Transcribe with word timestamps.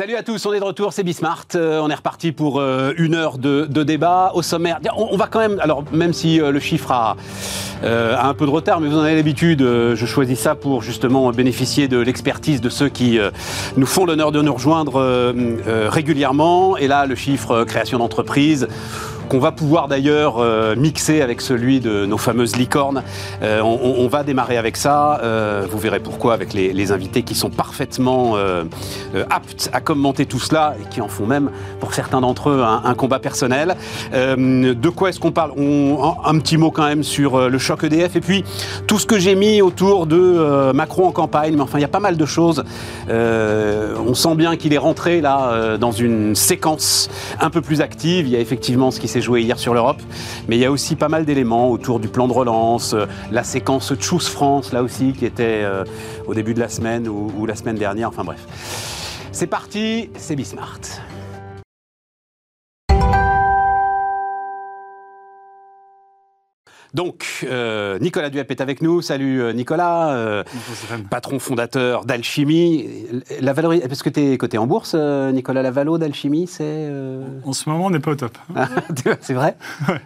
Salut 0.00 0.16
à 0.16 0.22
tous, 0.22 0.46
on 0.46 0.54
est 0.54 0.60
de 0.60 0.64
retour, 0.64 0.94
c'est 0.94 1.02
Bismart. 1.02 1.44
Euh, 1.56 1.78
on 1.78 1.90
est 1.90 1.94
reparti 1.94 2.32
pour 2.32 2.58
euh, 2.58 2.94
une 2.96 3.14
heure 3.14 3.36
de, 3.36 3.66
débat 3.66 4.32
au 4.34 4.40
sommaire. 4.40 4.80
On, 4.96 5.14
va 5.18 5.26
quand 5.26 5.40
même, 5.40 5.60
alors 5.60 5.84
même 5.92 6.14
si 6.14 6.40
euh, 6.40 6.52
le 6.52 6.58
chiffre 6.58 6.90
a, 6.90 7.16
un 7.82 8.32
peu 8.32 8.46
de 8.46 8.50
retard, 8.50 8.80
mais 8.80 8.88
vous 8.88 8.96
en 8.96 9.02
avez 9.02 9.14
l'habitude, 9.14 9.60
je 9.60 10.06
choisis 10.06 10.38
ça 10.38 10.54
pour 10.54 10.80
justement 10.80 11.30
bénéficier 11.32 11.86
de 11.86 11.98
l'expertise 11.98 12.62
de 12.62 12.70
ceux 12.70 12.88
qui 12.88 13.18
nous 13.76 13.86
font 13.86 14.06
l'honneur 14.06 14.32
de 14.32 14.40
nous 14.42 14.52
rejoindre 14.52 15.32
régulièrement. 15.88 16.76
Et 16.76 16.88
là, 16.88 17.06
le 17.06 17.14
chiffre 17.14 17.64
création 17.64 17.98
d'entreprise 17.98 18.68
qu'on 19.30 19.38
va 19.38 19.52
pouvoir 19.52 19.86
d'ailleurs 19.86 20.38
euh, 20.38 20.74
mixer 20.74 21.22
avec 21.22 21.40
celui 21.40 21.78
de 21.78 22.04
nos 22.04 22.18
fameuses 22.18 22.56
licornes. 22.56 23.04
Euh, 23.42 23.60
on, 23.62 24.08
va 24.08 24.24
démarrer 24.24 24.56
avec 24.56 24.76
ça. 24.76 25.20
Euh, 25.22 25.66
vous 25.70 25.78
verrez 25.78 26.00
pourquoi 26.00 26.34
avec 26.34 26.52
les, 26.52 26.90
invités 26.90 27.22
qui 27.22 27.36
sont 27.36 27.50
parfaitement 27.50 28.34
aptes 29.30 29.70
à 29.72 29.80
commenter 29.80 30.26
tout 30.26 30.40
cela 30.40 30.74
et 30.80 30.88
qui 30.88 31.00
en 31.00 31.06
font 31.06 31.26
même, 31.26 31.50
pour 31.78 31.94
certains 31.94 32.20
d'entre 32.20 32.50
eux, 32.50 32.64
un, 32.64 32.94
combat 32.94 33.20
personnel. 33.20 33.76
de 34.12 34.88
quoi 34.88 35.10
est-ce 35.10 35.20
qu'on 35.20 35.30
parle? 35.30 35.52
Un, 36.24 36.38
petit 36.40 36.56
mot 36.56 36.72
quand 36.72 36.86
même 36.86 37.04
sur 37.04 37.48
le 37.48 37.58
choc 37.58 37.84
EDF 37.84 38.16
et 38.16 38.20
puis 38.20 38.44
tout 38.88 38.98
ce 38.98 39.06
que 39.06 39.20
j'ai 39.20 39.36
mis 39.36 39.62
autour 39.62 40.06
de 40.06 40.72
Macron 40.72 41.06
en 41.06 41.12
campagne. 41.12 41.54
Mais 41.54 41.62
enfin, 41.62 41.78
il 41.78 41.82
y 41.82 41.84
a 41.84 41.88
pas 41.88 42.00
mal 42.00 42.16
de 42.16 42.26
choses. 42.26 42.64
on 43.08 44.14
sent 44.14 44.34
bien 44.34 44.56
qu'il 44.56 44.72
est 44.72 44.78
rentré 44.78 45.20
là 45.20 45.76
dans 45.78 45.92
une 45.92 46.34
séquence 46.34 47.08
un 47.38 47.50
peu 47.50 47.60
plus 47.60 47.80
active. 47.80 48.26
Il 48.26 48.32
y 48.32 48.36
a 48.36 48.40
effectivement 48.40 48.90
ce 48.90 48.98
qui 48.98 49.06
s'est 49.06 49.19
joué 49.22 49.42
hier 49.42 49.58
sur 49.58 49.74
l'Europe. 49.74 50.00
Mais 50.48 50.56
il 50.56 50.60
y 50.60 50.64
a 50.64 50.70
aussi 50.70 50.96
pas 50.96 51.08
mal 51.08 51.24
d'éléments 51.24 51.70
autour 51.70 52.00
du 52.00 52.08
plan 52.08 52.28
de 52.28 52.32
relance, 52.32 52.94
euh, 52.94 53.06
la 53.30 53.44
séquence 53.44 53.92
Choose 53.98 54.28
France, 54.28 54.72
là 54.72 54.82
aussi, 54.82 55.12
qui 55.12 55.26
était 55.26 55.62
euh, 55.62 55.84
au 56.26 56.34
début 56.34 56.54
de 56.54 56.60
la 56.60 56.68
semaine 56.68 57.08
ou, 57.08 57.46
la 57.46 57.54
semaine 57.54 57.76
dernière. 57.76 58.08
Enfin 58.08 58.24
bref. 58.24 58.46
C'est 59.32 59.46
parti, 59.46 60.10
c'est 60.16 60.36
Bismart. 60.36 60.80
Donc, 66.94 67.24
euh, 67.44 67.98
Nicolas 68.00 68.30
Duep 68.30 68.50
est 68.50 68.60
avec 68.60 68.82
nous. 68.82 69.00
Salut 69.00 69.42
euh, 69.42 69.52
Nicolas, 69.52 70.10
euh, 70.10 70.42
patron 71.08 71.38
fondateur 71.38 72.04
d'Alchimie. 72.04 72.84
La 73.40 73.54
Parce 73.54 74.02
que 74.02 74.10
tu 74.10 74.20
es 74.20 74.38
coté 74.38 74.58
en 74.58 74.66
bourse, 74.66 74.94
Nicolas 74.94 75.62
Lavalo 75.62 75.98
d'Alchimie, 75.98 76.46
c'est. 76.46 76.88
En 77.44 77.52
ce 77.52 77.68
moment, 77.68 77.86
on 77.86 77.90
n'est 77.90 78.00
pas 78.00 78.12
au 78.12 78.16
top. 78.16 78.36
Ah, 78.56 78.68
c'est 79.20 79.34
vrai? 79.34 79.56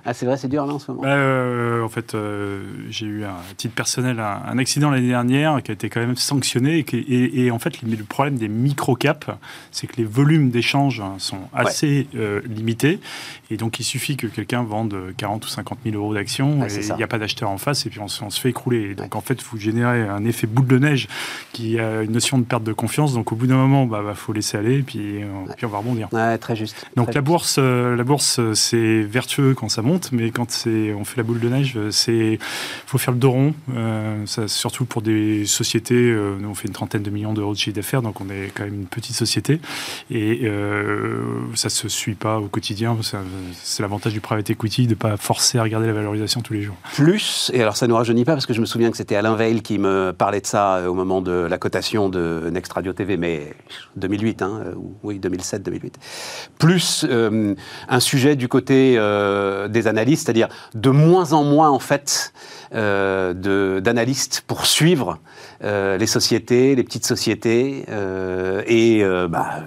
Ah, 0.04 0.12
C'est 0.12 0.26
vrai, 0.26 0.36
c'est 0.36 0.48
dur 0.48 0.66
là 0.66 0.74
en 0.74 0.78
ce 0.78 0.90
moment 0.90 1.02
bah, 1.02 1.84
En 1.84 1.88
fait, 1.88 2.14
j'ai 2.90 3.06
eu 3.06 3.24
un 3.24 3.36
titre 3.56 3.74
personnel 3.74 4.20
un, 4.20 4.58
accident 4.58 4.90
l'année 4.90 5.08
dernière 5.08 5.62
qui 5.62 5.70
a 5.70 5.74
été 5.74 5.88
quand 5.88 6.00
même 6.00 6.16
sanctionné. 6.16 6.84
Et, 6.92 7.50
en 7.50 7.58
fait, 7.58 7.80
le 7.82 7.96
problème 8.04 8.36
des 8.36 8.48
micro-caps, 8.48 9.28
c'est 9.70 9.86
que 9.86 9.96
les 9.96 10.04
volumes 10.04 10.50
d'échange 10.50 11.02
sont 11.18 11.40
assez 11.54 12.06
limités. 12.46 13.00
Et 13.50 13.56
donc, 13.56 13.80
il 13.80 13.84
suffit 13.84 14.16
que 14.16 14.26
quelqu'un 14.26 14.62
vende 14.62 14.96
40 15.16 15.46
ou 15.46 15.48
50 15.48 15.78
000 15.84 15.96
euros 15.96 16.12
d'actions 16.12 16.62
il 16.80 16.96
n'y 16.96 17.02
a 17.02 17.06
pas 17.06 17.18
d'acheteur 17.18 17.50
en 17.50 17.58
face 17.58 17.86
et 17.86 17.90
puis 17.90 18.00
on, 18.00 18.08
se 18.08 18.40
fait 18.40 18.50
écrouler. 18.50 18.94
donc 18.94 19.16
en 19.16 19.20
fait, 19.20 19.42
vous 19.42 19.58
générez 19.58 20.02
un 20.02 20.24
effet 20.24 20.46
boule 20.46 20.66
de 20.66 20.78
neige 20.78 21.08
qui 21.52 21.78
a 21.78 22.02
une 22.02 22.12
notion 22.12 22.38
de 22.38 22.44
perte 22.44 22.64
de 22.64 22.72
confiance. 22.72 23.14
Donc 23.14 23.32
au 23.32 23.36
bout 23.36 23.46
d'un 23.46 23.56
moment, 23.56 23.84
il 23.84 23.90
bah, 23.90 24.02
bah, 24.04 24.14
faut 24.14 24.32
laisser 24.32 24.56
aller 24.56 24.78
et 24.78 24.82
puis, 24.82 25.22
euh, 25.22 25.26
puis 25.56 25.66
on 25.66 25.68
va 25.68 25.78
rebondir. 25.78 26.08
très 26.40 26.56
juste. 26.56 26.86
Donc 26.96 27.14
la 27.14 27.20
bourse, 27.20 27.56
euh, 27.58 27.96
la 27.96 28.04
bourse, 28.04 28.40
c'est 28.54 29.02
vertueux 29.02 29.54
quand 29.54 29.68
ça 29.68 29.82
monte, 29.82 30.10
mais 30.12 30.30
quand 30.30 30.48
on 30.66 31.04
fait 31.04 31.16
la 31.16 31.22
boule 31.22 31.40
de 31.40 31.48
neige, 31.48 31.78
c'est 31.90 32.38
faut 32.86 32.98
faire 32.98 33.12
le 33.12 33.20
dos 33.20 33.30
rond. 33.30 33.54
Euh, 33.74 34.24
surtout 34.46 34.84
pour 34.84 35.02
des 35.02 35.46
sociétés, 35.46 36.14
nous 36.40 36.48
on 36.48 36.54
fait 36.54 36.68
une 36.68 36.74
trentaine 36.74 37.02
de 37.02 37.10
millions 37.10 37.32
d'euros 37.32 37.52
de 37.52 37.58
chiffre 37.58 37.76
d'affaires, 37.76 38.02
donc 38.02 38.20
on 38.20 38.28
est 38.30 38.52
quand 38.54 38.64
même 38.64 38.74
une 38.74 38.86
petite 38.86 39.16
société 39.16 39.60
et 40.10 40.48
ça 41.54 41.68
se 41.68 41.88
suit 41.88 42.14
pas 42.14 42.38
au 42.38 42.48
quotidien. 42.48 42.96
C'est 43.62 43.82
l'avantage 43.82 44.12
du 44.12 44.20
private 44.20 44.50
equity 44.50 44.86
de 44.86 44.94
pas 44.94 45.16
forcer 45.16 45.58
à 45.58 45.62
regarder 45.62 45.86
la 45.86 45.92
valorisation 45.92 46.40
tous 46.40 46.54
les 46.54 46.62
jours. 46.62 46.63
Plus, 46.94 47.50
et 47.54 47.62
alors 47.62 47.76
ça 47.76 47.86
ne 47.86 47.90
nous 47.90 47.96
rajeunit 47.96 48.24
pas 48.24 48.32
parce 48.32 48.46
que 48.46 48.52
je 48.52 48.60
me 48.60 48.66
souviens 48.66 48.90
que 48.90 48.96
c'était 48.96 49.16
Alain 49.16 49.34
Veil 49.34 49.62
qui 49.62 49.78
me 49.78 50.12
parlait 50.12 50.40
de 50.40 50.46
ça 50.46 50.76
euh, 50.76 50.86
au 50.86 50.94
moment 50.94 51.20
de 51.20 51.32
la 51.32 51.58
cotation 51.58 52.08
de 52.08 52.48
Next 52.52 52.72
Radio 52.72 52.92
TV, 52.92 53.16
mais 53.16 53.54
2008, 53.96 54.42
hein, 54.42 54.62
euh, 54.66 54.74
oui, 55.02 55.18
2007-2008. 55.18 55.94
Plus 56.58 57.06
euh, 57.08 57.54
un 57.88 58.00
sujet 58.00 58.36
du 58.36 58.48
côté 58.48 58.94
des 58.94 59.86
analystes, 59.86 60.24
c'est-à-dire 60.24 60.48
de 60.74 60.90
moins 60.90 61.32
en 61.32 61.44
moins 61.44 61.70
en 61.70 61.78
fait 61.78 62.32
d'analystes 62.72 64.42
pour 64.46 64.66
suivre 64.66 65.18
les 65.62 66.06
sociétés, 66.06 66.74
les 66.74 66.84
petites 66.84 67.06
sociétés 67.06 67.84
et 68.66 69.04
bah, 69.28 69.62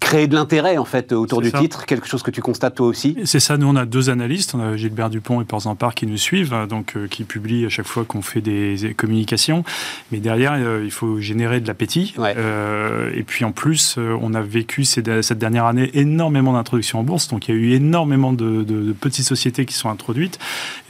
créer 0.00 0.26
de 0.26 0.34
l'intérêt 0.34 0.78
en 0.78 0.84
fait 0.84 1.12
autour 1.12 1.40
du 1.40 1.50
titre, 1.52 1.86
quelque 1.86 2.06
chose 2.06 2.22
que 2.22 2.30
tu 2.30 2.40
constates 2.40 2.76
toi 2.76 2.86
aussi? 2.86 3.16
C'est 3.24 3.40
ça, 3.40 3.56
nous 3.56 3.66
on 3.66 3.76
a 3.76 3.86
deux 3.86 4.10
analystes, 4.10 4.54
on 4.54 4.60
a 4.60 4.76
Gilbert 4.76 5.10
Dupont 5.10 5.40
et 5.40 5.44
Porzampar 5.44 5.94
qui 5.94 6.06
nous 6.06 6.16
suivent, 6.16 6.54
hein, 6.54 6.66
donc 6.66 6.96
euh, 6.96 7.08
qui 7.08 7.24
publient 7.24 7.66
à 7.66 7.68
chaque 7.68 7.86
fois 7.86 8.04
qu'on 8.04 8.22
fait 8.22 8.40
des 8.40 8.94
communications, 8.96 9.64
mais 10.12 10.18
derrière 10.18 10.54
euh, 10.54 10.82
il 10.84 10.90
faut 10.90 11.18
générer 11.20 11.60
de 11.60 11.66
l'appétit. 11.66 12.14
Euh, 12.18 13.10
et 13.14 13.22
puis 13.22 13.44
en 13.44 13.52
plus, 13.52 13.98
on 13.98 14.34
a 14.34 14.40
vécu 14.40 14.84
cette 14.84 15.08
dernière 15.38 15.66
année 15.66 15.90
énormément 15.94 16.52
d'introductions 16.52 17.00
en 17.00 17.02
bourse, 17.02 17.28
donc 17.28 17.48
il 17.48 17.54
y 17.54 17.58
a 17.58 17.60
eu 17.60 17.72
énormément 17.72 18.32
de, 18.32 18.94
petites 19.00 19.26
sociétés 19.26 19.66
qui 19.66 19.74
sont 19.74 19.90
introduites, 19.90 20.38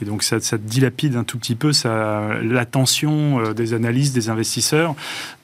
et 0.01 0.05
donc 0.05 0.23
ça, 0.23 0.39
ça 0.39 0.57
dilapide 0.57 1.15
un 1.15 1.23
tout 1.23 1.37
petit 1.37 1.55
peu 1.55 1.71
l'attention 2.43 3.53
des 3.53 3.73
analystes, 3.73 4.13
des 4.13 4.29
investisseurs. 4.29 4.95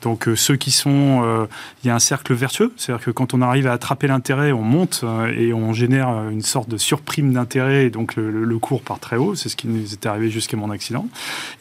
Donc 0.02 0.28
ceux 0.36 0.56
qui 0.56 0.72
sont, 0.72 1.48
il 1.84 1.88
y 1.88 1.90
a 1.90 1.96
un 1.96 2.00
cercle 2.00 2.34
vertueux, 2.34 2.74
c'est-à-dire 2.78 3.04
que 3.06 3.12
quand 3.12 3.34
on 3.34 3.42
a 3.42 3.48
arrive 3.54 3.68
à 3.68 3.74
attraper 3.74 4.08
l'intérêt, 4.08 4.52
on 4.52 4.64
monte 4.64 5.02
euh, 5.04 5.28
et 5.28 5.54
on 5.54 5.74
génère 5.74 6.10
une 6.32 6.42
sorte 6.42 6.70
de 6.70 6.78
surprime 6.78 7.34
d'intérêt 7.34 7.92
donc 7.92 8.16
le, 8.16 8.58
cours 8.58 8.82
part 8.82 9.00
très 9.00 9.16
haut. 9.16 9.36
C'est 9.36 9.48
ce 9.48 9.56
qui 9.56 9.68
nous 9.68 9.94
est 9.94 10.06
arrivé 10.08 10.32
jusqu'à 10.32 10.58
mon 10.58 10.72
accident. 10.72 11.08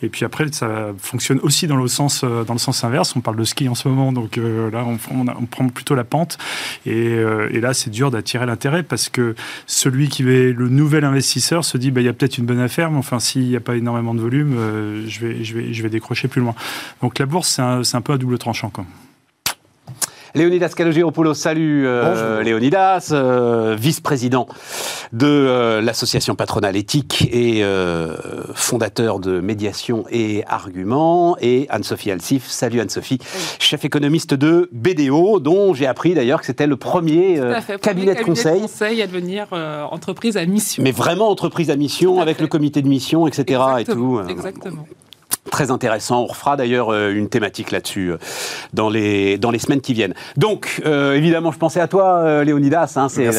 Et 0.03 0.09
puis 0.09 0.25
après, 0.25 0.51
ça 0.53 0.93
fonctionne 0.99 1.39
aussi 1.43 1.67
dans 1.67 1.77
le 1.77 1.89
sens, 1.89 2.23
euh, 2.25 2.45
inverse. 2.83 3.15
On 3.15 3.21
parle 3.21 3.37
de 3.37 3.45
ski 3.45 3.69
en 3.69 3.75
ce 3.75 3.89
moment, 3.89 4.13
donc 4.13 4.39
euh, 4.39 4.71
là, 4.71 4.87
on, 4.87 5.47
prend 5.47 5.69
plutôt 5.69 5.95
la 5.95 6.05
pente. 6.05 6.39
Et, 6.87 7.17
là, 7.61 7.75
c'est 7.75 7.91
dur 7.91 8.11
d'attirer 8.11 8.47
l'intérêt 8.47 8.83
parce 8.83 9.09
que 9.09 9.35
celui 9.67 10.09
qui 10.09 10.23
est 10.23 10.53
le 10.53 10.69
nouvel 10.69 11.05
investisseur 11.05 11.65
se 11.65 11.77
dit, 11.77 11.91
bah, 11.91 12.01
il 12.01 12.05
y 12.05 12.09
a 12.09 12.13
peut-être 12.13 12.39
une 12.39 12.47
bonne 12.47 12.61
affaire, 12.61 12.91
mais 12.91 12.99
enfin, 12.99 13.21
s'il 13.21 13.49
n'y 13.49 13.57
a 13.57 13.61
pas 13.61 13.77
énormément 13.77 14.15
de 14.15 14.21
volume, 14.21 14.57
je, 15.07 15.83
vais, 15.83 15.91
décrocher 15.91 16.29
plus 16.29 16.41
loin. 16.41 16.55
Donc 17.03 17.19
la 17.19 17.27
bourse, 17.27 17.49
c'est 17.49 17.63
un, 17.63 17.83
un, 17.93 18.01
peu 18.01 18.15
à 18.15 18.19
double 18.19 18.39
tranchant. 18.39 18.71
Quoi. 18.71 18.87
Léonidas 20.35 20.71
Kalogiropoulos, 20.75 21.35
salut 21.35 21.87
euh, 21.87 22.43
Léonidas, 22.43 23.11
euh, 23.13 23.77
vice-président 23.79 24.47
de 25.13 25.27
euh, 25.27 25.83
l'association 25.83 26.35
patronale 26.35 26.75
éthique 26.75 27.29
et 27.31 27.63
fondateur 28.55 29.19
de 29.19 29.41
médiation 29.41 30.05
et 30.11 30.43
arguments, 30.47 31.37
et 31.41 31.67
Anne-Sophie 31.69 32.11
Alsif, 32.11 32.47
salut 32.49 32.81
Anne-Sophie, 32.81 33.19
chef 33.59 33.85
économiste 33.85 34.33
de 34.33 34.71
BDO, 34.73 35.39
dont 35.39 35.75
j'ai 35.75 35.87
appris 35.87 36.15
d'ailleurs 36.15 36.41
que 36.41 36.47
c'était 36.47 36.67
le 36.67 36.77
premier, 36.77 37.39
cabinet, 37.83 38.15
de 38.15 38.23
conseil. 38.23 38.63
conseil 38.63 39.03
à 39.03 39.07
devenir 39.07 39.49
entreprise 39.91 40.37
à 40.39 40.47
mission. 40.47 40.83
Mais 40.83 40.93
vraiment 40.93 41.29
entreprise 41.29 41.71
à 41.71 41.77
mission, 41.77 42.21
avec 42.21 42.41
le 42.41 42.47
comité 42.47 42.81
de 42.81 42.89
mission, 42.89 43.27
etc. 43.27 43.61
et 43.81 43.85
tout. 43.85 44.21
Exactement 44.29 44.87
très 45.51 45.71
intéressant. 45.71 46.23
On 46.23 46.27
refera 46.27 46.57
d'ailleurs 46.57 46.93
euh, 46.93 47.13
une 47.13 47.29
thématique 47.29 47.71
là-dessus 47.71 48.13
euh, 48.13 48.19
dans 48.73 48.89
les, 48.89 49.39
dans 49.39 49.51
les 49.51 49.59
semaines 49.59 49.81
qui 49.81 49.93
viennent. 49.93 50.15
Donc, 50.37 50.81
euh, 50.87 51.15
évidemment, 51.15 51.53
je 51.53 51.59
pensais 51.59 51.81
à 51.81 51.89
toi, 51.89 52.45
Léonidas. 52.45 52.95
Hein, 52.97 53.09
c'est, 53.09 53.31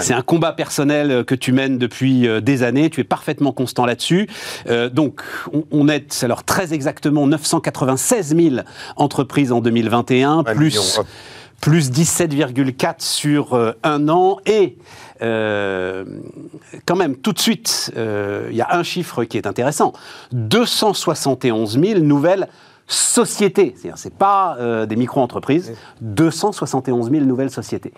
c'est 0.00 0.14
un 0.14 0.22
combat 0.22 0.52
personnel 0.52 1.24
que 1.24 1.34
tu 1.34 1.52
mènes 1.52 1.78
depuis 1.78 2.28
des 2.42 2.62
années. 2.62 2.90
Tu 2.90 3.00
es 3.00 3.04
parfaitement 3.04 3.52
constant 3.52 3.86
là-dessus. 3.86 4.28
donc, 4.92 5.22
on, 5.70 5.88
est 5.88 6.24
alors 6.24 6.44
très 6.44 6.72
exactement 6.72 7.26
996 7.26 8.36
000 8.36 8.56
entreprises 8.96 9.52
en 9.52 9.60
2021, 9.60 10.42
plus, 10.44 11.00
plus 11.60 11.90
17,4 11.90 12.94
sur 12.98 13.74
un 13.82 14.08
an. 14.08 14.38
Et 14.46 14.76
euh, 15.22 16.04
quand 16.84 16.96
même, 16.96 17.16
tout 17.16 17.32
de 17.32 17.38
suite, 17.38 17.92
euh, 17.96 18.48
il 18.50 18.56
y 18.56 18.60
a 18.60 18.74
un 18.74 18.82
chiffre 18.82 19.24
qui 19.24 19.36
est 19.36 19.46
intéressant. 19.46 19.92
271 20.32 21.78
000 21.80 22.00
nouvelles 22.00 22.48
sociétés. 22.88 23.74
C'est-à-dire, 23.76 23.98
c'est 23.98 24.14
pas 24.14 24.56
euh, 24.58 24.86
des 24.86 24.96
micro-entreprises. 24.96 25.72
271 26.02 27.10
000 27.10 27.24
nouvelles 27.24 27.50
sociétés. 27.50 27.92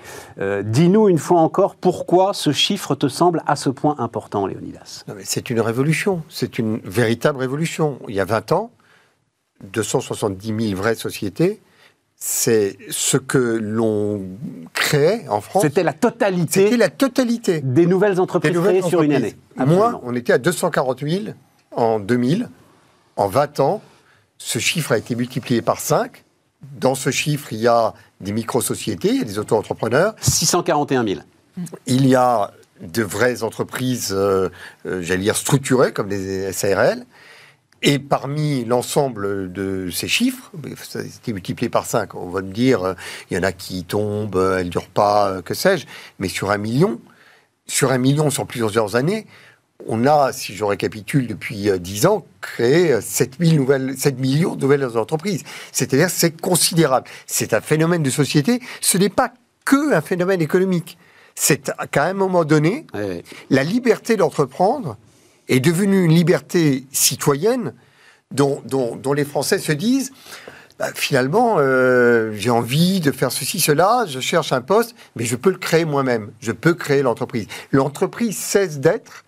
dis-nous 0.65 1.09
une 1.09 1.19
fois 1.19 1.41
encore 1.41 1.75
pourquoi 1.75 2.33
ce 2.33 2.53
chiffre 2.53 2.95
te 2.95 3.09
semble 3.09 3.43
à 3.47 3.57
ce 3.57 3.69
point 3.69 3.97
important, 3.99 4.47
Léonidas. 4.47 5.05
C'est 5.25 5.51
une 5.51 5.61
révolution. 5.61 6.23
C'est 6.29 6.59
une 6.59 6.79
véritable 6.85 7.39
révolution. 7.39 7.99
Il 8.09 8.15
y 8.15 8.21
a 8.21 8.25
20 8.25 8.53
ans, 8.53 8.71
270 9.73 10.69
000 10.69 10.81
vraies 10.81 10.95
sociétés 10.95 11.61
c'est 12.19 12.77
ce 12.91 13.17
que 13.17 13.39
l'on 13.39 14.23
créait 14.75 15.27
en 15.29 15.41
France. 15.41 15.63
C'était 15.63 15.85
la 15.85 15.93
totalité. 15.93 16.65
C'était 16.65 16.77
la 16.77 16.91
totalité 16.91 17.61
des 17.61 17.87
nouvelles 17.87 18.21
entreprises 18.21 18.59
créées 18.59 18.83
sur 18.83 19.03
une 19.03 19.13
année. 19.13 19.37
Moi, 19.57 20.01
on 20.03 20.15
était 20.15 20.33
à 20.33 20.39
240 20.39 21.01
000 21.01 21.25
en 21.71 22.01
2000. 22.01 22.49
En 23.17 23.29
20 23.29 23.61
ans, 23.61 23.83
ce 24.37 24.59
chiffre 24.59 24.93
a 24.93 24.99
été 24.99 25.15
multiplié 25.15 25.63
par 25.63 25.81
5. 25.81 26.25
Dans 26.81 26.97
ce 26.97 27.11
chiffre, 27.11 27.53
il 27.53 27.61
y 27.61 27.69
a 27.69 27.95
des 28.21 28.33
micro-sociétés, 28.33 29.11
il 29.11 29.19
y 29.19 29.21
a 29.21 29.25
des 29.25 29.39
auto-entrepreneurs. 29.39 30.15
641 30.21 31.05
000. 31.05 31.21
Il 31.87 32.07
y 32.07 32.17
a 32.17 32.53
de 32.81 33.03
vraies 33.03 33.43
entreprises, 33.43 34.13
euh, 34.13 34.49
euh, 34.87 35.03
j'allais 35.03 35.23
dire 35.23 35.37
structurées, 35.37 35.93
comme 35.93 36.09
les 36.09 36.53
SARL. 36.53 37.05
Et 37.83 37.99
parmi 37.99 38.65
l'ensemble 38.65 39.53
de 39.53 39.89
ces 39.91 40.09
chiffres, 40.09 40.51
été 40.95 41.33
multiplié 41.33 41.69
par 41.69 41.87
5, 41.87 42.15
on 42.15 42.29
va 42.29 42.43
me 42.43 42.53
dire, 42.53 42.83
euh, 42.83 42.95
il 43.31 43.37
y 43.37 43.41
en 43.41 43.45
a 43.45 43.53
qui 43.53 43.85
tombent, 43.85 44.57
elles 44.59 44.67
ne 44.67 44.71
durent 44.71 44.89
pas, 44.89 45.43
que 45.43 45.55
sais-je, 45.55 45.87
mais 46.19 46.29
sur 46.29 46.51
un 46.51 46.59
million, 46.59 47.01
sur 47.67 47.93
un 47.93 47.99
million 47.99 48.31
sur 48.31 48.47
plusieurs 48.47 48.97
années, 48.97 49.27
on 49.87 50.07
a, 50.07 50.33
si 50.33 50.57
je 50.57 50.65
récapitule 50.65 51.29
depuis 51.29 51.71
10 51.79 52.07
ans, 52.07 52.27
créé 52.41 53.01
7, 53.01 53.39
nouvelles, 53.39 53.97
7 53.97 54.19
millions 54.19 54.57
de 54.57 54.63
nouvelles 54.63 54.99
entreprises. 54.99 55.45
C'est-à-dire 55.71 56.11
c'est 56.11 56.41
considérable. 56.41 57.07
C'est 57.27 57.55
un 57.55 57.61
phénomène 57.61 58.03
de 58.03 58.11
société. 58.11 58.61
Ce 58.81 58.99
n'est 58.99 59.09
pas 59.09 59.33
que 59.65 59.93
un 59.95 60.01
phénomène 60.01 60.43
économique 60.43 60.99
c'est 61.39 61.73
qu'à 61.93 62.05
un 62.05 62.15
moment 62.15 62.45
donné, 62.45 62.85
la 63.49 63.63
liberté 63.63 64.17
d'entreprendre 64.17 64.97
est 65.49 65.61
devenue 65.61 66.05
une 66.05 66.13
liberté 66.13 66.85
citoyenne 66.93 67.73
dont, 68.31 68.63
les 69.15 69.25
Français 69.25 69.59
se 69.59 69.73
disent 69.73 70.13
bah, 70.79 70.91
finalement, 70.95 71.57
euh, 71.59 72.31
j'ai 72.35 72.51
envie 72.51 73.01
de 73.01 73.11
faire 73.11 73.33
ceci, 73.33 73.59
cela, 73.59 74.05
je 74.07 74.21
cherche 74.21 74.53
un 74.53 74.61
poste, 74.61 74.95
mais 75.17 75.25
je 75.25 75.35
peux 75.35 75.51
le 75.51 75.59
créer 75.59 75.85
moi-même, 75.85 76.31
je 76.41 76.53
peux 76.53 76.75
créer 76.75 77.03
l'entreprise. 77.03 77.49
L'entreprise 77.73 78.37
cesse 78.37 78.79
d'être 78.79 79.25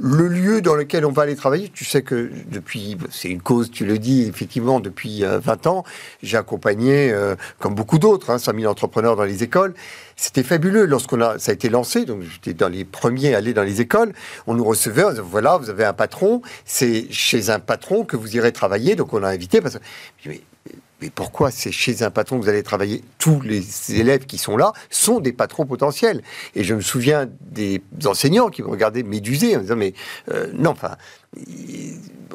le 0.00 0.28
lieu 0.28 0.62
dans 0.62 0.74
lequel 0.74 1.04
on 1.04 1.12
va 1.12 1.22
aller 1.22 1.36
travailler, 1.36 1.68
tu 1.68 1.84
sais 1.84 2.00
que 2.00 2.30
depuis, 2.50 2.96
c'est 3.10 3.28
une 3.28 3.42
cause, 3.42 3.70
tu 3.70 3.84
le 3.84 3.98
dis, 3.98 4.22
effectivement, 4.22 4.80
depuis 4.80 5.22
20 5.22 5.66
euh, 5.66 5.70
ans, 5.70 5.84
j'ai 6.22 6.38
accompagné, 6.38 7.12
euh, 7.12 7.36
comme 7.58 7.74
beaucoup 7.74 7.98
d'autres, 7.98 8.30
hein, 8.30 8.38
5000 8.38 8.66
entrepreneurs 8.66 9.16
dans 9.16 9.24
les 9.24 9.42
écoles. 9.42 9.74
C'était 10.22 10.42
fabuleux 10.42 10.84
lorsqu'on 10.84 11.22
a, 11.22 11.38
ça 11.38 11.50
a 11.50 11.54
été 11.54 11.70
lancé, 11.70 12.04
donc 12.04 12.20
j'étais 12.20 12.52
dans 12.52 12.68
les 12.68 12.84
premiers 12.84 13.32
à 13.34 13.38
aller 13.38 13.54
dans 13.54 13.62
les 13.62 13.80
écoles. 13.80 14.12
On 14.46 14.52
nous 14.52 14.64
recevait, 14.64 15.02
on 15.02 15.08
disait, 15.08 15.22
voilà, 15.22 15.56
vous 15.56 15.70
avez 15.70 15.86
un 15.86 15.94
patron, 15.94 16.42
c'est 16.66 17.10
chez 17.10 17.48
un 17.48 17.58
patron 17.58 18.04
que 18.04 18.18
vous 18.18 18.36
irez 18.36 18.52
travailler, 18.52 18.96
donc 18.96 19.14
on 19.14 19.22
a 19.22 19.28
invité 19.28 19.62
parce 19.62 19.78
mais 20.26 21.08
pourquoi 21.08 21.50
c'est 21.50 21.72
chez 21.72 22.02
un 22.02 22.10
patron 22.10 22.38
que 22.38 22.44
vous 22.44 22.50
allez 22.50 22.62
travailler? 22.62 23.02
Tous 23.16 23.40
les 23.40 23.98
élèves 23.98 24.26
qui 24.26 24.36
sont 24.36 24.58
là 24.58 24.74
sont 24.90 25.20
des 25.20 25.32
patrons 25.32 25.64
potentiels. 25.64 26.22
Et 26.54 26.64
je 26.64 26.74
me 26.74 26.82
souviens 26.82 27.26
des 27.40 27.80
enseignants 28.04 28.50
qui 28.50 28.62
me 28.62 28.68
regardaient 28.68 29.02
médusés 29.02 29.56
en 29.56 29.60
disant 29.60 29.76
mais 29.76 29.94
euh, 30.30 30.48
non, 30.52 30.72
enfin, 30.72 30.96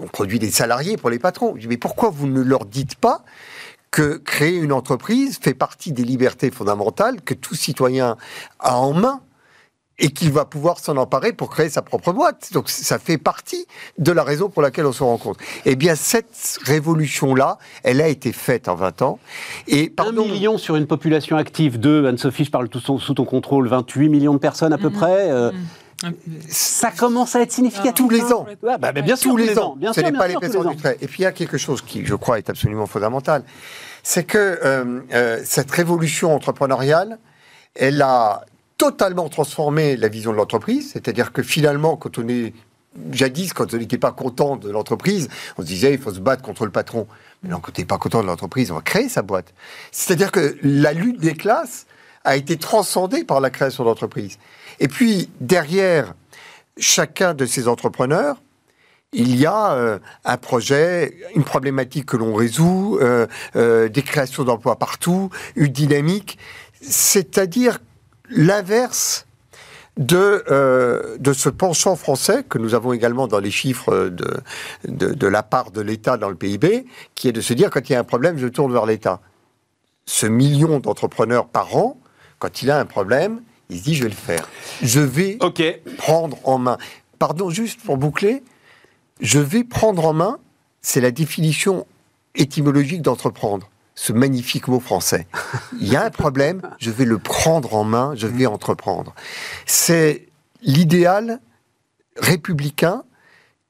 on 0.01 0.07
produit 0.07 0.39
des 0.39 0.49
salariés 0.49 0.97
pour 0.97 1.11
les 1.11 1.19
patrons. 1.19 1.53
Je 1.55 1.61
dis, 1.61 1.67
mais 1.67 1.77
pourquoi 1.77 2.09
vous 2.09 2.25
ne 2.25 2.41
leur 2.41 2.65
dites 2.65 2.95
pas 2.95 3.23
que 3.95 4.17
créer 4.17 4.57
une 4.57 4.73
entreprise 4.73 5.39
fait 5.41 5.53
partie 5.53 5.93
des 5.93 6.03
libertés 6.03 6.51
fondamentales 6.51 7.21
que 7.21 7.33
tout 7.33 7.55
citoyen 7.55 8.17
a 8.59 8.77
en 8.77 8.91
main 8.91 9.21
et 9.99 10.09
qu'il 10.09 10.33
va 10.33 10.43
pouvoir 10.43 10.79
s'en 10.79 10.97
emparer 10.97 11.31
pour 11.31 11.49
créer 11.49 11.69
sa 11.69 11.81
propre 11.81 12.11
boîte. 12.11 12.51
Donc 12.51 12.69
ça 12.69 12.99
fait 12.99 13.17
partie 13.17 13.65
de 13.97 14.11
la 14.11 14.25
raison 14.25 14.49
pour 14.49 14.61
laquelle 14.61 14.85
on 14.85 14.91
se 14.91 15.01
rencontre. 15.01 15.39
Eh 15.63 15.77
bien, 15.77 15.95
cette 15.95 16.59
révolution-là, 16.65 17.57
elle 17.83 18.01
a 18.01 18.09
été 18.09 18.33
faite 18.33 18.67
en 18.67 18.75
20 18.75 19.01
ans. 19.01 19.17
Et 19.69 19.89
pardon, 19.89 20.25
Un 20.25 20.33
million 20.33 20.57
sur 20.57 20.75
une 20.75 20.87
population 20.87 21.37
active 21.37 21.79
de, 21.79 22.05
Anne-Sophie, 22.05 22.43
je 22.43 22.51
parle 22.51 22.67
tout 22.67 22.81
sous 22.81 23.13
ton 23.13 23.23
contrôle, 23.23 23.69
28 23.69 24.09
millions 24.09 24.33
de 24.33 24.39
personnes 24.39 24.73
à 24.73 24.77
peu 24.77 24.89
mhm. 24.89 24.95
près. 24.95 25.31
Euh, 25.31 25.53
mhm. 26.03 26.11
ça 26.49 26.91
commence 26.91 27.33
à 27.37 27.39
être 27.39 27.53
significatif. 27.53 27.95
tous 27.95 28.09
les 28.09 28.33
ans. 28.33 28.45
bah, 28.61 28.91
bien 28.91 29.15
sûr, 29.15 29.31
tous 29.31 29.37
les, 29.37 29.57
ans. 29.57 29.77
Ce 29.93 30.01
n'est 30.01 30.11
pas 30.11 30.27
les 30.27 30.35
personnes 30.35 30.67
du 30.67 30.75
trait. 30.75 30.97
Et 30.99 31.07
puis 31.07 31.19
il 31.21 31.23
y 31.23 31.27
a 31.27 31.31
quelque 31.31 31.57
chose 31.57 31.81
qui, 31.81 32.05
je 32.05 32.15
crois, 32.15 32.39
est 32.39 32.49
absolument 32.49 32.87
fondamental. 32.87 33.45
C'est 34.07 34.23
que 34.23 34.37
euh, 34.37 35.01
euh, 35.15 35.41
cette 35.43 35.71
révolution 35.71 36.35
entrepreneuriale, 36.35 37.17
elle 37.73 38.03
a 38.03 38.45
totalement 38.77 39.29
transformé 39.29 39.97
la 39.97 40.09
vision 40.09 40.31
de 40.31 40.37
l'entreprise. 40.37 40.91
C'est-à-dire 40.93 41.33
que 41.33 41.41
finalement, 41.41 41.97
quand 41.97 42.19
on 42.19 42.27
est 42.27 42.53
jadis, 43.11 43.51
quand 43.51 43.73
on 43.73 43.77
n'était 43.77 43.97
pas 43.97 44.11
content 44.11 44.57
de 44.57 44.69
l'entreprise, 44.69 45.27
on 45.57 45.63
se 45.63 45.67
disait 45.67 45.93
il 45.93 45.99
faut 45.99 46.13
se 46.13 46.19
battre 46.19 46.43
contre 46.43 46.65
le 46.65 46.71
patron. 46.71 47.07
Mais 47.41 47.49
non, 47.49 47.59
quand 47.59 47.71
on 47.75 47.81
n'est 47.81 47.87
pas 47.87 47.97
content 47.97 48.21
de 48.21 48.27
l'entreprise, 48.27 48.69
on 48.69 48.75
va 48.75 48.81
créer 48.81 49.09
sa 49.09 49.23
boîte. 49.23 49.55
C'est-à-dire 49.91 50.31
que 50.31 50.55
la 50.61 50.93
lutte 50.93 51.19
des 51.19 51.33
classes 51.33 51.87
a 52.25 52.35
été 52.35 52.57
transcendée 52.57 53.23
par 53.23 53.39
la 53.39 53.49
création 53.49 53.85
d'entreprise. 53.85 54.37
Et 54.79 54.87
puis, 54.87 55.31
derrière 55.41 56.13
chacun 56.77 57.33
de 57.33 57.47
ces 57.47 57.67
entrepreneurs, 57.67 58.37
il 59.15 59.35
y 59.37 59.45
a 59.45 59.73
euh, 59.73 59.99
un 60.25 60.37
projet, 60.37 61.15
une 61.35 61.45
problématique 61.45 62.05
que 62.05 62.17
l'on 62.17 62.35
résout, 62.35 62.99
euh, 63.01 63.25
euh, 63.55 63.87
des 63.87 64.01
créations 64.01 64.43
d'emplois 64.43 64.75
partout, 64.75 65.29
une 65.55 65.71
dynamique. 65.71 66.37
C'est-à-dire 66.81 67.79
l'inverse 68.29 69.25
de, 69.97 70.43
euh, 70.51 71.17
de 71.17 71.31
ce 71.31 71.47
penchant 71.47 71.95
français 71.95 72.43
que 72.47 72.57
nous 72.57 72.75
avons 72.75 72.91
également 72.91 73.27
dans 73.27 73.39
les 73.39 73.51
chiffres 73.51 74.09
de, 74.09 74.41
de, 74.83 75.27
la 75.27 75.41
part 75.43 75.71
de 75.71 75.79
l'État 75.79 76.17
dans 76.17 76.29
le 76.29 76.35
PIB, 76.35 76.85
qui 77.15 77.29
est 77.29 77.31
de 77.31 77.41
se 77.41 77.53
dire 77.53 77.69
quand 77.69 77.89
il 77.89 77.93
y 77.93 77.95
a 77.95 77.99
un 77.99 78.03
problème, 78.03 78.37
je 78.37 78.47
tourne 78.47 78.73
vers 78.73 78.85
l'État. 78.85 79.21
Ce 80.05 80.25
million 80.25 80.79
d'entrepreneurs 80.79 81.47
par 81.47 81.75
an, 81.77 81.97
quand 82.39 82.61
il 82.61 82.69
a 82.69 82.77
un 82.77 82.85
problème, 82.85 83.41
il 83.69 83.79
se 83.79 83.83
dit 83.83 83.95
je 83.95 84.03
vais 84.03 84.09
le 84.09 84.15
faire. 84.15 84.49
Je 84.83 84.99
vais 84.99 85.39
prendre 85.97 86.37
en 86.43 86.57
main. 86.57 86.77
Pardon, 87.17 87.49
juste 87.49 87.79
pour 87.81 87.95
boucler, 87.97 88.43
je 89.21 89.39
vais 89.39 89.63
prendre 89.63 90.05
en 90.05 90.13
main, 90.13 90.39
c'est 90.81 91.01
la 91.01 91.11
définition 91.11 91.85
étymologique 92.35 93.01
d'entreprendre 93.01 93.69
ce 93.95 94.11
magnifique 94.11 94.67
mot 94.67 94.79
français. 94.79 95.25
Il 95.79 95.87
y 95.87 95.95
a 95.95 96.03
un 96.03 96.09
problème, 96.09 96.61
je 96.79 96.91
vais 96.91 97.05
le 97.05 97.17
prendre 97.17 97.75
en 97.75 97.85
main, 97.85 98.13
je 98.15 98.27
vais 98.27 98.45
entreprendre. 98.45 99.15
C'est 99.65 100.27
l'idéal 100.61 101.39
républicain 102.17 103.03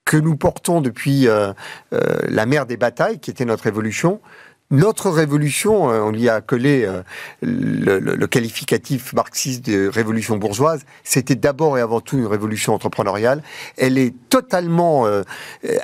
que 0.03 0.17
nous 0.17 0.35
portons 0.35 0.81
depuis 0.81 1.27
euh, 1.27 1.53
euh, 1.93 1.99
la 2.27 2.45
mer 2.45 2.65
des 2.65 2.77
batailles, 2.77 3.19
qui 3.19 3.31
était 3.31 3.45
notre 3.45 3.63
révolution, 3.63 4.21
notre 4.71 5.11
révolution, 5.11 5.91
euh, 5.91 6.01
on 6.01 6.13
y 6.13 6.27
a 6.27 6.35
accolé 6.35 6.85
euh, 6.85 7.03
le, 7.41 8.25
qualificatif 8.25 9.13
marxiste 9.13 9.65
de 9.65 9.87
révolution 9.87 10.37
bourgeoise, 10.37 10.85
c'était 11.03 11.35
d'abord 11.35 11.77
et 11.77 11.81
avant 11.81 12.01
tout 12.01 12.17
une 12.17 12.25
révolution 12.25 12.73
entrepreneuriale. 12.73 13.43
Elle 13.77 13.99
est 13.99 14.13
totalement 14.29 15.05
euh, 15.05 15.21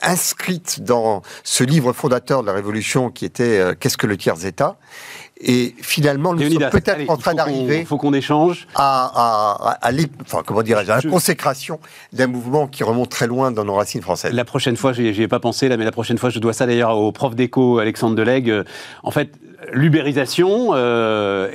inscrite 0.02 0.82
dans 0.82 1.22
ce 1.44 1.64
livre 1.64 1.94
fondateur 1.94 2.42
de 2.42 2.48
la 2.48 2.54
révolution 2.54 3.12
qui 3.12 3.26
était 3.26 3.62
Qu'est-ce 3.80 3.98
que 3.98 4.08
le 4.08 4.18
tiers-État? 4.18 4.78
Et 5.44 5.74
finalement, 5.82 6.34
nous 6.34 6.52
sommes 6.52 6.70
peut-être 6.70 7.10
en 7.10 7.18
train 7.18 7.34
d'arriver. 7.34 7.80
Il 7.80 7.86
faut 7.86 7.98
qu'on 7.98 8.14
échange. 8.14 8.68
À, 8.76 9.78
à, 9.82 9.92
enfin, 10.22 10.44
comment 10.46 10.62
dirais 10.62 10.86
la 10.86 11.02
consécration 11.02 11.80
d'un 12.14 12.28
mouvement 12.28 12.68
qui 12.68 12.84
remonte 12.84 13.10
très 13.10 13.28
loin 13.28 13.52
dans 13.52 13.66
nos 13.66 13.74
racines 13.74 14.02
françaises. 14.02 14.34
La 14.34 14.46
prochaine 14.46 14.78
fois, 14.78 14.94
j'y 14.94 15.22
ai 15.22 15.28
pas 15.28 15.40
pensé 15.40 15.68
là, 15.68 15.78
mais 15.78 15.86
la 15.86 15.92
prochaine 15.92 16.18
fois, 16.18 16.30
je 16.30 16.40
dois 16.40 16.54
ça 16.54 16.66
d'ailleurs 16.66 16.98
au 16.98 17.12
prof 17.12 17.36
d'éco 17.36 17.80
Alexandre 17.80 18.16
Delegue. 18.16 18.50
Euh, 18.50 18.64
en 19.04 19.12
fait, 19.12 19.32
l'ubérisation 19.72 20.70
euh, 20.74 21.50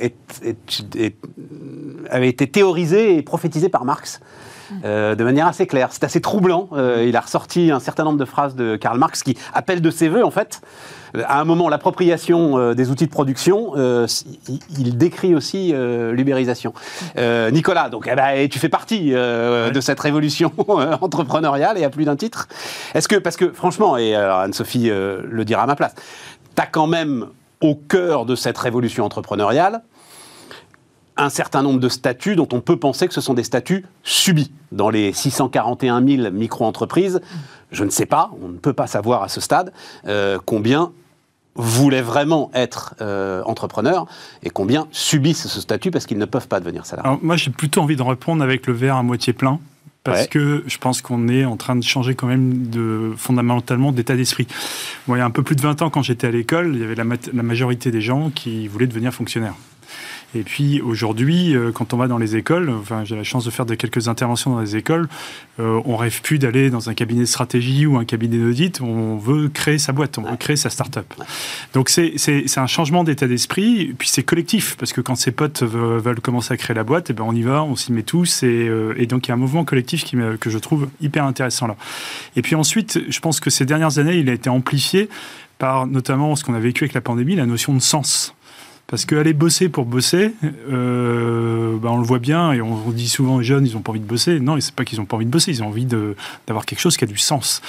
avait 2.09 2.29
été 2.29 2.47
théorisée 2.47 3.17
et 3.17 3.21
prophétisée 3.21 3.69
par 3.69 3.85
Marx. 3.85 4.19
Euh, 4.83 5.15
de 5.15 5.23
manière 5.23 5.47
assez 5.47 5.67
claire. 5.67 5.89
C'est 5.91 6.03
assez 6.03 6.21
troublant. 6.21 6.69
il 6.75 7.15
a 7.15 7.21
ressorti 7.21 7.71
un 7.71 7.79
certain 7.79 8.03
nombre 8.03 8.19
de 8.19 8.25
phrases 8.25 8.55
de 8.55 8.75
Karl 8.75 8.97
Marx 8.97 9.23
qui 9.23 9.37
appellent 9.53 9.81
de 9.81 9.91
ses 9.91 10.09
voeux, 10.09 10.25
en 10.25 10.31
fait, 10.31 10.61
à 11.25 11.39
un 11.39 11.45
moment, 11.45 11.69
l'appropriation 11.69 12.57
euh, 12.57 12.73
des 12.73 12.89
outils 12.89 13.05
de 13.05 13.11
production, 13.11 13.73
euh, 13.75 14.07
il, 14.77 14.97
décrit 14.97 15.35
aussi 15.35 15.71
euh, 15.73 16.11
l'ubérisation. 16.11 16.73
Nicolas, 17.51 17.89
donc, 17.89 18.09
eh 18.11 18.15
ben, 18.15 18.47
tu 18.49 18.59
fais 18.59 18.69
partie 18.69 19.11
de 19.11 19.79
cette 19.81 19.99
révolution 19.99 20.51
entrepreneuriale 21.01 21.77
et 21.77 21.83
à 21.83 21.89
plus 21.89 22.05
d'un 22.05 22.15
titre. 22.15 22.47
Est-ce 22.93 23.07
que, 23.07 23.15
parce 23.15 23.37
que 23.37 23.51
franchement, 23.51 23.97
et 23.97 24.15
Anne-Sophie 24.15 24.89
le 24.89 25.43
dira 25.45 25.63
à 25.63 25.65
ma 25.65 25.75
place, 25.75 25.95
tu 26.55 26.61
as 26.61 26.65
quand 26.65 26.87
même 26.87 27.27
au 27.61 27.75
cœur 27.75 28.25
de 28.25 28.35
cette 28.35 28.57
révolution 28.57 29.05
entrepreneuriale 29.05 29.81
un 31.17 31.29
certain 31.29 31.63
nombre 31.63 31.79
de 31.79 31.89
statuts 31.89 32.35
dont 32.35 32.47
on 32.51 32.61
peut 32.61 32.77
penser 32.77 33.07
que 33.07 33.13
ce 33.13 33.21
sont 33.21 33.33
des 33.33 33.43
statuts 33.43 33.85
subis. 34.03 34.51
Dans 34.71 34.89
les 34.89 35.13
641 35.13 36.05
000 36.05 36.31
micro-entreprises, 36.31 37.21
je 37.71 37.83
ne 37.83 37.89
sais 37.89 38.05
pas, 38.05 38.31
on 38.41 38.49
ne 38.49 38.57
peut 38.57 38.73
pas 38.73 38.87
savoir 38.87 39.23
à 39.23 39.29
ce 39.29 39.41
stade 39.41 39.71
combien 40.45 40.91
voulaient 41.57 42.01
vraiment 42.01 42.51
être 42.53 42.95
euh, 43.01 43.41
entrepreneurs 43.45 44.05
et 44.43 44.49
combien 44.49 44.87
subissent 44.91 45.47
ce 45.47 45.59
statut 45.59 45.91
parce 45.91 46.05
qu'ils 46.05 46.19
ne 46.19 46.25
peuvent 46.25 46.47
pas 46.47 46.59
devenir 46.59 46.85
salariés 46.85 47.17
Moi, 47.21 47.35
j'ai 47.35 47.51
plutôt 47.51 47.81
envie 47.81 47.95
de 47.95 48.03
répondre 48.03 48.43
avec 48.43 48.67
le 48.67 48.73
verre 48.73 48.95
à 48.95 49.03
moitié 49.03 49.33
plein. 49.33 49.59
Parce 50.03 50.27
que 50.27 50.63
je 50.67 50.77
pense 50.77 51.01
qu'on 51.01 51.27
est 51.27 51.43
en 51.43 51.57
train 51.57 51.75
de 51.75 51.83
changer 51.83 52.15
quand 52.15 52.27
même 52.27 52.67
de, 52.67 53.11
fondamentalement 53.17 53.91
d'état 53.91 54.15
d'esprit. 54.15 54.47
Il 55.09 55.17
y 55.17 55.19
a 55.19 55.25
un 55.25 55.31
peu 55.31 55.43
plus 55.43 55.57
de 55.57 55.61
20 55.61 55.81
ans, 55.81 55.89
quand 55.89 56.01
j'étais 56.01 56.27
à 56.27 56.31
l'école, 56.31 56.71
il 56.73 56.79
y 56.79 56.83
avait 56.85 56.95
la, 56.95 57.03
la 57.33 57.43
majorité 57.43 57.91
des 57.91 57.99
gens 57.99 58.29
qui 58.29 58.69
voulaient 58.69 58.87
devenir 58.87 59.13
fonctionnaires. 59.13 59.55
Et 60.35 60.43
puis 60.43 60.81
aujourd'hui, 60.81 61.55
quand 61.73 61.93
on 61.93 61.97
va 61.97 62.07
dans 62.07 62.17
les 62.17 62.35
écoles, 62.35 62.69
enfin 62.69 63.03
j'ai 63.05 63.15
la 63.15 63.23
chance 63.23 63.45
de 63.45 63.49
faire 63.49 63.65
de 63.65 63.75
quelques 63.75 64.07
interventions 64.07 64.51
dans 64.51 64.59
les 64.59 64.75
écoles, 64.75 65.07
on 65.57 65.95
rêve 65.95 66.21
plus 66.21 66.37
d'aller 66.37 66.69
dans 66.69 66.89
un 66.89 66.93
cabinet 66.93 67.21
de 67.21 67.25
stratégie 67.25 67.85
ou 67.85 67.97
un 67.97 68.05
cabinet 68.05 68.37
d'audit, 68.37 68.81
on 68.81 69.17
veut 69.17 69.47
créer 69.47 69.77
sa 69.77 69.93
boîte, 69.93 70.17
on 70.17 70.23
veut 70.23 70.35
créer 70.35 70.57
sa 70.57 70.69
start-up. 70.69 71.11
Donc 71.73 71.89
c'est 71.89 72.57
un 72.57 72.67
changement 72.67 73.03
d'état 73.03 73.27
d'esprit, 73.27 73.95
puis 73.97 74.09
c'est 74.09 74.23
collectif, 74.23 74.75
parce 74.77 74.91
que 74.91 75.01
quand 75.01 75.15
ses 75.15 75.31
potes 75.31 75.63
veulent, 75.63 76.19
commencer 76.19 76.53
à 76.53 76.57
créer 76.57 76.75
la 76.75 76.83
boîte, 76.83 77.09
et 77.09 77.13
eh 77.13 77.15
ben 77.15 77.23
on 77.25 77.33
y 77.33 77.41
va, 77.41 77.63
on 77.63 77.75
s'y 77.75 77.93
met 77.93 78.03
tous, 78.03 78.43
et, 78.43 78.69
et, 78.97 79.05
donc 79.05 79.27
il 79.27 79.29
y 79.29 79.31
a 79.31 79.35
un 79.35 79.37
mouvement 79.37 79.63
collectif 79.63 80.03
qui, 80.03 80.17
que 80.39 80.49
je 80.49 80.57
trouve 80.57 80.89
hyper 80.99 81.23
intéressant 81.23 81.67
là. 81.67 81.77
Et 82.35 82.41
puis 82.41 82.55
ensuite, 82.55 82.99
je 83.07 83.19
pense 83.19 83.39
que 83.39 83.49
ces 83.49 83.65
dernières 83.65 83.97
années, 83.97 84.17
il 84.17 84.29
a 84.29 84.33
été 84.33 84.49
amplifié 84.49 85.09
par 85.57 85.87
notamment 85.87 86.35
ce 86.35 86.43
qu'on 86.43 86.53
a 86.53 86.59
vécu 86.59 86.83
avec 86.83 86.93
la 86.93 87.01
pandémie, 87.01 87.35
la 87.35 87.45
notion 87.45 87.73
de 87.73 87.79
sens. 87.79 88.35
Parce 88.87 89.03
qu'aller 89.03 89.33
bosser 89.33 89.67
pour 89.67 89.83
bosser, 89.83 90.33
euh, 90.71 91.75
bah, 91.77 91.89
on 91.91 91.97
le 91.97 92.05
voit 92.05 92.19
bien 92.19 92.53
et 92.53 92.61
on, 92.61 92.89
dit 92.91 93.09
souvent 93.09 93.35
aux 93.35 93.41
jeunes, 93.41 93.67
ils 93.67 93.73
n'ont 93.73 93.81
pas 93.81 93.91
envie 93.91 93.99
de 93.99 94.05
bosser. 94.05 94.39
Non, 94.39 94.57
c'est 94.61 94.73
pas 94.73 94.85
qu'ils 94.85 94.99
n'ont 94.99 95.05
pas 95.05 95.17
envie 95.17 95.25
de 95.25 95.31
bosser, 95.31 95.51
ils 95.51 95.61
ont 95.61 95.67
envie 95.67 95.85
d'avoir 95.85 96.65
quelque 96.65 96.79
chose 96.79 96.95
qui 96.95 97.03
a 97.03 97.07
du 97.07 97.17
sens. 97.17 97.61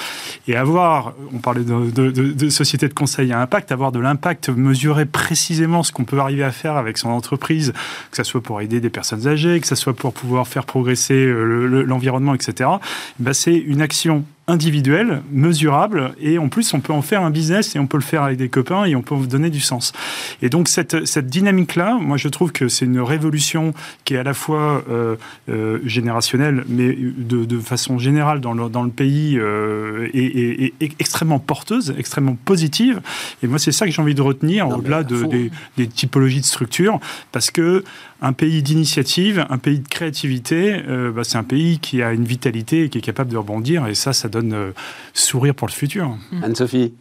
Et 0.46 0.54
avoir, 0.54 1.14
on 1.34 1.38
parlait 1.38 1.64
de, 1.64 1.90
de, 1.90 2.10
de 2.10 2.50
société 2.50 2.86
de 2.86 2.94
conseil 2.94 3.32
à 3.32 3.40
impact, 3.40 3.72
avoir 3.72 3.90
de 3.90 3.98
l'impact, 3.98 4.48
mesurer 4.48 5.06
précisément 5.06 5.82
ce 5.82 5.90
qu'on 5.90 6.04
peut 6.04 6.20
arriver 6.20 6.44
à 6.44 6.52
faire 6.52 6.76
avec 6.76 6.98
son 6.98 7.08
entreprise, 7.08 7.72
que 8.12 8.16
ce 8.16 8.22
soit 8.22 8.40
pour 8.40 8.60
aider 8.60 8.80
des 8.80 8.90
personnes 8.90 9.26
âgées, 9.26 9.58
que 9.58 9.66
ce 9.66 9.74
soit 9.74 9.94
pour 9.94 10.12
pouvoir 10.12 10.46
faire 10.46 10.66
progresser 10.66 11.14
euh, 11.14 11.82
l'environnement, 11.84 12.34
etc. 12.34 12.70
Bah, 13.18 13.34
c'est 13.34 13.56
une 13.56 13.82
action 13.82 14.24
individuel, 14.48 15.22
mesurable, 15.30 16.14
et 16.20 16.38
en 16.38 16.48
plus 16.48 16.72
on 16.72 16.80
peut 16.80 16.92
en 16.92 17.02
faire 17.02 17.22
un 17.22 17.30
business 17.30 17.76
et 17.76 17.78
on 17.78 17.86
peut 17.86 17.98
le 17.98 18.02
faire 18.02 18.22
avec 18.22 18.38
des 18.38 18.48
copains 18.48 18.86
et 18.86 18.96
on 18.96 19.02
peut 19.02 19.14
donner 19.26 19.50
du 19.50 19.60
sens. 19.60 19.92
Et 20.42 20.48
donc 20.48 20.68
cette, 20.68 21.06
cette 21.06 21.26
dynamique-là, 21.26 21.98
moi 22.00 22.16
je 22.16 22.28
trouve 22.28 22.50
que 22.50 22.68
c'est 22.68 22.86
une 22.86 23.00
révolution 23.00 23.74
qui 24.04 24.14
est 24.14 24.18
à 24.18 24.22
la 24.22 24.34
fois 24.34 24.82
euh, 24.90 25.16
euh, 25.50 25.78
générationnelle, 25.84 26.64
mais 26.66 26.96
de, 26.96 27.44
de, 27.44 27.58
façon 27.58 27.98
générale 27.98 28.40
dans 28.40 28.54
le, 28.54 28.70
dans 28.70 28.82
le 28.82 28.90
pays 28.90 29.38
euh, 29.38 30.08
et, 30.14 30.72
extrêmement 30.98 31.38
porteuse, 31.38 31.94
extrêmement 31.98 32.36
positive. 32.44 33.02
Et 33.42 33.46
moi 33.46 33.58
c'est 33.58 33.72
ça 33.72 33.84
que 33.84 33.92
j'ai 33.92 34.00
envie 34.00 34.14
de 34.14 34.22
retenir 34.22 34.68
au-delà 34.68 35.02
de, 35.02 35.24
des, 35.24 35.50
des 35.76 35.86
typologies 35.86 36.40
de 36.40 36.46
structures, 36.46 37.00
parce 37.32 37.50
que 37.50 37.84
un 38.20 38.32
pays 38.32 38.62
d'initiative, 38.62 39.46
un 39.48 39.58
pays 39.58 39.78
de 39.78 39.88
créativité, 39.88 40.82
euh, 40.88 41.12
bah, 41.12 41.22
c'est 41.24 41.38
un 41.38 41.44
pays 41.44 41.78
qui 41.78 42.02
a 42.02 42.12
une 42.12 42.24
vitalité 42.24 42.84
et 42.84 42.88
qui 42.88 42.98
est 42.98 43.02
capable 43.02 43.30
de 43.30 43.36
rebondir. 43.36 43.86
Et 43.86 43.94
ça, 43.94 44.12
ça 44.12 44.28
donne 44.28 44.52
euh, 44.52 44.70
sourire 45.14 45.54
pour 45.54 45.68
le 45.68 45.72
futur. 45.72 46.16
Anne-Sophie 46.42 46.94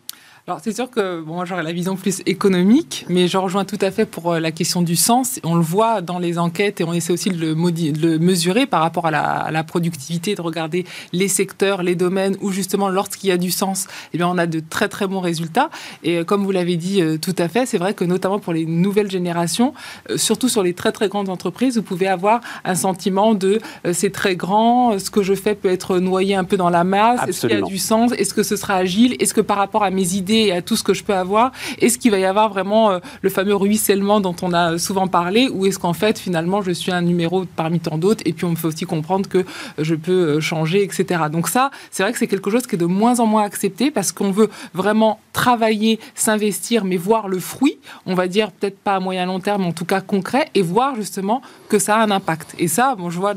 alors 0.49 0.61
c'est 0.63 0.73
sûr 0.73 0.89
que 0.89 1.19
bon, 1.19 1.33
moi 1.33 1.43
j'aurais 1.43 1.61
la 1.61 1.73
vision 1.73 1.97
plus 1.97 2.21
économique, 2.25 3.05
mais 3.09 3.27
je 3.27 3.37
rejoins 3.37 3.65
tout 3.65 3.79
à 3.81 3.91
fait 3.91 4.05
pour 4.05 4.31
euh, 4.31 4.39
la 4.39 4.53
question 4.53 4.81
du 4.81 4.95
sens. 4.95 5.41
On 5.43 5.55
le 5.55 5.61
voit 5.61 5.99
dans 5.99 6.19
les 6.19 6.39
enquêtes 6.39 6.79
et 6.79 6.85
on 6.85 6.93
essaie 6.93 7.11
aussi 7.11 7.31
de 7.31 7.37
le, 7.37 7.53
de 7.53 8.07
le 8.07 8.17
mesurer 8.17 8.65
par 8.65 8.79
rapport 8.79 9.07
à 9.07 9.11
la, 9.11 9.63
productivité, 9.65 10.35
de 10.35 10.41
regarder 10.41 10.85
les 11.11 11.27
secteurs, 11.27 11.83
les 11.83 11.95
domaines 11.95 12.37
où 12.39 12.49
justement 12.53 12.87
lorsqu'il 12.87 13.27
y 13.27 13.33
a 13.33 13.37
du 13.37 13.51
sens, 13.51 13.87
eh 14.13 14.17
bien 14.17 14.29
on 14.29 14.37
a 14.37 14.47
de 14.47 14.61
très 14.61 14.87
très 14.87 15.05
bons 15.05 15.19
résultats. 15.19 15.69
Et 16.03 16.19
euh, 16.19 16.23
comme 16.23 16.45
vous 16.45 16.51
l'avez 16.51 16.77
dit 16.77 17.01
euh, 17.01 17.17
tout 17.17 17.35
à 17.37 17.49
fait, 17.49 17.65
c'est 17.65 17.77
vrai 17.77 17.93
que 17.93 18.05
notamment 18.05 18.39
pour 18.39 18.53
les 18.53 18.65
nouvelles 18.65 19.11
générations, 19.11 19.73
surtout 20.15 20.47
sur 20.47 20.63
les 20.63 20.73
très 20.73 20.93
très 20.93 21.09
grandes 21.09 21.27
entreprises, 21.27 21.75
vous 21.75 21.83
pouvez 21.83 22.07
avoir 22.07 22.39
un 22.63 22.75
sentiment 22.75 23.33
de 23.33 23.59
c'est 23.91 24.13
très 24.13 24.37
grand, 24.37 24.97
ce 24.97 25.11
que 25.11 25.23
je 25.23 25.33
fais 25.33 25.55
peut 25.55 25.67
être 25.67 25.99
noyé 25.99 26.35
un 26.35 26.45
peu 26.45 26.55
dans 26.55 26.69
la 26.69 26.85
masse, 26.85 27.27
est-ce 27.27 27.41
qu'il 27.41 27.49
y 27.49 27.61
a 27.61 27.61
du 27.61 27.77
sens, 27.77 28.13
est-ce 28.13 28.33
que 28.33 28.43
ce 28.43 28.55
sera 28.55 28.75
agile, 28.75 29.17
est-ce 29.19 29.33
que 29.33 29.41
par 29.41 29.57
rapport 29.57 29.83
à 29.83 29.89
mes 29.89 30.13
idées 30.13 30.36
et 30.45 30.51
à 30.51 30.61
tout 30.61 30.75
ce 30.75 30.83
que 30.83 30.93
je 30.93 31.03
peux 31.03 31.15
avoir 31.15 31.51
Est-ce 31.79 31.97
qu'il 31.97 32.11
va 32.11 32.19
y 32.19 32.25
avoir 32.25 32.49
vraiment 32.49 32.91
euh, 32.91 32.99
le 33.21 33.29
fameux 33.29 33.55
ruissellement 33.55 34.19
dont 34.19 34.35
on 34.41 34.53
a 34.53 34.77
souvent 34.77 35.07
parlé 35.07 35.49
ou 35.49 35.65
est-ce 35.65 35.79
qu'en 35.79 35.93
fait 35.93 36.19
finalement 36.19 36.61
je 36.61 36.71
suis 36.71 36.91
un 36.91 37.01
numéro 37.01 37.45
parmi 37.55 37.79
tant 37.79 37.97
d'autres 37.97 38.21
et 38.25 38.33
puis 38.33 38.45
on 38.45 38.51
me 38.51 38.55
fait 38.55 38.67
aussi 38.67 38.85
comprendre 38.85 39.27
que 39.27 39.45
je 39.77 39.95
peux 39.95 40.11
euh, 40.11 40.39
changer, 40.39 40.83
etc. 40.83 41.23
Donc 41.31 41.47
ça, 41.47 41.71
c'est 41.91 42.03
vrai 42.03 42.11
que 42.11 42.19
c'est 42.19 42.27
quelque 42.27 42.51
chose 42.51 42.65
qui 42.67 42.75
est 42.75 42.77
de 42.77 42.85
moins 42.85 43.19
en 43.19 43.25
moins 43.25 43.43
accepté 43.43 43.91
parce 43.91 44.11
qu'on 44.11 44.31
veut 44.31 44.49
vraiment 44.73 45.19
travailler, 45.33 45.99
s'investir, 46.15 46.83
mais 46.83 46.97
voir 46.97 47.27
le 47.27 47.39
fruit, 47.39 47.77
on 48.05 48.15
va 48.15 48.27
dire 48.27 48.51
peut-être 48.51 48.79
pas 48.79 48.95
à 48.95 48.99
moyen 48.99 49.25
long 49.25 49.39
terme, 49.39 49.65
en 49.65 49.71
tout 49.71 49.85
cas 49.85 50.01
concret, 50.01 50.49
et 50.55 50.61
voir 50.61 50.95
justement 50.95 51.41
que 51.69 51.79
ça 51.79 51.97
a 51.97 52.03
un 52.03 52.11
impact. 52.11 52.55
Et 52.57 52.67
ça, 52.67 52.95
bon, 52.95 53.09
je 53.09 53.19
vois 53.19 53.33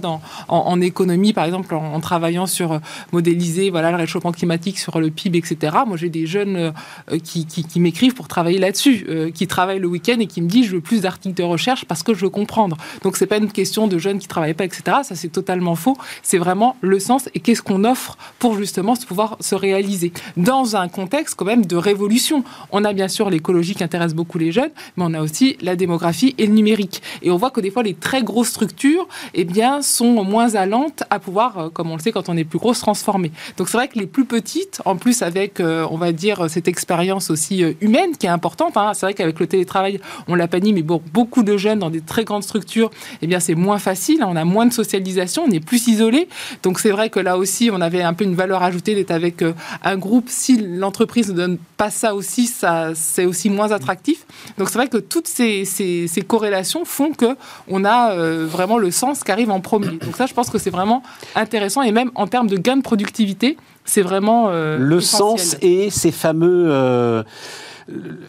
en, 0.48 0.80
économie, 0.80 1.32
par 1.32 1.44
exemple, 1.44 1.74
en, 1.74 2.00
travaillant 2.00 2.46
sur 2.46 2.72
euh, 2.72 2.78
modéliser 3.12 3.70
voilà, 3.70 3.90
le 3.90 3.96
réchauffement 3.96 4.32
climatique 4.32 4.78
sur 4.78 4.98
le 4.98 5.10
PIB, 5.10 5.38
etc. 5.38 5.76
Moi, 5.86 5.96
j'ai 5.96 6.08
des 6.08 6.26
jeunes 6.26 6.72
euh, 7.12 7.18
qui, 7.18 7.46
m'écrivent 7.80 8.14
pour 8.14 8.28
travailler 8.28 8.58
là-dessus, 8.58 9.06
euh, 9.08 9.30
qui 9.30 9.46
travaillent 9.46 9.78
le 9.78 9.88
week-end 9.88 10.18
et 10.20 10.26
qui 10.26 10.42
me 10.42 10.48
disent 10.48 10.66
je 10.66 10.72
veux 10.76 10.80
plus 10.80 11.02
d'articles 11.02 11.36
de 11.36 11.42
recherche 11.42 11.84
parce 11.84 12.02
que 12.02 12.14
je 12.14 12.20
veux 12.20 12.30
comprendre. 12.30 12.76
Donc 13.02 13.16
c'est 13.16 13.26
pas 13.26 13.38
une 13.38 13.50
question 13.50 13.86
de 13.86 13.98
jeunes 13.98 14.18
qui 14.18 14.28
travaillent 14.28 14.54
pas, 14.54 14.64
etc. 14.64 14.98
Ça 15.02 15.14
c'est 15.14 15.28
totalement 15.28 15.74
faux. 15.74 15.96
C'est 16.22 16.38
vraiment 16.38 16.76
le 16.80 16.98
sens 16.98 17.28
et 17.34 17.40
qu'est-ce 17.40 17.62
qu'on 17.62 17.84
offre 17.84 18.16
pour 18.38 18.56
justement 18.56 18.94
pouvoir 19.06 19.36
se 19.40 19.54
réaliser 19.54 20.12
dans 20.36 20.76
un 20.76 20.88
contexte 20.88 21.34
quand 21.36 21.44
même 21.44 21.66
de 21.66 21.76
révolution. 21.76 22.44
On 22.70 22.84
a 22.84 22.92
bien 22.92 23.08
sûr 23.08 23.30
l'écologie 23.30 23.74
qui 23.74 23.84
intéresse 23.84 24.14
beaucoup 24.14 24.38
les 24.38 24.52
jeunes, 24.52 24.70
mais 24.96 25.04
on 25.06 25.14
a 25.14 25.20
aussi 25.20 25.56
la 25.60 25.76
démographie 25.76 26.34
et 26.38 26.46
le 26.46 26.52
numérique. 26.52 27.02
Et 27.22 27.30
on 27.30 27.36
voit 27.36 27.50
que 27.50 27.60
des 27.60 27.70
fois 27.70 27.82
les 27.82 27.94
très 27.94 28.22
grosses 28.22 28.48
structures, 28.48 29.08
eh 29.34 29.44
bien, 29.44 29.82
sont 29.82 30.24
moins 30.24 30.54
allantes 30.54 31.04
à 31.10 31.18
pouvoir, 31.18 31.58
euh, 31.58 31.68
comme 31.70 31.90
on 31.90 31.96
le 31.96 32.02
sait 32.02 32.12
quand 32.12 32.28
on 32.28 32.36
est 32.36 32.44
plus 32.44 32.58
gros, 32.58 32.74
transformer. 32.74 33.32
Donc 33.56 33.68
c'est 33.68 33.76
vrai 33.76 33.88
que 33.88 33.98
les 33.98 34.06
plus 34.06 34.24
petites, 34.24 34.80
en 34.84 34.96
plus 34.96 35.22
avec, 35.22 35.60
on 35.60 35.96
va 35.96 36.12
dire, 36.12 36.48
cette 36.48 36.68
expérience 36.68 37.30
aussi 37.30 37.62
euh, 37.62 37.72
humaine 37.80 38.16
qui 38.16 38.26
est 38.26 38.30
importante. 38.30 38.76
Hein. 38.76 38.92
C'est 38.94 39.06
vrai 39.06 39.14
qu'avec 39.14 39.38
le 39.40 39.46
télétravail, 39.46 40.00
on 40.28 40.34
l'a 40.34 40.48
pas 40.48 40.60
dit, 40.60 40.72
mais 40.72 40.82
bon, 40.82 41.02
beaucoup 41.12 41.42
de 41.42 41.56
jeunes 41.56 41.78
dans 41.78 41.90
des 41.90 42.00
très 42.00 42.24
grandes 42.24 42.42
structures, 42.42 42.90
eh 43.22 43.26
bien, 43.26 43.40
c'est 43.40 43.54
moins 43.54 43.78
facile. 43.78 44.22
Hein. 44.22 44.28
On 44.30 44.36
a 44.36 44.44
moins 44.44 44.66
de 44.66 44.72
socialisation, 44.72 45.44
on 45.46 45.50
est 45.50 45.64
plus 45.64 45.88
isolé. 45.88 46.28
Donc, 46.62 46.78
c'est 46.78 46.90
vrai 46.90 47.10
que 47.10 47.20
là 47.20 47.38
aussi, 47.38 47.70
on 47.72 47.80
avait 47.80 48.02
un 48.02 48.14
peu 48.14 48.24
une 48.24 48.34
valeur 48.34 48.62
ajoutée 48.62 48.94
d'être 48.94 49.10
avec 49.10 49.42
euh, 49.42 49.52
un 49.82 49.96
groupe. 49.96 50.26
Si 50.28 50.58
l'entreprise 50.58 51.30
ne 51.30 51.34
donne 51.34 51.58
pas 51.76 51.90
ça 51.90 52.14
aussi, 52.14 52.46
ça, 52.46 52.92
c'est 52.94 53.24
aussi 53.24 53.50
moins 53.50 53.72
attractif. 53.72 54.26
Donc, 54.58 54.68
c'est 54.68 54.78
vrai 54.78 54.88
que 54.88 54.98
toutes 54.98 55.28
ces, 55.28 55.64
ces, 55.64 56.08
corrélations 56.26 56.84
font 56.84 57.09
que 57.16 57.36
on 57.68 57.84
a 57.84 58.12
euh, 58.12 58.46
vraiment 58.48 58.78
le 58.78 58.90
sens 58.90 59.24
qui 59.24 59.32
arrive 59.32 59.50
en 59.50 59.60
premier. 59.60 59.98
Donc, 59.98 60.16
ça, 60.16 60.26
je 60.26 60.34
pense 60.34 60.50
que 60.50 60.58
c'est 60.58 60.70
vraiment 60.70 61.02
intéressant. 61.34 61.82
Et 61.82 61.92
même 61.92 62.10
en 62.14 62.26
termes 62.26 62.48
de 62.48 62.56
gain 62.56 62.76
de 62.76 62.82
productivité, 62.82 63.56
c'est 63.84 64.02
vraiment 64.02 64.48
euh, 64.48 64.78
le 64.78 65.00
sens 65.00 65.56
et 65.60 65.90
ces 65.90 66.12
fameux 66.12 66.66
euh, 66.70 67.22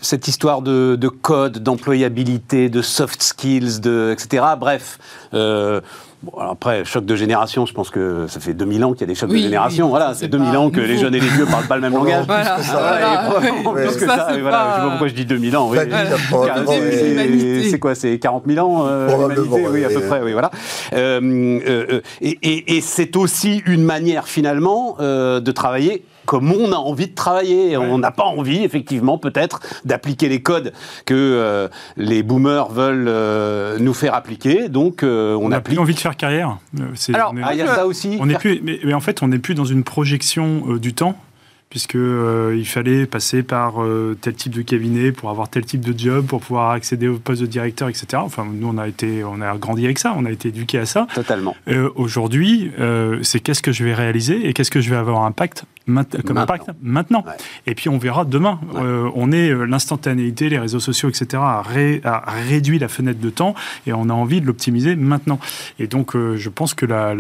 cette 0.02 0.28
histoire 0.28 0.62
de, 0.62 0.98
code, 1.22 1.60
d'employabilité, 1.60 2.70
de 2.70 2.82
soft 2.82 3.22
skills, 3.22 3.80
de, 3.80 4.12
etc. 4.12 4.44
Bref, 4.60 4.98
euh, 5.34 5.82
après, 6.40 6.86
choc 6.86 7.06
de 7.06 7.16
génération, 7.16 7.66
je 7.66 7.74
pense 7.74 7.90
que 7.90 8.28
ça 8.28 8.40
fait 8.40 8.54
2000 8.54 8.86
ans 8.86 8.92
qu'il 8.94 9.02
y 9.02 9.04
a 9.06 9.08
des 9.08 9.16
chocs 9.16 9.30
de 9.30 9.38
génération. 9.38 9.90
voilà, 9.90 10.14
c'est 10.14 10.28
2000 10.28 10.58
ans 10.58 10.70
que 10.70 10.80
les 10.80 10.98
jeunes 10.98 11.16
et 11.16 11.20
les 11.20 11.28
vieux 11.28 11.46
parlent 11.46 11.68
pas 11.68 11.76
le 11.76 11.82
même 11.82 11.94
langage. 11.94 12.26
Voilà, 12.26 12.58
plus 12.58 12.64
que 12.64 12.68
ça. 12.68 13.74
Plus 13.74 13.96
que 13.96 14.06
ça, 14.06 14.28
voilà, 14.40 14.68
Je 14.68 14.76
sais 14.76 14.82
pas 14.82 14.90
pourquoi 14.90 15.08
je 15.08 15.14
dis 15.14 15.26
2000 15.26 15.58
ans. 15.58 15.70
Oui. 15.70 15.78
C'est 17.70 17.80
quoi 17.80 17.96
C'est 17.96 18.20
40 18.20 18.44
000 18.48 18.66
ans 18.66 18.86
euh, 18.88 19.30
Oui, 19.72 19.84
à 19.84 19.90
peu 19.90 20.02
près. 20.02 20.22
Oui, 20.22 20.34
voilà. 20.34 20.52
Euh, 20.94 21.60
euh, 21.68 22.02
et, 22.22 22.38
et, 22.42 22.78
et 22.78 22.82
c'est 22.82 23.16
aussi 23.16 23.62
une 23.66 23.84
manière 23.84 24.28
finalement 24.28 24.98
euh, 25.00 25.40
de 25.40 25.52
travailler 25.52 26.04
comme 26.32 26.50
on 26.54 26.72
a 26.72 26.78
envie 26.78 27.08
de 27.08 27.14
travailler. 27.14 27.76
On 27.76 27.98
n'a 27.98 28.12
pas 28.12 28.24
envie, 28.24 28.64
effectivement, 28.64 29.18
peut-être, 29.18 29.60
d'appliquer 29.84 30.30
les 30.30 30.42
codes 30.42 30.72
que 31.06 31.14
euh, 31.14 31.68
les 31.98 32.24
boomers 32.24 32.72
veulent 32.72 33.10
euh, 33.10 33.78
nous 33.80 33.94
faire 33.94 34.14
appliquer. 34.14 34.70
Donc, 34.70 35.04
euh, 35.04 35.36
on, 35.36 35.48
on 35.48 35.52
a 35.52 35.60
plus 35.60 35.78
envie 35.78 35.94
de 35.94 36.00
faire 36.00 36.16
carrière. 36.16 36.58
Alors, 37.14 37.36
ah, 37.44 37.54
il 37.54 37.58
y 37.58 37.62
a 37.62 37.76
ça 37.76 37.86
aussi. 37.86 38.18
On 38.22 38.30
est 38.30 38.40
plus, 38.40 38.62
mais, 38.64 38.94
en 38.94 39.02
fait, 39.02 39.22
on 39.22 39.28
n'est 39.28 39.40
plus 39.40 39.56
dans 39.56 39.66
une 39.66 39.84
projection 39.84 40.78
du 40.78 40.94
temps 40.94 41.18
puisque 41.70 41.96
il 41.96 42.66
fallait 42.66 43.06
passer 43.06 43.44
par 43.44 43.76
tel 44.20 44.34
type 44.34 44.54
de 44.54 44.62
cabinet 44.62 45.14
pour 45.14 45.30
avoir 45.30 45.50
tel 45.50 45.64
type 45.64 45.80
de 45.80 45.98
job, 45.98 46.26
pour 46.26 46.42
pouvoir 46.42 46.72
accéder 46.72 47.08
au 47.08 47.18
poste 47.18 47.40
de 47.42 47.46
directeur, 47.46 47.88
etc. 47.88 48.08
Enfin, 48.18 48.46
nous, 48.46 48.68
on 48.68 48.78
a 48.78 48.90
été, 48.90 49.24
on 49.24 49.42
a 49.42 49.56
grandi 49.56 49.86
avec 49.86 49.98
ça, 49.98 50.14
on 50.18 50.26
a 50.26 50.32
été 50.32 50.50
éduqué 50.50 50.80
à 50.80 50.86
ça. 50.86 51.08
Totalement. 51.14 51.56
Aujourd'hui, 51.96 52.72
c'est 53.22 53.42
qu'est-ce 53.42 53.62
que 53.62 53.72
je 53.74 53.84
vais 53.84 53.94
réaliser 53.94 54.48
et 54.48 54.54
qu'est-ce 54.54 54.72
que 54.72 54.82
je 54.82 54.90
vais 54.90 54.98
avoir 54.98 55.24
impact 55.24 55.66
comme 56.26 56.38
impact 56.38 56.68
maintenant. 56.82 57.24
Et 57.68 57.76
puis 57.76 57.90
on 57.90 57.98
verra 57.98 58.26
demain. 58.26 58.60
Euh, 58.76 59.10
on 59.16 59.32
est 59.32 59.50
euh, 59.50 59.66
l'instantanéité, 59.66 60.50
les 60.50 60.60
réseaux 60.60 60.80
sociaux, 60.80 61.10
etc. 61.10 61.42
a, 61.42 61.64
réduit 62.48 62.80
la 62.80 62.88
fenêtre 62.88 63.20
de 63.20 63.30
temps 63.30 63.56
et 63.88 63.94
on 63.94 64.10
a 64.10 64.14
envie 64.14 64.42
de 64.42 64.46
l'optimiser 64.46 64.96
maintenant. 64.96 65.40
Et 65.80 65.88
donc 65.88 66.16
euh, 66.16 66.38
je 66.38 66.50
pense 66.50 66.74
que 66.74 66.86
la, 66.86 67.14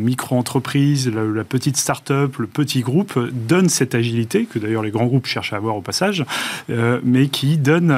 micro-entreprise, 0.00 1.10
la, 1.12 1.44
petite 1.44 1.76
start-up, 1.76 2.36
le 2.38 2.46
petit 2.46 2.80
groupe 2.80 3.18
donne 3.32 3.68
cette 3.68 3.94
agilité 3.94 4.44
que 4.44 4.58
d'ailleurs 4.58 4.82
les 4.82 4.90
grands 4.90 5.06
groupes 5.06 5.26
cherchent 5.26 5.52
à 5.52 5.56
avoir 5.56 5.76
au 5.76 5.80
passage, 5.80 6.24
mais 6.68 7.28
qui 7.28 7.56
donne 7.56 7.90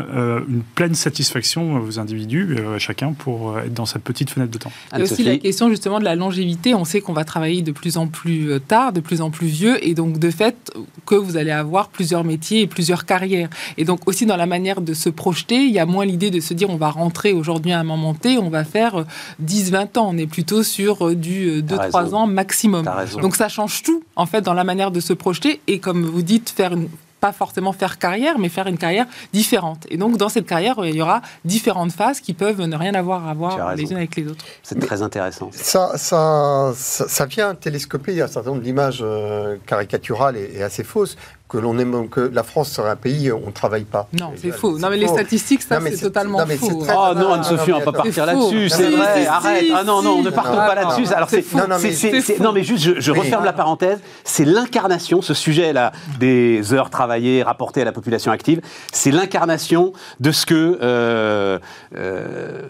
une 0.48 0.62
pleine 0.74 0.94
satisfaction 0.94 1.82
aux 1.82 1.98
individus, 1.98 2.56
à 2.74 2.78
chacun, 2.78 3.12
pour 3.12 3.58
être 3.58 3.74
dans 3.74 3.86
cette 3.86 4.02
petite 4.02 4.30
fenêtre 4.30 4.50
de 4.50 4.58
temps. 4.58 4.72
Et 4.96 5.02
aussi 5.02 5.24
la 5.24 5.38
question 5.38 5.70
justement 5.70 5.98
de 5.98 6.04
la 6.04 6.14
longévité. 6.14 6.74
On 6.74 6.84
sait 6.84 7.00
qu'on 7.00 7.12
va 7.12 7.24
travailler 7.24 7.62
de 7.62 7.72
plus 7.72 7.96
en 7.96 8.06
plus 8.06 8.60
tard, 8.66 8.92
de 8.92 9.00
plus 9.00 9.20
en 9.20 9.30
plus 9.30 9.46
vieux, 9.46 9.84
et 9.86 9.94
donc 9.94 10.07
donc 10.08 10.18
de 10.18 10.30
fait 10.30 10.72
que 11.06 11.14
vous 11.14 11.36
allez 11.36 11.50
avoir 11.50 11.88
plusieurs 11.88 12.24
métiers 12.24 12.62
et 12.62 12.66
plusieurs 12.66 13.04
carrières. 13.04 13.48
Et 13.76 13.84
donc 13.84 14.08
aussi 14.08 14.26
dans 14.26 14.36
la 14.36 14.46
manière 14.46 14.80
de 14.80 14.94
se 14.94 15.08
projeter, 15.08 15.56
il 15.56 15.72
y 15.72 15.78
a 15.78 15.86
moins 15.86 16.06
l'idée 16.06 16.30
de 16.30 16.40
se 16.40 16.54
dire 16.54 16.70
on 16.70 16.76
va 16.76 16.90
rentrer 16.90 17.32
aujourd'hui 17.32 17.72
à 17.72 17.80
un 17.80 17.84
moment 17.84 18.14
T, 18.14 18.38
on 18.38 18.50
va 18.50 18.64
faire 18.64 19.04
10-20 19.44 19.98
ans. 19.98 20.10
On 20.12 20.18
est 20.18 20.26
plutôt 20.26 20.62
sur 20.62 21.14
du 21.14 21.62
2-3 21.62 22.14
ans 22.14 22.26
maximum. 22.26 22.86
Donc 23.20 23.36
ça 23.36 23.48
change 23.48 23.82
tout 23.82 24.02
en 24.16 24.26
fait 24.26 24.40
dans 24.42 24.54
la 24.54 24.64
manière 24.64 24.90
de 24.90 25.00
se 25.00 25.12
projeter 25.12 25.60
et 25.66 25.78
comme 25.78 26.04
vous 26.04 26.22
dites, 26.22 26.50
faire 26.50 26.72
une 26.72 26.88
pas 27.20 27.32
forcément 27.32 27.72
faire 27.72 27.98
carrière, 27.98 28.38
mais 28.38 28.48
faire 28.48 28.66
une 28.66 28.78
carrière 28.78 29.06
différente. 29.32 29.86
Et 29.90 29.96
donc, 29.96 30.16
dans 30.16 30.28
cette 30.28 30.46
carrière, 30.46 30.76
il 30.84 30.94
y 30.94 31.02
aura 31.02 31.22
différentes 31.44 31.92
phases 31.92 32.20
qui 32.20 32.34
peuvent 32.34 32.60
ne 32.60 32.76
rien 32.76 32.94
avoir 32.94 33.28
à 33.28 33.34
voir 33.34 33.74
les 33.74 33.90
unes 33.90 33.96
avec 33.96 34.16
les 34.16 34.26
autres. 34.28 34.44
C'est 34.62 34.78
très 34.78 35.02
intéressant. 35.02 35.50
Ça, 35.52 35.92
ça, 35.96 36.72
ça, 36.74 37.26
vient 37.26 37.54
télescoper 37.54 38.20
un 38.22 38.26
certain 38.26 38.50
nombre 38.50 38.62
d'images 38.62 39.00
euh, 39.02 39.56
caricaturales 39.66 40.36
et, 40.36 40.62
assez 40.62 40.84
fausses 40.84 41.16
que 41.48 41.56
l'on 41.56 41.78
aime 41.78 42.08
que 42.08 42.20
la 42.20 42.42
France 42.42 42.70
serait 42.70 42.90
un 42.90 42.96
pays 42.96 43.30
où 43.30 43.40
on 43.42 43.46
ne 43.46 43.52
travaille 43.52 43.84
pas. 43.84 44.06
Non, 44.12 44.32
c'est 44.36 44.52
faux. 44.52 44.78
Non, 44.78 44.90
mais 44.90 44.98
les 44.98 45.08
statistiques, 45.08 45.62
ça, 45.62 45.80
c'est 45.80 45.96
totalement 45.96 46.38
faux. 46.46 46.84
Oh 46.86 47.14
non, 47.16 47.32
Anne-Sophie, 47.32 47.72
on 47.72 47.78
ne 47.78 47.84
va 47.84 47.92
pas 47.92 48.02
partir 48.02 48.26
là-dessus, 48.26 48.68
c'est 48.68 48.90
vrai, 48.90 49.26
arrête. 49.26 49.64
ah 49.74 49.84
non, 49.84 50.02
non, 50.02 50.22
ne 50.22 50.30
partons 50.30 50.56
pas 50.56 50.74
là-dessus. 50.74 51.12
Alors, 51.12 51.30
c'est 51.30 51.42
faux. 51.42 51.58
Non, 51.58 52.52
mais 52.52 52.62
juste, 52.62 53.00
je, 53.00 53.12
referme 53.12 53.44
la 53.44 53.52
parenthèse. 53.52 53.98
C'est 54.24 54.44
l'incarnation, 54.44 55.22
ce 55.22 55.34
sujet-là, 55.34 55.92
des 56.18 56.74
heures 56.74 56.90
travaillées 56.90 57.42
rapportées 57.42 57.82
à 57.82 57.84
la 57.84 57.92
population 57.92 58.30
active, 58.30 58.60
c'est 58.92 59.10
l'incarnation 59.10 59.92
de 60.20 60.32
ce 60.32 60.46
que. 60.46 60.78
Euh, 60.82 61.58
euh, 61.96 62.62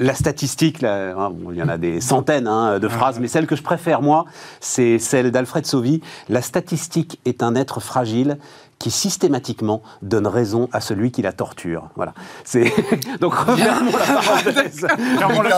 la 0.00 0.14
statistique, 0.14 0.82
hein, 0.82 1.32
il 1.50 1.56
y 1.56 1.62
en 1.62 1.68
a 1.68 1.76
des 1.76 2.00
centaines 2.00 2.48
hein, 2.48 2.78
de 2.78 2.88
phrases, 2.88 3.20
mais 3.20 3.28
celle 3.28 3.46
que 3.46 3.54
je 3.54 3.62
préfère, 3.62 4.00
moi, 4.02 4.24
c'est 4.58 4.98
celle 4.98 5.30
d'Alfred 5.30 5.66
Sauvy. 5.66 6.00
La 6.28 6.42
statistique 6.42 7.20
est 7.26 7.42
un 7.42 7.54
être 7.54 7.80
fragile 7.80 8.38
qui 8.78 8.90
systématiquement 8.90 9.82
donne 10.00 10.26
raison 10.26 10.70
à 10.72 10.80
celui 10.80 11.12
qui 11.12 11.20
la 11.20 11.34
torture. 11.34 11.90
Voilà. 11.96 12.14
C'est 12.44 12.72
donc 13.20 13.34
refermons 13.34 13.92
la 13.92 14.06
parenthèse. 14.14 14.86
fermons 15.18 15.42
la, 15.42 15.50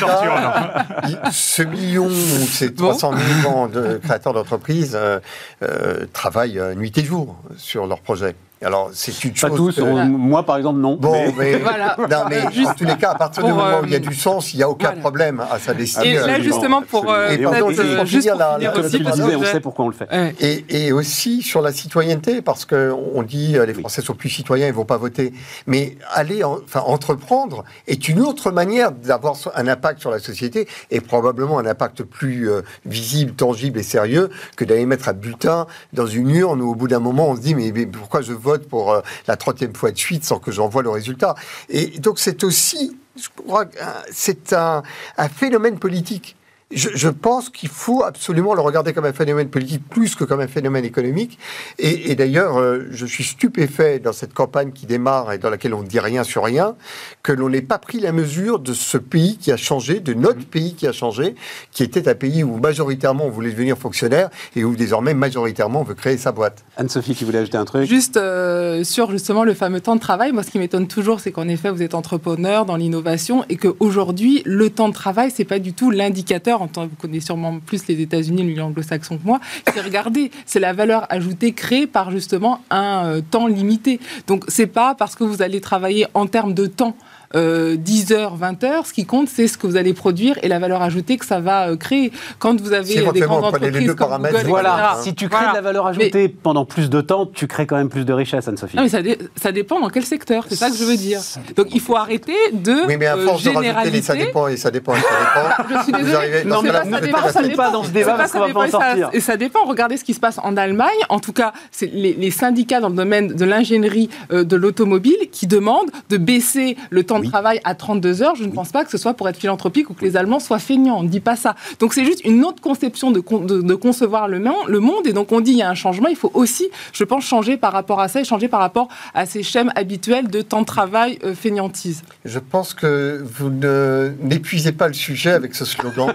torture. 0.00 1.30
Ce 1.30 1.62
million, 1.62 2.08
ces 2.10 2.74
300 2.74 3.12
millions 3.12 3.68
de 3.68 4.00
créateurs 4.02 4.34
d'entreprises 4.34 4.98
euh, 5.00 5.20
euh, 5.62 6.04
travaillent 6.12 6.58
euh, 6.58 6.74
nuit 6.74 6.92
et 6.98 7.04
jour 7.04 7.36
sur 7.56 7.86
leurs 7.86 8.00
projets. 8.00 8.34
Alors, 8.64 8.90
c'est 8.92 9.24
une 9.24 9.34
chose. 9.34 9.50
Pas 9.50 9.56
tous, 9.56 9.78
moi 9.80 10.44
par 10.44 10.56
exemple, 10.56 10.80
non. 10.80 10.96
Bon, 10.96 11.32
mais, 11.36 11.56
voilà. 11.62 11.96
non, 11.98 12.24
mais 12.28 12.42
en 12.42 12.74
tous 12.74 12.84
les 12.84 12.96
cas, 12.96 13.10
à 13.10 13.14
partir 13.14 13.44
du 13.44 13.50
moment 13.50 13.80
où 13.82 13.84
il 13.84 13.92
y 13.92 13.96
a 13.96 13.98
du 13.98 14.14
sens, 14.14 14.52
il 14.54 14.58
n'y 14.58 14.62
a 14.62 14.68
aucun 14.68 14.92
problème 14.92 15.40
à 15.40 15.58
sa 15.58 15.74
destinée. 15.74 16.12
Et 16.12 16.14
là, 16.14 16.40
justement, 16.40 16.82
pour. 16.82 17.04
et 17.04 17.38
pardon, 17.38 17.70
juste 18.04 18.28
pour 18.28 18.38
la, 18.38 18.58
la, 18.58 18.78
aussi, 18.78 19.02
on 19.04 19.44
sait 19.44 19.60
pourquoi 19.60 19.84
on 19.84 19.88
le 19.88 19.94
fait. 19.94 20.08
Et, 20.40 20.86
et 20.86 20.92
aussi 20.92 21.42
sur 21.42 21.60
la 21.60 21.72
citoyenneté, 21.72 22.42
parce 22.42 22.64
qu'on 22.64 23.22
dit 23.22 23.56
les 23.66 23.74
Français 23.74 24.02
sont 24.02 24.14
plus 24.14 24.30
citoyens, 24.30 24.66
ils 24.66 24.70
ne 24.70 24.76
vont 24.76 24.84
pas 24.84 24.96
voter. 24.96 25.32
Mais 25.66 25.96
aller, 26.10 26.44
enfin, 26.44 26.80
entreprendre 26.86 27.64
est 27.86 28.08
une 28.08 28.20
autre 28.20 28.50
manière 28.50 28.92
d'avoir 28.92 29.36
un 29.54 29.68
impact 29.68 30.00
sur 30.00 30.10
la 30.10 30.18
société 30.18 30.68
et 30.90 31.00
probablement 31.00 31.58
un 31.58 31.66
impact 31.66 32.02
plus 32.02 32.48
visible, 32.86 33.32
tangible 33.32 33.78
et 33.78 33.82
sérieux 33.82 34.30
que 34.56 34.64
d'aller 34.64 34.86
mettre 34.86 35.08
un 35.08 35.12
bulletin 35.12 35.66
dans 35.92 36.06
une 36.06 36.30
urne 36.30 36.60
où 36.60 36.70
au 36.70 36.74
bout 36.74 36.88
d'un 36.88 37.00
moment 37.00 37.30
on 37.30 37.36
se 37.36 37.40
dit 37.40 37.54
mais 37.54 37.72
pourquoi 37.86 38.22
je 38.22 38.32
vote 38.32 38.51
pour 38.60 38.92
euh, 38.92 39.00
la 39.26 39.36
troisième 39.36 39.74
fois 39.74 39.90
de 39.90 39.98
suite 39.98 40.24
sans 40.24 40.38
que 40.38 40.50
j'en 40.50 40.68
vois 40.68 40.82
le 40.82 40.90
résultat. 40.90 41.34
Et 41.68 41.98
donc 41.98 42.18
c'est 42.18 42.44
aussi, 42.44 42.98
je 43.16 43.28
crois, 43.36 43.66
c'est 44.10 44.52
un, 44.52 44.82
un 45.16 45.28
phénomène 45.28 45.78
politique 45.78 46.36
je, 46.74 47.08
pense 47.08 47.50
qu'il 47.50 47.68
faut 47.68 48.02
absolument 48.02 48.54
le 48.54 48.60
regarder 48.60 48.92
comme 48.92 49.04
un 49.04 49.12
phénomène 49.12 49.48
politique 49.48 49.82
plus 49.88 50.14
que 50.14 50.24
comme 50.24 50.40
un 50.40 50.48
phénomène 50.48 50.84
économique. 50.84 51.38
Et, 51.78 52.14
d'ailleurs, 52.14 52.56
euh, 52.58 52.86
je 52.90 53.06
suis 53.06 53.24
stupéfait 53.24 53.98
dans 53.98 54.12
cette 54.12 54.34
campagne 54.34 54.72
qui 54.72 54.86
démarre 54.86 55.32
et 55.32 55.38
dans 55.38 55.50
laquelle 55.50 55.74
on 55.74 55.82
ne 55.82 55.86
dit 55.86 56.00
rien 56.00 56.24
sur 56.24 56.44
rien, 56.44 56.76
que 57.22 57.32
l'on 57.32 57.48
n'ait 57.48 57.62
pas 57.62 57.78
pris 57.78 58.00
la 58.00 58.12
mesure 58.12 58.58
de 58.58 58.72
ce 58.72 58.98
pays 58.98 59.36
qui 59.36 59.52
a 59.52 59.56
changé, 59.56 60.00
de 60.00 60.14
notre 60.14 60.40
mmh. 60.40 60.44
pays 60.44 60.74
qui 60.74 60.86
a 60.86 60.92
changé, 60.92 61.34
qui 61.70 61.82
était 61.82 62.08
un 62.08 62.14
pays 62.14 62.42
où 62.42 62.56
majoritairement 62.56 63.26
on 63.26 63.30
voulait 63.30 63.50
devenir 63.50 63.76
fonctionnaire 63.76 64.30
et 64.56 64.64
où 64.64 64.74
désormais 64.74 65.14
majoritairement 65.14 65.80
on 65.80 65.84
veut 65.84 65.94
créer 65.94 66.16
sa 66.16 66.32
boîte. 66.32 66.64
Anne-Sophie 66.76 67.14
qui 67.14 67.24
voulait 67.24 67.38
ajouter 67.38 67.58
un 67.58 67.64
truc? 67.64 67.84
Juste 67.84 68.16
euh, 68.16 68.84
sur 68.84 69.10
justement 69.10 69.44
le 69.44 69.54
fameux 69.54 69.80
temps 69.80 69.96
de 69.96 70.00
travail, 70.00 70.32
moi 70.32 70.42
ce 70.42 70.50
qui 70.50 70.58
m'étonne 70.58 70.88
toujours, 70.88 71.20
c'est 71.20 71.32
qu'en 71.32 71.48
effet 71.48 71.70
vous 71.70 71.82
êtes 71.82 71.94
entrepreneur 71.94 72.64
dans 72.64 72.76
l'innovation 72.76 73.44
et 73.48 73.56
qu'aujourd'hui 73.56 74.42
le 74.44 74.70
temps 74.70 74.88
de 74.88 74.94
travail 74.94 75.30
c'est 75.34 75.44
pas 75.44 75.58
du 75.58 75.72
tout 75.72 75.90
l'indicateur 75.90 76.61
vous 76.66 76.96
connaissez 77.00 77.26
sûrement 77.26 77.58
plus 77.60 77.86
les 77.86 78.00
États-Unis, 78.00 78.42
l'Union 78.42 78.66
anglo-saxon 78.66 79.18
que 79.18 79.24
moi, 79.24 79.40
c'est 79.72 79.80
regardez, 79.80 80.30
c'est 80.46 80.60
la 80.60 80.72
valeur 80.72 81.06
ajoutée 81.10 81.52
créée 81.52 81.86
par 81.86 82.10
justement 82.10 82.60
un 82.70 83.06
euh, 83.06 83.20
temps 83.20 83.46
limité. 83.46 84.00
Donc 84.26 84.44
c'est 84.48 84.66
pas 84.66 84.94
parce 84.94 85.14
que 85.14 85.24
vous 85.24 85.42
allez 85.42 85.60
travailler 85.60 86.06
en 86.14 86.26
termes 86.26 86.54
de 86.54 86.66
temps 86.66 86.96
10 87.34 88.12
heures, 88.12 88.36
20 88.36 88.64
heures. 88.64 88.86
Ce 88.86 88.92
qui 88.92 89.06
compte, 89.06 89.28
c'est 89.28 89.48
ce 89.48 89.58
que 89.58 89.66
vous 89.66 89.76
allez 89.76 89.94
produire 89.94 90.38
et 90.42 90.48
la 90.48 90.58
valeur 90.58 90.82
ajoutée 90.82 91.16
que 91.16 91.26
ça 91.26 91.40
va 91.40 91.68
euh, 91.68 91.76
créer. 91.76 92.12
Quand 92.38 92.60
vous 92.60 92.72
avez 92.72 92.94
des 93.12 93.20
grandes 93.20 93.44
entreprises 93.44 93.94
comme 93.94 94.22
Google, 94.22 94.46
voilà. 94.46 94.98
Si 95.02 95.14
tu 95.14 95.28
crées 95.28 95.48
de 95.48 95.54
la 95.54 95.60
valeur 95.60 95.86
ajoutée 95.86 96.28
pendant 96.28 96.64
plus 96.64 96.90
de 96.90 97.00
temps, 97.00 97.26
tu 97.26 97.46
crées 97.46 97.66
quand 97.66 97.76
même 97.76 97.88
plus 97.88 98.04
de 98.04 98.12
richesse, 98.12 98.48
Anne-Sophie. 98.48 98.76
mais 98.76 98.88
ça, 98.88 99.52
dépend 99.52 99.80
dans 99.80 99.88
quel 99.88 100.04
secteur. 100.04 100.46
C'est 100.48 100.56
ça 100.56 100.70
que 100.70 100.76
je 100.76 100.84
veux 100.84 100.96
dire. 100.96 101.20
Donc 101.56 101.68
il 101.74 101.80
faut 101.80 101.96
arrêter 101.96 102.34
de 102.52 102.86
oui, 102.86 102.96
mais 102.98 103.06
à 103.06 103.16
force 103.16 103.42
généraliser. 103.42 103.90
De 103.90 103.96
les, 103.96 104.02
ça 104.02 104.14
dépend 104.14 104.48
et 104.48 104.56
ça 104.56 104.70
dépend 104.70 104.94
et 104.94 105.00
ça 105.00 105.08
dépend. 105.08 105.78
je 105.78 105.82
suis 105.84 105.92
désolée. 105.92 106.44
Non, 106.44 106.62
mais 106.62 106.72
là, 106.72 106.84
ne 106.84 107.06
pas, 107.08 107.64
pas 107.64 107.70
dans 107.70 107.84
ce 107.84 107.90
débat 107.90 108.14
parce 108.14 108.32
qu'on 108.32 108.40
va 108.40 108.48
pas 108.52 108.66
en 108.66 108.70
sortir. 108.70 109.10
Et 109.12 109.20
ça 109.20 109.36
dépend. 109.36 109.64
Regardez 109.64 109.96
ce 109.96 110.04
qui 110.04 110.14
se 110.14 110.20
passe 110.20 110.38
en 110.42 110.56
Allemagne. 110.56 110.88
En 111.08 111.20
tout 111.20 111.32
cas, 111.32 111.52
c'est 111.70 111.86
les 111.92 112.30
syndicats 112.30 112.80
dans 112.80 112.88
le 112.88 112.94
domaine 112.94 113.28
de 113.28 113.44
l'ingénierie 113.44 114.08
euh, 114.32 114.44
de 114.44 114.56
l'automobile 114.56 115.16
qui 115.30 115.46
demandent 115.46 115.90
de 116.08 116.16
baisser 116.16 116.76
le 116.90 117.04
temps 117.04 117.21
de 117.22 117.30
travail 117.30 117.60
à 117.64 117.74
30 117.74 118.00
deux 118.00 118.22
heures, 118.22 118.34
je 118.34 118.44
ne 118.44 118.52
pense 118.52 118.70
pas 118.70 118.84
que 118.84 118.90
ce 118.90 118.98
soit 118.98 119.14
pour 119.14 119.28
être 119.28 119.36
philanthropique 119.36 119.90
ou 119.90 119.94
que 119.94 120.04
les 120.04 120.16
Allemands 120.16 120.40
soient 120.40 120.58
feignants. 120.58 120.98
On 120.98 121.02
ne 121.02 121.08
dit 121.08 121.20
pas 121.20 121.36
ça. 121.36 121.54
Donc 121.80 121.94
c'est 121.94 122.04
juste 122.04 122.24
une 122.24 122.44
autre 122.44 122.60
conception 122.60 123.10
de, 123.10 123.20
de, 123.20 123.74
concevoir 123.74 124.28
le, 124.28 124.38
le, 124.38 124.80
monde. 124.80 125.06
Et 125.06 125.12
donc 125.12 125.32
on 125.32 125.40
dit 125.40 125.52
il 125.52 125.58
y 125.58 125.62
a 125.62 125.70
un 125.70 125.74
changement. 125.74 126.08
Il 126.08 126.16
faut 126.16 126.30
aussi, 126.34 126.68
je 126.92 127.04
pense, 127.04 127.24
changer 127.24 127.56
par 127.56 127.72
rapport 127.72 128.00
à 128.00 128.08
ça 128.08 128.20
et 128.20 128.24
changer 128.24 128.48
par 128.48 128.60
rapport 128.60 128.88
à 129.14 129.26
ces 129.26 129.42
schèmes 129.42 129.72
habituels 129.76 130.28
de 130.28 130.42
temps 130.42 130.60
de 130.60 130.66
travail 130.66 131.18
euh, 131.24 131.34
feignantise. 131.34 132.02
Je 132.24 132.38
pense 132.38 132.74
que 132.74 133.22
vous 133.24 133.50
n'épuisez 133.50 134.72
pas 134.72 134.88
le 134.88 134.94
sujet 134.94 135.32
avec 135.32 135.54
ce 135.54 135.64
slogan 135.64 136.12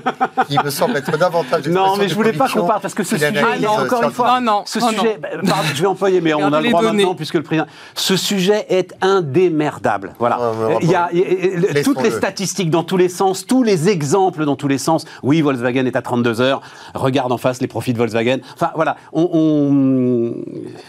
qui 0.48 0.58
me 0.64 0.70
semble 0.70 0.98
être 0.98 1.18
davantage. 1.18 1.68
Non, 1.68 1.98
mais 1.98 2.08
je 2.08 2.16
voulais 2.16 2.34
pas 2.34 2.48
qu'on 2.48 2.66
parle 2.66 2.82
parce 2.82 2.94
que 2.94 3.04
ce 3.04 3.18
sujet, 3.18 3.68
encore 3.68 4.04
une 4.04 4.12
fois, 4.12 4.40
non, 4.40 4.64
ce 4.66 4.80
sujet, 4.80 5.20
bah, 5.44 5.56
je 5.74 5.82
vais 5.82 5.88
employer, 5.88 6.22
mais 6.22 6.34
on 6.34 6.52
a 6.54 6.62
le 6.62 6.70
droit 6.70 6.82
maintenant 6.82 7.16
puisque 7.16 7.36
le 7.36 7.44
président. 7.44 7.68
Ce 7.96 8.16
sujet 8.16 8.66
est 8.70 8.94
indémerdable. 9.02 10.14
Voilà. 10.20 10.40
il 10.82 10.90
y 10.90 10.96
a, 10.96 10.97
toutes 11.84 12.02
les 12.02 12.12
statistiques 12.12 12.70
dans 12.70 12.84
tous 12.84 12.98
les 12.98 13.10
sens, 13.10 13.46
tous 13.46 13.64
les 13.64 13.90
exemples 13.90 14.46
dans 14.46 14.56
tous 14.56 14.68
les 14.68 14.78
sens. 14.78 15.06
Oui, 15.24 15.42
Volkswagen 15.42 15.86
est 15.86 15.96
à 15.96 16.02
32 16.02 16.42
heures. 16.42 16.62
Regarde 16.94 17.32
en 17.32 17.38
face 17.38 17.62
les 17.62 17.68
profits 17.68 17.94
de 17.94 17.98
Volkswagen. 17.98 18.40
Enfin, 18.54 18.72
voilà, 18.76 18.98
on 19.14 20.34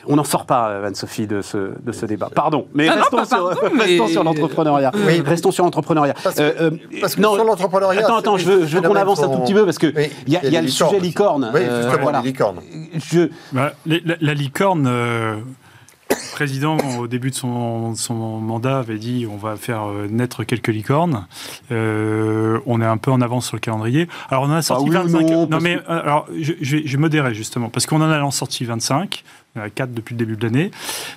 n'en 0.08 0.24
sort 0.24 0.46
pas, 0.46 0.86
Anne-Sophie, 0.86 1.26
de 1.26 1.42
ce, 1.42 1.72
de 1.82 1.92
ce 1.92 2.06
débat. 2.06 2.30
Pardon, 2.34 2.66
mais, 2.74 2.88
restons, 2.88 3.24
sur, 3.24 4.08
sur 4.08 4.24
l'entrepreneuriat. 4.24 4.92
Oui. 5.06 5.22
Restons 5.24 5.50
sur 5.50 5.64
l'entrepreneuriat. 5.64 6.14
Parce, 6.22 6.36
euh, 6.38 6.70
parce 7.00 7.14
que 7.14 7.22
sur 7.22 7.44
l'entrepreneuriat... 7.44 8.04
Attends, 8.04 8.16
attends, 8.16 8.38
je 8.38 8.50
veux, 8.50 8.80
qu'on 8.80 8.94
avance 8.94 9.22
un 9.22 9.28
tout 9.28 9.38
petit 9.40 9.54
peu, 9.54 9.64
parce 9.64 9.78
qu'il 9.78 9.92
y 10.26 10.36
a, 10.36 10.44
y 10.44 10.56
a, 10.56 10.62
le 10.62 10.68
sujet 10.68 11.00
licorne. 11.00 11.50
Oui, 11.54 11.60
justement, 11.60 11.92
euh, 11.92 11.96
voilà. 12.02 12.20
les 12.20 12.28
licornes. 12.28 12.60
Je... 12.94 13.28
Bah, 13.52 13.72
la, 13.86 14.34
licorne... 14.34 14.86
Euh, 14.86 15.36
le 16.10 16.30
président, 16.32 16.78
au 16.98 17.06
début 17.06 17.30
de 17.30 17.34
son, 17.34 18.40
mandat, 18.40 18.78
avait 18.78 18.98
dit 18.98 19.26
on 19.30 19.36
va 19.36 19.56
faire 19.56 19.88
euh, 19.88 20.06
naître 20.08 20.44
quelques 20.44 20.68
licornes. 20.68 21.26
Euh, 21.70 22.60
on 22.66 22.80
est 22.80 22.86
un 22.86 22.96
peu 22.96 23.10
en 23.10 23.20
avance 23.20 23.46
sur 23.46 23.56
le 23.56 23.60
calendrier. 23.60 24.08
Alors, 24.30 24.44
on 24.44 24.46
en 24.46 24.52
a 24.52 24.62
sorti 24.62 24.88
25. 24.88 25.26
Ah 25.28 25.46
non, 25.50 25.60
mais 25.60 25.76
euh, 25.76 26.02
alors, 26.02 26.26
je, 26.38 26.52
je, 26.60 26.76
vais, 26.76 26.96
modérer 26.96 27.34
justement, 27.34 27.68
parce 27.70 27.86
qu'on 27.86 28.00
en 28.00 28.10
a 28.10 28.30
sorti 28.30 28.64
25. 28.64 29.24
4 29.74 29.92
depuis 29.92 30.14
le 30.14 30.18
début 30.18 30.36
de 30.36 30.44
l'année. 30.44 30.70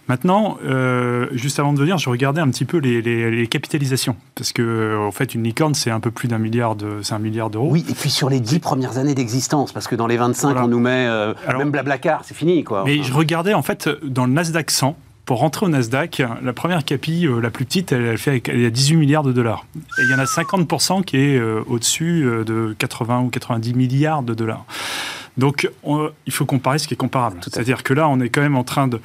Maintenant, 0.07 0.57
euh, 0.65 1.27
juste 1.31 1.59
avant 1.59 1.73
de 1.73 1.79
venir, 1.79 1.97
je 1.97 2.09
regardais 2.09 2.41
un 2.41 2.49
petit 2.49 2.65
peu 2.65 2.77
les, 2.77 3.47
capitalisations. 3.47 4.15
Parce 4.35 4.53
que, 4.53 4.61
euh, 4.61 4.99
en 4.99 5.11
fait, 5.11 5.35
une 5.35 5.43
licorne, 5.43 5.73
c'est 5.73 5.91
un 5.91 5.99
peu 5.99 6.11
plus 6.11 6.27
d'un 6.27 6.37
milliard 6.37 6.75
de, 6.75 7.01
un 7.09 7.19
milliard 7.19 7.49
d'euros. 7.49 7.69
Oui, 7.69 7.85
et 7.89 7.93
puis 7.93 8.09
sur 8.09 8.29
les 8.29 8.39
10 8.39 8.59
premières 8.59 8.97
années 8.97 9.15
d'existence, 9.15 9.71
parce 9.71 9.87
que 9.87 9.95
dans 9.95 10.07
les 10.07 10.17
25, 10.17 10.57
on 10.57 10.67
nous 10.67 10.79
met 10.79 11.05
euh, 11.07 11.33
même 11.57 11.71
Blablacar, 11.71 12.21
c'est 12.23 12.33
fini, 12.33 12.63
quoi. 12.63 12.83
Mais 12.85 13.03
je 13.03 13.13
regardais, 13.13 13.53
en 13.53 13.61
fait, 13.61 13.89
dans 14.03 14.25
le 14.25 14.31
Nasdaq 14.31 14.71
100, 14.71 14.95
pour 15.25 15.39
rentrer 15.39 15.65
au 15.65 15.69
Nasdaq, 15.69 16.23
la 16.41 16.51
première 16.51 16.83
capi, 16.83 17.27
la 17.41 17.51
plus 17.51 17.63
petite, 17.63 17.91
elle, 17.91 18.17
fait, 18.17 18.41
elle 18.49 18.65
a 18.65 18.69
18 18.69 18.97
milliards 18.97 19.23
de 19.23 19.31
dollars. 19.31 19.65
Et 19.75 20.03
il 20.03 20.09
y 20.09 20.13
en 20.13 20.19
a 20.19 20.25
50% 20.25 21.03
qui 21.03 21.17
est 21.17 21.39
au-dessus 21.39 22.23
de 22.45 22.75
80 22.77 23.21
ou 23.21 23.29
90 23.29 23.73
milliards 23.75 24.23
de 24.23 24.33
dollars. 24.33 24.65
Donc, 25.37 25.69
il 26.25 26.33
faut 26.33 26.45
comparer 26.45 26.79
ce 26.79 26.87
qui 26.87 26.93
est 26.93 26.97
comparable. 26.97 27.39
C'est-à-dire 27.41 27.83
que 27.83 27.93
là, 27.93 28.07
on 28.07 28.19
est 28.19 28.29
quand 28.29 28.41
même 28.41 28.57
en 28.57 28.63
train 28.63 28.87
de 28.87 28.99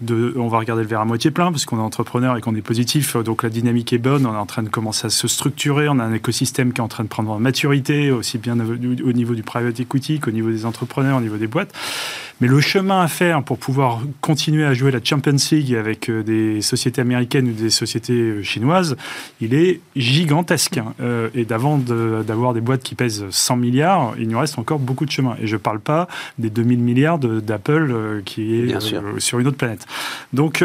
de, 0.00 0.34
on 0.36 0.48
va 0.48 0.58
regarder 0.58 0.82
le 0.82 0.88
verre 0.88 1.00
à 1.00 1.04
moitié 1.04 1.30
plein 1.30 1.50
parce 1.50 1.64
qu'on 1.64 1.78
est 1.78 1.82
entrepreneur 1.82 2.36
et 2.36 2.40
qu'on 2.40 2.54
est 2.54 2.62
positif, 2.62 3.16
donc 3.16 3.42
la 3.42 3.50
dynamique 3.50 3.92
est 3.92 3.98
bonne, 3.98 4.26
on 4.26 4.32
est 4.32 4.38
en 4.38 4.46
train 4.46 4.62
de 4.62 4.68
commencer 4.68 5.06
à 5.06 5.10
se 5.10 5.28
structurer, 5.28 5.88
on 5.88 5.98
a 5.98 6.04
un 6.04 6.14
écosystème 6.14 6.72
qui 6.72 6.80
est 6.80 6.84
en 6.84 6.88
train 6.88 7.04
de 7.04 7.08
prendre 7.08 7.30
en 7.30 7.38
maturité, 7.38 8.10
aussi 8.10 8.38
bien 8.38 8.58
au 8.60 9.12
niveau 9.12 9.34
du 9.34 9.42
private 9.42 9.78
equity 9.78 10.20
qu'au 10.20 10.30
niveau 10.30 10.50
des 10.50 10.64
entrepreneurs, 10.64 11.18
au 11.18 11.20
niveau 11.20 11.36
des 11.36 11.46
boîtes. 11.46 11.74
Mais 12.40 12.48
le 12.48 12.60
chemin 12.60 13.02
à 13.02 13.08
faire 13.08 13.42
pour 13.42 13.58
pouvoir 13.58 14.00
continuer 14.20 14.64
à 14.64 14.72
jouer 14.72 14.90
la 14.90 15.02
Champions 15.02 15.36
League 15.50 15.74
avec 15.74 16.08
euh, 16.08 16.22
des 16.22 16.62
sociétés 16.62 17.00
américaines 17.00 17.48
ou 17.48 17.52
des 17.52 17.70
sociétés 17.70 18.12
euh, 18.12 18.42
chinoises, 18.42 18.96
il 19.40 19.52
est 19.54 19.80
gigantesque. 19.94 20.78
Hein. 20.78 20.94
Euh, 21.00 21.28
et 21.34 21.44
d'avant 21.44 21.76
d'avoir 21.78 22.54
des 22.54 22.60
boîtes 22.60 22.82
qui 22.82 22.94
pèsent 22.94 23.26
100 23.28 23.56
milliards, 23.56 24.14
il 24.18 24.28
nous 24.28 24.38
reste 24.38 24.58
encore 24.58 24.78
beaucoup 24.78 25.04
de 25.04 25.10
chemin. 25.10 25.36
Et 25.40 25.46
je 25.46 25.56
ne 25.56 25.60
parle 25.60 25.80
pas 25.80 26.08
des 26.38 26.50
2000 26.50 26.78
milliards 26.78 27.18
d'Apple 27.18 28.22
qui 28.24 28.54
est 28.54 28.80
sur 29.18 29.38
une 29.38 29.46
autre 29.46 29.56
planète. 29.56 29.86
Donc, 30.32 30.58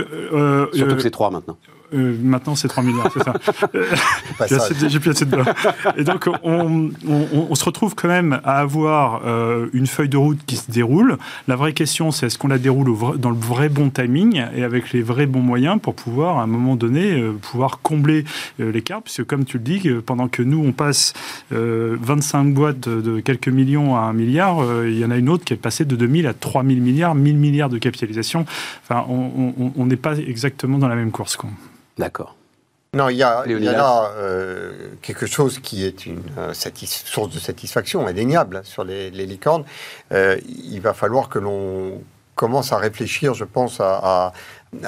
Surtout 0.74 0.96
que 0.96 1.02
c'est 1.02 1.12
trois 1.12 1.30
maintenant. 1.30 1.58
Euh, 1.96 2.16
maintenant, 2.22 2.56
c'est 2.56 2.68
3 2.68 2.84
milliards, 2.84 3.12
c'est 3.14 3.24
ça. 3.24 3.34
J'ai 4.88 5.00
plus 5.00 5.12
assez 5.12 5.26
de 5.26 5.36
bas. 5.36 5.54
Et 5.98 6.04
donc, 6.04 6.28
on, 6.44 6.92
on, 7.08 7.56
se 7.56 7.66
retrouve 7.66 7.96
quand 7.96 8.08
même 8.08 8.40
à 8.44 8.60
avoir 8.60 9.22
euh, 9.26 9.68
une 9.74 9.88
feuille 9.88 10.10
de 10.10 10.18
route 10.18 10.40
qui 10.46 10.58
se 10.58 10.70
déroule. 10.70 11.18
La 11.48 11.56
vraie 11.56 11.74
question, 11.74 12.12
c'est 12.12 12.28
est-ce 12.28 12.38
qu'on 12.38 12.48
la 12.48 12.58
déroule 12.58 12.92
dans 13.18 13.30
le 13.30 13.38
vrai 13.38 13.70
bon 13.70 13.90
timing 13.90 14.44
et 14.56 14.64
avec 14.64 14.92
les 14.92 15.02
vrais 15.02 15.26
bons 15.26 15.42
moyens 15.42 15.80
pour 15.82 15.96
pouvoir, 15.96 16.40
à 16.40 16.44
un 16.44 16.48
moment 16.48 16.76
donné, 16.76 17.14
euh, 17.14 17.34
pouvoir 17.34 17.80
combler 17.82 18.26
l'écart 18.60 19.02
Puisque, 19.02 19.26
comme 19.26 19.46
tu 19.46 19.58
le 19.58 19.64
dis, 19.64 19.90
pendant 20.06 20.28
que 20.28 20.42
nous, 20.42 20.64
on 20.66 20.72
passe 20.72 21.14
25 21.52 22.54
boîtes 22.54 22.90
de, 22.90 23.20
quelques 23.20 23.48
millions 23.48 23.96
à 23.96 24.02
un 24.02 24.14
milliard, 24.14 24.64
il 24.86 24.98
y 24.98 25.06
en 25.06 25.12
a 25.12 25.18
une 25.18 25.30
autre 25.30 25.46
qui 25.46 25.54
est 25.54 25.58
passée 25.58 25.86
de 25.86 25.96
2000 25.96 26.28
à 26.28 26.34
3000 26.34 26.82
milliards, 26.82 27.16
1000 27.16 27.38
milliards 27.38 27.70
de 27.70 27.78
capitalisation. 27.78 28.46
Enfin, 28.84 29.06
on 29.08 29.86
n'est 29.86 29.96
pas 29.96 30.18
exactement 30.18 30.78
dans 30.78 30.88
la 30.88 30.96
même 30.96 31.12
course. 31.12 31.36
Quoi. 31.36 31.50
D'accord. 31.98 32.36
Non, 32.96 33.10
il 33.10 33.18
y 33.18 33.24
a, 33.24 33.44
là 33.46 34.12
euh, 34.16 34.72
quelque 35.02 35.26
chose 35.26 35.60
qui 35.60 35.86
est 35.86 36.06
une 36.06 36.24
euh, 36.38 36.54
source 36.54 37.30
de 37.30 37.40
satisfaction 37.40 38.08
indéniable 38.08 38.62
sur 38.64 38.86
les, 38.86 39.10
licornes. 39.12 39.66
Euh, 40.14 40.38
il 40.48 40.80
va 40.80 40.94
falloir 40.94 41.28
que 41.28 41.38
l'on 41.38 42.02
commence 42.36 42.72
à 42.72 42.78
réfléchir, 42.78 43.34
je 43.34 43.44
pense, 43.44 43.82
à, 43.82 44.32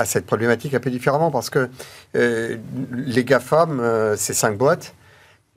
cette 0.05 0.25
problématique 0.25 0.73
un 0.73 0.79
peu 0.79 0.89
différemment 0.89 1.31
parce 1.31 1.49
que 1.49 1.69
les 2.13 3.23
GAFAM, 3.23 4.15
c'est 4.17 4.33
cinq 4.33 4.57
boîtes. 4.57 4.93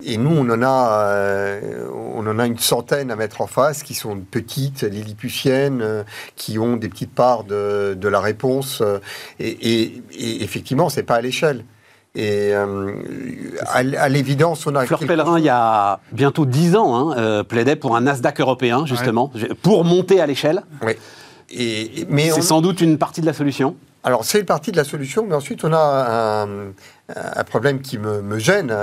Et 0.03 0.17
nous, 0.17 0.31
on 0.31 0.49
en, 0.51 0.63
a, 0.63 1.59
on 1.93 2.27
en 2.27 2.39
a 2.39 2.47
une 2.47 2.59
centaine 2.59 3.11
à 3.11 3.17
mettre 3.17 3.41
en 3.41 3.47
face 3.47 3.83
qui 3.83 3.95
sont 3.95 4.19
petites, 4.19 4.83
lilliputiennes, 4.83 6.05
qui 6.37 6.59
ont 6.59 6.77
des 6.77 6.89
petites 6.89 7.15
parts 7.15 7.45
de, 7.45 7.95
de 7.99 8.09
la 8.09 8.21
réponse. 8.21 8.83
Et, 9.39 9.49
et, 9.49 10.03
et 10.13 10.43
effectivement, 10.43 10.89
c'est 10.89 11.03
pas 11.03 11.17
à 11.17 11.21
l'échelle. 11.21 11.65
Et 12.17 12.53
euh, 12.53 12.93
à, 13.69 14.09
l'évidence, 14.09 14.67
on 14.67 14.75
a. 14.75 14.85
Fleur 14.85 14.99
Pellerin, 14.99 15.39
il 15.39 15.45
y 15.45 15.49
a 15.49 16.01
bientôt 16.11 16.45
dix 16.45 16.75
ans, 16.75 16.97
hein, 16.97 17.17
euh, 17.17 17.45
plaidait 17.45 17.77
pour 17.77 17.95
un 17.95 18.01
Nasdaq 18.01 18.41
européen, 18.41 18.85
justement, 18.85 19.31
pour 19.63 19.85
monter 19.85 20.21
à 20.21 20.27
l'échelle. 20.27 20.65
Oui. 20.83 20.93
Et, 21.53 22.07
mais 22.09 22.31
c'est 22.31 22.43
sans 22.43 22.63
doute 22.63 22.81
une 22.81 22.99
partie 22.99 23.21
de 23.21 23.27
la 23.27 23.33
solution. 23.33 23.77
Alors, 24.03 24.25
c'est 24.25 24.41
une 24.41 24.47
partie 24.47 24.73
de 24.73 24.77
la 24.77 24.85
solution, 24.85 25.27
mais 25.27 25.35
ensuite, 25.35 25.63
on 25.65 25.73
a 25.73 26.45
un, 26.45 26.73
un 27.15 27.45
problème 27.45 27.81
qui 27.81 27.99
me, 27.99 28.39
gêne 28.39 28.75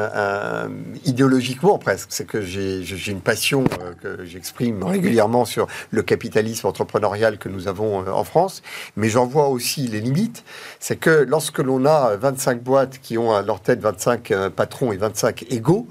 idéologiquement 1.06 1.78
presque. 1.78 2.10
C'est 2.12 2.26
que 2.26 2.42
j'ai 2.42 3.12
une 3.12 3.22
passion 3.22 3.64
euh, 3.82 3.94
que 4.18 4.26
j'exprime 4.26 4.84
régulièrement 4.84 5.46
sur 5.46 5.68
le 5.92 6.02
capitalisme 6.04 6.68
entrepreneurial 6.68 7.38
que 7.38 7.50
nous 7.50 7.68
avons 7.68 8.02
euh, 8.02 8.12
en 8.12 8.24
France, 8.24 8.62
mais 8.96 9.10
j'en 9.10 9.26
vois 9.26 9.48
aussi 9.48 9.88
les 9.88 10.02
limites. 10.02 10.44
C'est 10.80 10.98
que 10.98 11.26
lorsque 11.28 11.60
l'on 11.60 11.86
a 11.86 12.16
25 12.16 12.62
boîtes 12.62 13.00
qui 13.00 13.18
ont 13.18 13.34
à 13.34 13.42
leur 13.42 13.62
tête 13.62 13.80
25 13.80 14.32
euh, 14.32 14.50
patrons 14.50 14.92
et 14.92 14.98
25 14.98 15.46
égaux, 15.50 15.88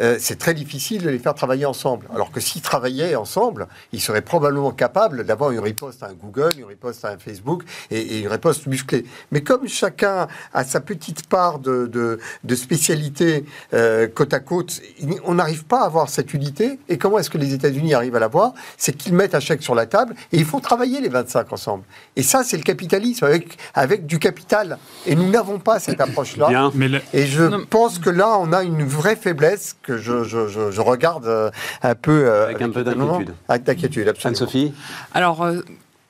euh, 0.00 0.16
c'est 0.18 0.38
très 0.38 0.54
difficile 0.54 1.02
de 1.02 1.10
les 1.10 1.18
faire 1.18 1.34
travailler 1.34 1.66
ensemble. 1.66 2.06
Alors 2.14 2.30
que 2.30 2.40
s'ils 2.40 2.62
travaillaient 2.62 3.16
ensemble, 3.16 3.68
ils 3.92 4.00
seraient 4.00 4.22
probablement 4.22 4.72
capables 4.72 5.24
d'avoir 5.24 5.50
une 5.50 5.60
riposte 5.60 6.02
à 6.02 6.06
un 6.06 6.14
Google, 6.14 6.50
une 6.58 6.64
riposte 6.64 7.04
à 7.04 7.10
un 7.10 7.18
Facebook 7.18 7.62
et, 7.90 8.20
une 8.20 8.28
riposte 8.28 8.66
musclée. 8.66 9.04
Mais 9.30 9.42
comme 9.42 9.68
chacun 9.68 10.28
a 10.52 10.64
sa 10.64 10.80
petite 10.80 11.26
part 11.26 11.58
de, 11.58 11.86
de, 11.86 12.54
spécialité 12.54 13.44
euh, 13.74 14.06
côte 14.08 14.34
à 14.34 14.40
côte, 14.40 14.80
on 15.24 15.34
n'arrive 15.34 15.64
pas 15.64 15.82
à 15.82 15.86
avoir 15.86 16.08
cette 16.08 16.34
unité. 16.34 16.78
Et 16.88 16.98
comment 16.98 17.18
est-ce 17.18 17.30
que 17.30 17.38
les 17.38 17.54
États-Unis 17.54 17.94
arrivent 17.94 18.16
à 18.16 18.20
l'avoir? 18.20 18.52
C'est 18.76 18.96
qu'ils 18.96 19.14
mettent 19.14 19.34
un 19.34 19.40
chèque 19.40 19.62
sur 19.62 19.74
la 19.74 19.86
table 19.86 20.14
et 20.32 20.38
ils 20.38 20.44
font 20.44 20.60
travailler 20.60 21.00
les 21.00 21.08
25 21.08 21.52
ensemble. 21.52 21.84
Et 22.16 22.22
ça, 22.22 22.42
c'est 22.44 22.56
le 22.56 22.62
capitalisme 22.62 23.24
avec, 23.24 23.56
avec 23.74 24.06
du 24.06 24.18
capital. 24.18 24.78
Et 25.06 25.14
nous 25.14 25.28
n'avons 25.30 25.58
pas 25.58 25.78
cette 25.78 26.00
approche-là. 26.00 26.70
Et 27.12 27.26
je 27.26 27.42
pense 27.64 27.98
que 27.98 28.10
là, 28.10 28.36
on 28.38 28.52
a 28.52 28.62
une 28.62 28.84
vraie 28.84 29.16
faiblesse 29.16 29.76
que 29.82 29.89
je, 29.98 30.24
je, 30.24 30.70
je, 30.70 30.80
regarde 30.80 31.26
euh, 31.26 31.50
un 31.82 31.94
peu. 31.94 32.26
Euh, 32.26 32.44
avec, 32.46 32.62
un 32.62 32.70
peu 32.70 32.84
d'inquiétude. 32.84 33.34
Avec 33.48 33.62
d'inquiétude, 33.64 34.08
absolument. 34.08 34.38
Anne-Sophie? 34.40 34.72
Alors. 35.14 35.46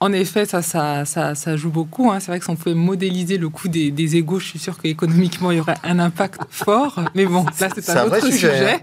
Euh, 0.03 0.07
en 0.07 0.13
effet, 0.13 0.47
ça, 0.47 0.63
ça, 0.63 1.05
ça, 1.05 1.57
joue 1.57 1.71
beaucoup. 1.71 2.11
Hein. 2.11 2.21
C'est 2.21 2.29
vrai 2.29 2.39
que 2.39 2.45
si 2.45 2.51
on 2.51 2.57
pouvait 2.57 2.75
modéliser 2.75 3.39
le 3.39 3.49
coût 3.49 3.69
des, 3.69 3.91
des 3.91 4.17
égaux, 4.17 4.39
je 4.39 4.47
suis 4.47 4.59
sûr 4.59 4.79
qu'économiquement, 4.79 5.51
il 5.51 5.59
y 5.59 5.61
aurait 5.61 5.77
un 5.85 5.99
impact 5.99 6.41
fort. 6.51 7.01
Mais 7.15 7.27
bon, 7.27 7.45
là, 7.61 7.69
c'est 7.75 7.91
un, 7.91 8.07
autre 8.07 8.27
sujet. 8.31 8.83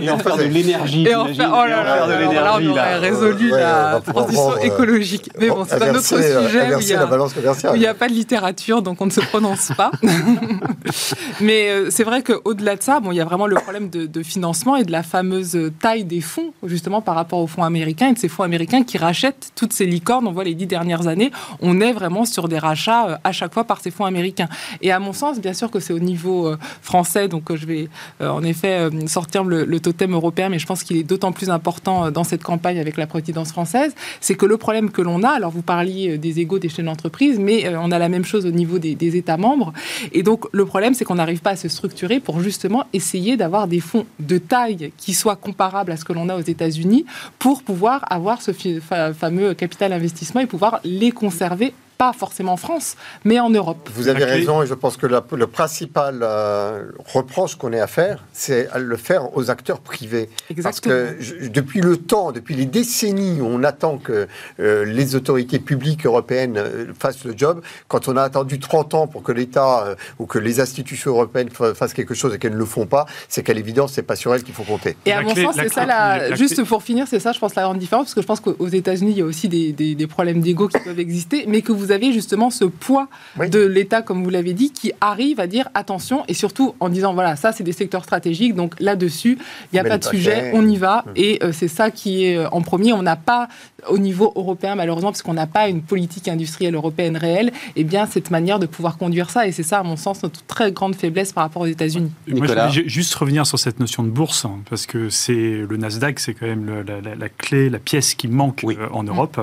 et 0.00 0.10
on 0.10 0.18
fait 0.18 0.36
de 0.36 0.42
l'énergie. 0.44 1.06
Et 1.06 1.16
on 1.16 1.26
fait, 1.26 1.46
oh 1.46 1.66
là 1.66 1.82
là, 1.82 2.06
là, 2.06 2.58
on 2.60 2.66
aurait 2.68 2.98
résolu 2.98 3.50
la 3.50 4.00
transition 4.04 4.58
écologique. 4.58 5.30
Mais 5.38 5.48
bon, 5.48 5.64
c'est 5.68 5.82
un 5.82 5.94
autre 5.94 6.06
sujet 6.06 6.74
où 6.76 7.74
il 7.74 7.80
n'y 7.80 7.86
a, 7.86 7.94
pas 7.94 8.08
de 8.08 8.14
littérature, 8.14 8.82
donc 8.82 9.00
on 9.00 9.06
ne 9.06 9.10
se 9.10 9.20
prononce 9.20 9.72
pas. 9.76 9.90
Mais 11.40 11.68
euh, 11.68 11.90
c'est 11.90 12.04
vrai 12.04 12.22
qu'au-delà 12.22 12.76
de 12.76 12.82
ça, 12.82 13.00
bon, 13.00 13.12
il 13.12 13.16
y 13.16 13.20
a 13.20 13.24
vraiment 13.24 13.46
le 13.46 13.56
problème 13.56 13.88
de, 13.90 14.06
de, 14.06 14.22
financement 14.22 14.76
et 14.76 14.84
de 14.84 14.92
la 14.92 15.02
fameuse 15.02 15.58
taille 15.80 16.04
des 16.04 16.20
fonds, 16.20 16.52
justement, 16.64 17.00
par 17.00 17.14
rapport 17.14 17.38
aux 17.40 17.46
fonds 17.46 17.64
américains 17.64 18.10
et 18.10 18.12
de 18.14 18.18
ces 18.18 18.28
fonds 18.28 18.42
américains 18.42 18.82
qui 18.84 18.98
rachètent 18.98 19.52
toutes 19.54 19.72
ces 19.72 19.86
licornes 19.86 20.11
on 20.18 20.32
voit 20.32 20.44
les 20.44 20.54
dix 20.54 20.66
dernières 20.66 21.06
années, 21.06 21.30
on 21.60 21.80
est 21.80 21.92
vraiment 21.92 22.24
sur 22.24 22.48
des 22.48 22.58
rachats 22.58 23.08
euh, 23.08 23.16
à 23.24 23.32
chaque 23.32 23.52
fois 23.52 23.64
par 23.64 23.80
ces 23.80 23.90
fonds 23.90 24.04
américains. 24.04 24.48
Et 24.80 24.92
à 24.92 24.98
mon 24.98 25.12
sens, 25.12 25.40
bien 25.40 25.54
sûr 25.54 25.70
que 25.70 25.80
c'est 25.80 25.92
au 25.92 25.98
niveau 25.98 26.48
euh, 26.48 26.56
français, 26.82 27.28
donc 27.28 27.50
euh, 27.50 27.56
je 27.56 27.66
vais 27.66 27.88
en 28.20 28.42
effet 28.42 28.88
sortir 29.06 29.44
le, 29.44 29.80
totem 29.80 30.12
européen, 30.12 30.48
mais 30.48 30.58
je 30.58 30.66
pense 30.66 30.82
qu'il 30.84 30.96
est 30.96 31.02
d'autant 31.02 31.32
plus 31.32 31.50
important 31.50 32.10
dans 32.10 32.24
cette 32.24 32.42
campagne 32.42 32.78
avec 32.78 32.96
la 32.96 33.06
présidence 33.06 33.50
française, 33.50 33.94
c'est 34.20 34.34
que 34.34 34.46
le 34.46 34.56
problème 34.56 34.90
que 34.90 35.02
l'on 35.02 35.22
a, 35.22 35.30
alors 35.30 35.50
vous 35.50 35.62
parliez 35.62 36.18
des 36.18 36.40
égaux 36.40 36.58
des 36.58 36.68
chaînes 36.68 36.86
d'entreprise, 36.86 37.38
mais 37.38 37.74
on 37.76 37.90
a 37.90 37.98
la 37.98 38.08
même 38.08 38.24
chose 38.24 38.46
au 38.46 38.50
niveau 38.50 38.78
des, 38.78 38.94
des 38.94 39.16
États 39.16 39.36
membres. 39.36 39.72
Et 40.12 40.22
donc 40.22 40.46
le 40.52 40.64
problème, 40.64 40.94
c'est 40.94 41.04
qu'on 41.04 41.16
n'arrive 41.16 41.40
pas 41.40 41.50
à 41.50 41.56
se 41.56 41.68
structurer 41.68 42.20
pour 42.20 42.40
justement 42.40 42.84
essayer 42.92 43.36
d'avoir 43.36 43.66
des 43.66 43.80
fonds 43.80 44.06
de 44.20 44.38
taille 44.38 44.92
qui 44.96 45.14
soient 45.14 45.36
comparables 45.36 45.92
à 45.92 45.96
ce 45.96 46.04
que 46.04 46.12
l'on 46.12 46.28
a 46.28 46.36
aux 46.36 46.40
États-Unis 46.40 47.04
pour 47.38 47.62
pouvoir 47.62 48.04
avoir 48.10 48.40
ce 48.42 48.52
fameux 48.52 49.54
capital 49.54 49.92
investissement 49.92 50.01
et 50.40 50.46
pouvoir 50.46 50.80
les 50.84 51.12
conserver 51.12 51.74
pas 52.02 52.12
forcément 52.12 52.54
en 52.54 52.56
France, 52.56 52.96
mais 53.24 53.38
en 53.38 53.48
Europe. 53.48 53.88
Vous 53.94 54.08
avez 54.08 54.24
raison, 54.24 54.60
et 54.60 54.66
je 54.66 54.74
pense 54.74 54.96
que 54.96 55.06
le 55.06 55.46
principal 55.46 56.18
euh, 56.22 56.90
reproche 57.14 57.54
qu'on 57.54 57.72
ait 57.72 57.78
à 57.78 57.86
faire, 57.86 58.24
c'est 58.32 58.68
à 58.70 58.80
le 58.80 58.96
faire 58.96 59.36
aux 59.36 59.50
acteurs 59.50 59.78
privés. 59.78 60.28
Exactement. 60.50 60.96
Parce 60.96 61.28
que 61.28 61.46
depuis 61.46 61.80
le 61.80 61.96
temps, 61.96 62.32
depuis 62.32 62.56
les 62.56 62.66
décennies, 62.66 63.40
on 63.40 63.62
attend 63.62 63.98
que 63.98 64.26
euh, 64.58 64.84
les 64.84 65.14
autorités 65.14 65.60
publiques 65.60 66.04
européennes 66.04 66.56
euh, 66.56 66.86
fassent 66.98 67.24
le 67.24 67.34
job. 67.36 67.62
Quand 67.86 68.08
on 68.08 68.16
a 68.16 68.22
attendu 68.22 68.58
30 68.58 68.94
ans 68.94 69.06
pour 69.06 69.22
que 69.22 69.30
l'État 69.30 69.94
ou 70.18 70.26
que 70.26 70.40
les 70.40 70.58
institutions 70.58 71.12
européennes 71.12 71.50
fassent 71.50 71.94
quelque 71.94 72.14
chose 72.14 72.34
et 72.34 72.38
qu'elles 72.40 72.54
ne 72.54 72.58
le 72.58 72.64
font 72.64 72.86
pas, 72.86 73.06
c'est 73.28 73.44
qu'à 73.44 73.54
l'évidence, 73.54 73.92
c'est 73.92 74.02
pas 74.02 74.16
sur 74.16 74.34
elles 74.34 74.42
qu'il 74.42 74.54
faut 74.54 74.64
compter. 74.64 74.96
Et 75.06 75.12
à 75.12 75.22
mon 75.22 75.36
sens, 75.36 75.54
c'est 75.54 75.72
ça, 75.72 75.86
la, 75.86 76.34
juste 76.34 76.64
pour 76.64 76.82
finir, 76.82 77.06
c'est 77.06 77.20
ça, 77.20 77.30
je 77.30 77.38
pense, 77.38 77.54
la 77.54 77.62
grande 77.62 77.78
différence, 77.78 78.06
parce 78.06 78.14
que 78.14 78.22
je 78.22 78.26
pense 78.26 78.40
qu'aux 78.40 78.72
États-Unis, 78.82 79.12
il 79.12 79.18
y 79.18 79.22
a 79.22 79.24
aussi 79.24 79.48
des, 79.48 79.72
des, 79.72 79.94
des 79.94 80.06
problèmes 80.08 80.40
d'ego 80.40 80.66
qui 80.66 80.80
peuvent 80.80 80.98
exister, 80.98 81.44
mais 81.46 81.62
que 81.62 81.70
vous 81.70 81.91
avez 81.92 82.12
justement 82.12 82.50
ce 82.50 82.64
poids 82.64 83.08
de 83.38 83.60
l'État, 83.60 84.02
comme 84.02 84.24
vous 84.24 84.30
l'avez 84.30 84.54
dit, 84.54 84.70
qui 84.70 84.92
arrive 85.00 85.40
à 85.40 85.46
dire 85.46 85.68
attention, 85.74 86.24
et 86.28 86.34
surtout 86.34 86.74
en 86.80 86.88
disant 86.88 87.14
voilà, 87.14 87.36
ça 87.36 87.52
c'est 87.52 87.64
des 87.64 87.72
secteurs 87.72 88.04
stratégiques, 88.04 88.54
donc 88.54 88.74
là-dessus, 88.80 89.38
il 89.72 89.74
n'y 89.74 89.78
a 89.78 89.84
pas 89.84 89.98
de 89.98 90.04
sujet, 90.04 90.50
on 90.54 90.66
y 90.68 90.76
va, 90.76 91.04
hum. 91.06 91.12
et 91.16 91.38
euh, 91.42 91.52
c'est 91.52 91.68
ça 91.68 91.90
qui 91.90 92.24
est 92.24 92.36
euh, 92.36 92.48
en 92.50 92.62
premier. 92.62 92.92
On 92.92 93.02
n'a 93.02 93.16
pas 93.16 93.48
au 93.88 93.98
niveau 93.98 94.32
européen, 94.36 94.74
malheureusement, 94.74 95.10
parce 95.10 95.22
qu'on 95.22 95.34
n'a 95.34 95.46
pas 95.46 95.68
une 95.68 95.82
politique 95.82 96.28
industrielle 96.28 96.74
européenne 96.74 97.16
réelle, 97.16 97.48
et 97.48 97.80
eh 97.80 97.84
bien 97.84 98.06
cette 98.06 98.30
manière 98.30 98.58
de 98.58 98.66
pouvoir 98.66 98.96
conduire 98.96 99.30
ça, 99.30 99.46
et 99.46 99.52
c'est 99.52 99.62
ça, 99.62 99.80
à 99.80 99.82
mon 99.82 99.96
sens, 99.96 100.22
notre 100.22 100.44
très 100.44 100.72
grande 100.72 100.94
faiblesse 100.94 101.32
par 101.32 101.44
rapport 101.44 101.62
aux 101.62 101.66
États-Unis. 101.66 102.10
Moi, 102.28 102.46
je 102.46 102.82
juste 102.86 103.14
revenir 103.14 103.46
sur 103.46 103.58
cette 103.58 103.80
notion 103.80 104.02
de 104.02 104.08
bourse, 104.08 104.44
hein, 104.44 104.58
parce 104.68 104.86
que 104.86 105.08
c'est 105.08 105.32
le 105.68 105.76
Nasdaq, 105.76 106.20
c'est 106.20 106.34
quand 106.34 106.46
même 106.46 106.84
la, 106.86 107.28
clé, 107.28 107.70
la 107.70 107.78
pièce 107.78 108.14
qui 108.14 108.28
manque 108.28 108.64
euh, 108.64 108.88
en 108.92 109.02
Europe. 109.02 109.40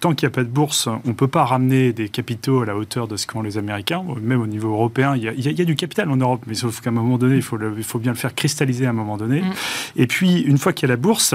Tant 0.00 0.14
qu'il 0.14 0.26
n'y 0.28 0.32
a 0.32 0.34
pas 0.34 0.44
de 0.44 0.48
bourse, 0.48 0.86
on 0.86 1.08
ne 1.08 1.12
peut 1.12 1.28
pas 1.28 1.44
ramener 1.46 1.92
des 1.92 2.08
capitaux 2.08 2.62
à 2.62 2.66
la 2.66 2.76
hauteur 2.76 3.08
de 3.08 3.16
ce 3.16 3.26
qu'ont 3.26 3.42
les 3.42 3.58
Américains, 3.58 4.02
même 4.20 4.40
au 4.40 4.46
niveau 4.46 4.70
européen. 4.70 5.16
Il 5.16 5.22
y, 5.22 5.28
a, 5.28 5.32
il 5.32 5.40
y 5.40 5.62
a, 5.62 5.64
du 5.64 5.76
capital 5.76 6.10
en 6.10 6.16
Europe, 6.16 6.42
mais 6.46 6.54
sauf 6.54 6.80
qu'à 6.80 6.90
un 6.90 6.92
moment 6.92 7.18
donné, 7.18 7.36
il 7.36 7.42
faut, 7.42 7.58
il 7.76 7.84
faut 7.84 7.98
bien 7.98 8.12
le 8.12 8.18
faire 8.18 8.34
cristalliser 8.34 8.86
à 8.86 8.90
un 8.90 8.92
moment 8.92 9.16
donné. 9.16 9.40
Mm. 9.40 9.52
Et 9.96 10.06
puis, 10.06 10.40
une 10.40 10.58
fois 10.58 10.72
qu'il 10.72 10.88
y 10.88 10.90
a 10.90 10.94
la 10.94 11.00
bourse, 11.00 11.34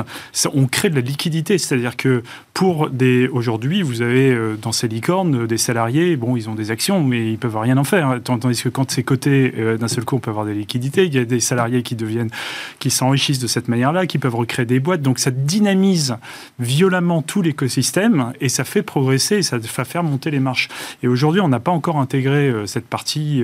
on 0.53 0.67
crée 0.67 0.89
de 0.89 0.95
la 0.95 1.01
liquidité. 1.01 1.57
C'est-à-dire 1.57 1.97
que 1.97 2.23
pour 2.53 2.89
des. 2.89 3.27
Aujourd'hui, 3.27 3.81
vous 3.81 4.01
avez 4.01 4.31
euh, 4.31 4.55
dans 4.61 4.71
ces 4.71 4.87
licornes 4.87 5.47
des 5.47 5.57
salariés, 5.57 6.15
bon, 6.15 6.35
ils 6.35 6.49
ont 6.49 6.55
des 6.55 6.71
actions, 6.71 7.03
mais 7.03 7.31
ils 7.31 7.37
peuvent 7.37 7.57
rien 7.57 7.77
en 7.77 7.83
faire. 7.83 8.19
Tandis 8.23 8.61
que 8.61 8.69
quand 8.69 8.91
c'est 8.91 9.03
coté, 9.03 9.53
euh, 9.57 9.77
d'un 9.77 9.87
seul 9.87 10.05
coup, 10.05 10.15
on 10.15 10.19
peut 10.19 10.31
avoir 10.31 10.45
des 10.45 10.53
liquidités. 10.53 11.05
Il 11.05 11.13
y 11.13 11.19
a 11.19 11.25
des 11.25 11.39
salariés 11.39 11.83
qui 11.83 11.95
deviennent, 11.95 12.31
qui 12.79 12.89
s'enrichissent 12.89 13.39
de 13.39 13.47
cette 13.47 13.67
manière-là, 13.67 14.05
qui 14.05 14.17
peuvent 14.17 14.35
recréer 14.35 14.65
des 14.65 14.79
boîtes. 14.79 15.01
Donc, 15.01 15.19
ça 15.19 15.31
dynamise 15.31 16.15
violemment 16.59 17.21
tout 17.21 17.41
l'écosystème 17.41 18.33
et 18.41 18.49
ça 18.49 18.63
fait 18.63 18.81
progresser 18.81 19.41
ça 19.41 19.57
va 19.57 19.85
faire 19.85 20.00
monter 20.03 20.31
les 20.31 20.39
marches. 20.39 20.69
Et 21.03 21.07
aujourd'hui, 21.07 21.41
on 21.41 21.47
n'a 21.47 21.59
pas 21.59 21.71
encore 21.71 21.97
intégré 21.97 22.49
euh, 22.49 22.65
cette 22.65 22.85
partie 22.85 23.43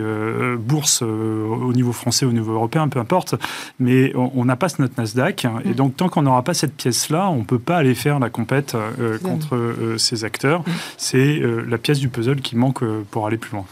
bourse 0.59 1.01
au 1.01 1.73
niveau 1.73 1.91
français, 1.91 2.25
au 2.25 2.31
niveau 2.31 2.53
européen, 2.53 2.87
peu 2.87 2.99
importe, 2.99 3.35
mais 3.79 4.13
on 4.15 4.45
n'a 4.45 4.55
pas 4.55 4.69
notre 4.79 4.99
Nasdaq. 4.99 5.45
Et 5.65 5.69
mm. 5.69 5.73
donc, 5.73 5.95
tant 5.95 6.09
qu'on 6.09 6.21
n'aura 6.21 6.43
pas 6.43 6.53
cette 6.53 6.73
pièce-là, 6.73 7.29
on 7.29 7.39
ne 7.39 7.43
peut 7.43 7.59
pas 7.59 7.77
aller 7.77 7.95
faire 7.95 8.19
la 8.19 8.29
compète 8.29 8.75
euh, 8.75 9.17
contre 9.19 9.55
euh, 9.55 9.97
ces 9.97 10.23
acteurs. 10.23 10.61
Mm. 10.61 10.71
C'est 10.97 11.39
euh, 11.39 11.65
la 11.67 11.77
pièce 11.77 11.99
du 11.99 12.09
puzzle 12.09 12.41
qui 12.41 12.55
manque 12.55 12.83
pour 13.11 13.27
aller 13.27 13.37
plus 13.37 13.51
loin. 13.51 13.65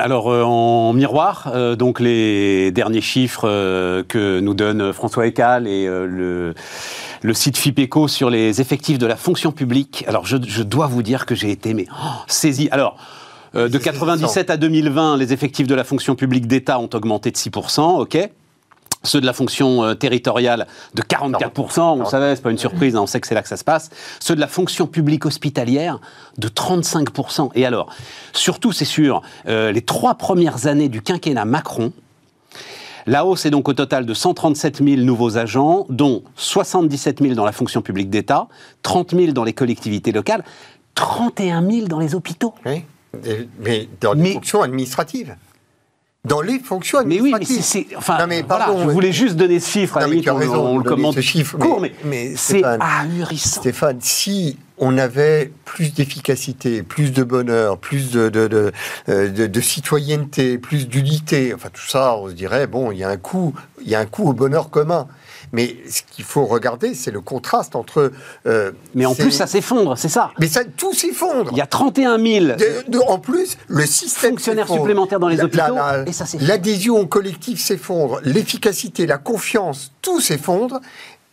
alors, 0.00 0.26
en 0.26 0.92
miroir, 0.92 1.52
donc 1.76 2.00
les 2.00 2.70
derniers 2.70 3.00
chiffres 3.00 3.42
que 4.08 4.40
nous 4.40 4.54
donne 4.54 4.92
François 4.92 5.26
Ecal 5.26 5.66
et 5.66 5.86
le 5.86 6.54
le 7.22 7.34
site 7.34 7.56
FIPECO 7.56 8.08
sur 8.08 8.30
les 8.30 8.60
effectifs 8.60 8.98
de 8.98 9.06
la 9.06 9.16
fonction 9.16 9.52
publique. 9.52 10.04
Alors, 10.06 10.26
je, 10.26 10.36
dois 10.62 10.86
vous 10.86 11.02
dire 11.02 11.26
que 11.26 11.34
j'ai 11.34 11.50
été 11.50 11.74
mais, 11.74 11.86
oh, 11.90 12.08
saisi. 12.26 12.68
Alors, 12.70 12.96
de 13.54 13.78
97 13.78 14.48
à 14.50 14.56
2020, 14.56 15.16
les 15.16 15.32
effectifs 15.32 15.66
de 15.66 15.74
la 15.74 15.82
fonction 15.84 16.14
publique 16.14 16.46
d'État 16.46 16.78
ont 16.78 16.90
augmenté 16.94 17.30
de 17.30 17.36
6%, 17.36 18.00
ok 18.00 18.30
ceux 19.02 19.20
de 19.20 19.26
la 19.26 19.32
fonction 19.32 19.84
euh, 19.84 19.94
territoriale 19.94 20.66
de 20.94 21.02
44%, 21.02 21.80
on 21.80 22.04
savait, 22.04 22.36
c'est 22.36 22.42
pas 22.42 22.50
une 22.50 22.58
surprise, 22.58 22.96
hein, 22.96 23.00
on 23.02 23.06
sait 23.06 23.20
que 23.20 23.26
c'est 23.26 23.34
là 23.34 23.42
que 23.42 23.48
ça 23.48 23.56
se 23.56 23.64
passe, 23.64 23.90
ceux 24.20 24.34
de 24.34 24.40
la 24.40 24.46
fonction 24.46 24.86
publique 24.86 25.24
hospitalière 25.26 26.00
de 26.38 26.48
35%. 26.48 27.50
Et 27.54 27.64
alors, 27.64 27.94
surtout, 28.32 28.72
c'est 28.72 28.84
sur 28.84 29.22
euh, 29.48 29.72
les 29.72 29.82
trois 29.82 30.14
premières 30.14 30.66
années 30.66 30.88
du 30.88 31.02
quinquennat 31.02 31.44
Macron, 31.44 31.92
la 33.06 33.24
hausse 33.24 33.46
est 33.46 33.50
donc 33.50 33.68
au 33.68 33.74
total 33.74 34.06
de 34.06 34.14
137 34.14 34.82
000 34.84 35.02
nouveaux 35.02 35.36
agents, 35.36 35.86
dont 35.88 36.22
77 36.36 37.22
000 37.22 37.34
dans 37.34 37.44
la 37.44 37.52
fonction 37.52 37.82
publique 37.82 38.10
d'État, 38.10 38.48
30 38.82 39.14
000 39.14 39.32
dans 39.32 39.44
les 39.44 39.52
collectivités 39.52 40.12
locales, 40.12 40.44
31 40.94 41.68
000 41.68 41.86
dans 41.86 41.98
les 41.98 42.14
hôpitaux. 42.14 42.54
Oui, 42.66 42.84
mais 43.60 43.88
dans 44.00 44.12
les 44.12 44.34
fonctions 44.34 44.62
administratives 44.62 45.36
dans 46.24 46.40
les 46.42 46.58
fonctions 46.58 46.98
administratives. 46.98 47.48
Mais 47.48 47.56
oui, 47.56 47.56
mais 47.62 47.62
c'est... 47.62 47.96
Enfin, 47.96 48.18
je 48.28 48.90
voulais 48.90 49.12
juste 49.12 49.36
donner 49.36 49.60
ce 49.60 49.70
chiffre, 49.70 49.96
à 49.96 50.06
on, 50.06 50.36
raison, 50.36 50.66
on, 50.66 50.78
le 50.78 50.84
commente 50.84 51.14
ce 51.14 51.20
chiffre, 51.20 51.56
court, 51.58 51.80
mais, 51.80 51.92
mais 52.04 52.34
c'est 52.36 52.62
ahurissant. 52.64 53.60
Stéphane, 53.60 53.98
si 54.00 54.58
on 54.76 54.98
avait 54.98 55.52
plus 55.64 55.94
d'efficacité, 55.94 56.82
plus 56.82 57.12
de 57.12 57.22
bonheur, 57.22 57.78
plus 57.78 58.10
de, 58.10 58.28
de, 58.28 58.48
de, 59.08 59.46
de 59.46 59.60
citoyenneté, 59.60 60.58
plus 60.58 60.88
d'unité, 60.88 61.54
enfin 61.54 61.68
tout 61.72 61.86
ça, 61.86 62.16
on 62.16 62.28
se 62.28 62.34
dirait, 62.34 62.66
bon, 62.66 62.90
il 62.92 62.98
y 62.98 63.04
a 63.04 63.08
un 63.08 63.16
coup, 63.16 63.54
il 63.82 63.88
y 63.88 63.94
a 63.94 64.00
un 64.00 64.06
coup 64.06 64.28
au 64.28 64.32
bonheur 64.32 64.70
commun. 64.70 65.06
Mais 65.52 65.76
ce 65.88 66.02
qu'il 66.10 66.24
faut 66.24 66.46
regarder, 66.46 66.94
c'est 66.94 67.10
le 67.10 67.20
contraste 67.20 67.74
entre. 67.76 68.12
Euh, 68.46 68.72
mais 68.94 69.06
en 69.06 69.14
plus, 69.14 69.30
ça 69.32 69.46
s'effondre, 69.46 69.96
c'est 69.98 70.08
ça. 70.08 70.30
Mais 70.38 70.48
ça, 70.48 70.62
tout 70.64 70.94
s'effondre. 70.94 71.50
Il 71.52 71.58
y 71.58 71.60
a 71.60 71.66
31 71.66 72.18
000. 72.18 72.56
en 73.08 73.18
plus, 73.18 73.56
le 73.68 73.86
système. 73.86 74.30
Fonctionnaires 74.32 74.68
supplémentaires 74.68 75.20
dans 75.20 75.28
les 75.28 75.40
hôpitaux. 75.40 75.76
s'effondre. 76.12 76.46
L'adhésion 76.46 76.98
au 76.98 77.06
collectif 77.06 77.60
s'effondre. 77.60 78.20
L'efficacité, 78.24 79.06
la 79.06 79.18
confiance, 79.18 79.92
tout 80.02 80.20
s'effondre 80.20 80.80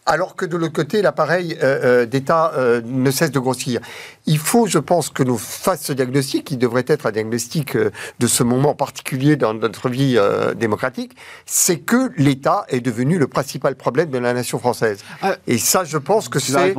alors 0.07 0.35
que 0.35 0.45
de 0.45 0.57
l'autre 0.57 0.73
côté, 0.73 1.01
l'appareil 1.01 1.57
euh, 1.61 2.03
euh, 2.03 2.05
d'État 2.05 2.53
euh, 2.55 2.81
ne 2.85 3.11
cesse 3.11 3.29
de 3.29 3.39
grossir. 3.39 3.81
Il 4.25 4.39
faut, 4.39 4.65
je 4.65 4.79
pense, 4.79 5.09
que 5.09 5.21
nous 5.21 5.37
fassions 5.37 5.67
ce 5.77 5.93
diagnostic, 5.93 6.45
qui 6.45 6.57
devrait 6.57 6.85
être 6.87 7.05
un 7.05 7.11
diagnostic 7.11 7.77
de 7.77 8.27
ce 8.27 8.41
moment 8.41 8.73
particulier 8.73 9.35
dans 9.35 9.53
notre 9.53 9.89
vie 9.89 10.17
démocratique, 10.55 11.15
c'est 11.45 11.77
que 11.77 12.11
l'État 12.17 12.65
est 12.69 12.79
devenu 12.79 13.19
le 13.19 13.27
principal 13.27 13.75
problème 13.75 14.09
de 14.09 14.17
la 14.17 14.33
nation 14.33 14.57
française. 14.57 15.03
Et 15.45 15.57
ça, 15.59 15.83
je 15.83 15.97
pense 15.97 16.29
que 16.29 16.39
c'est 16.39 16.73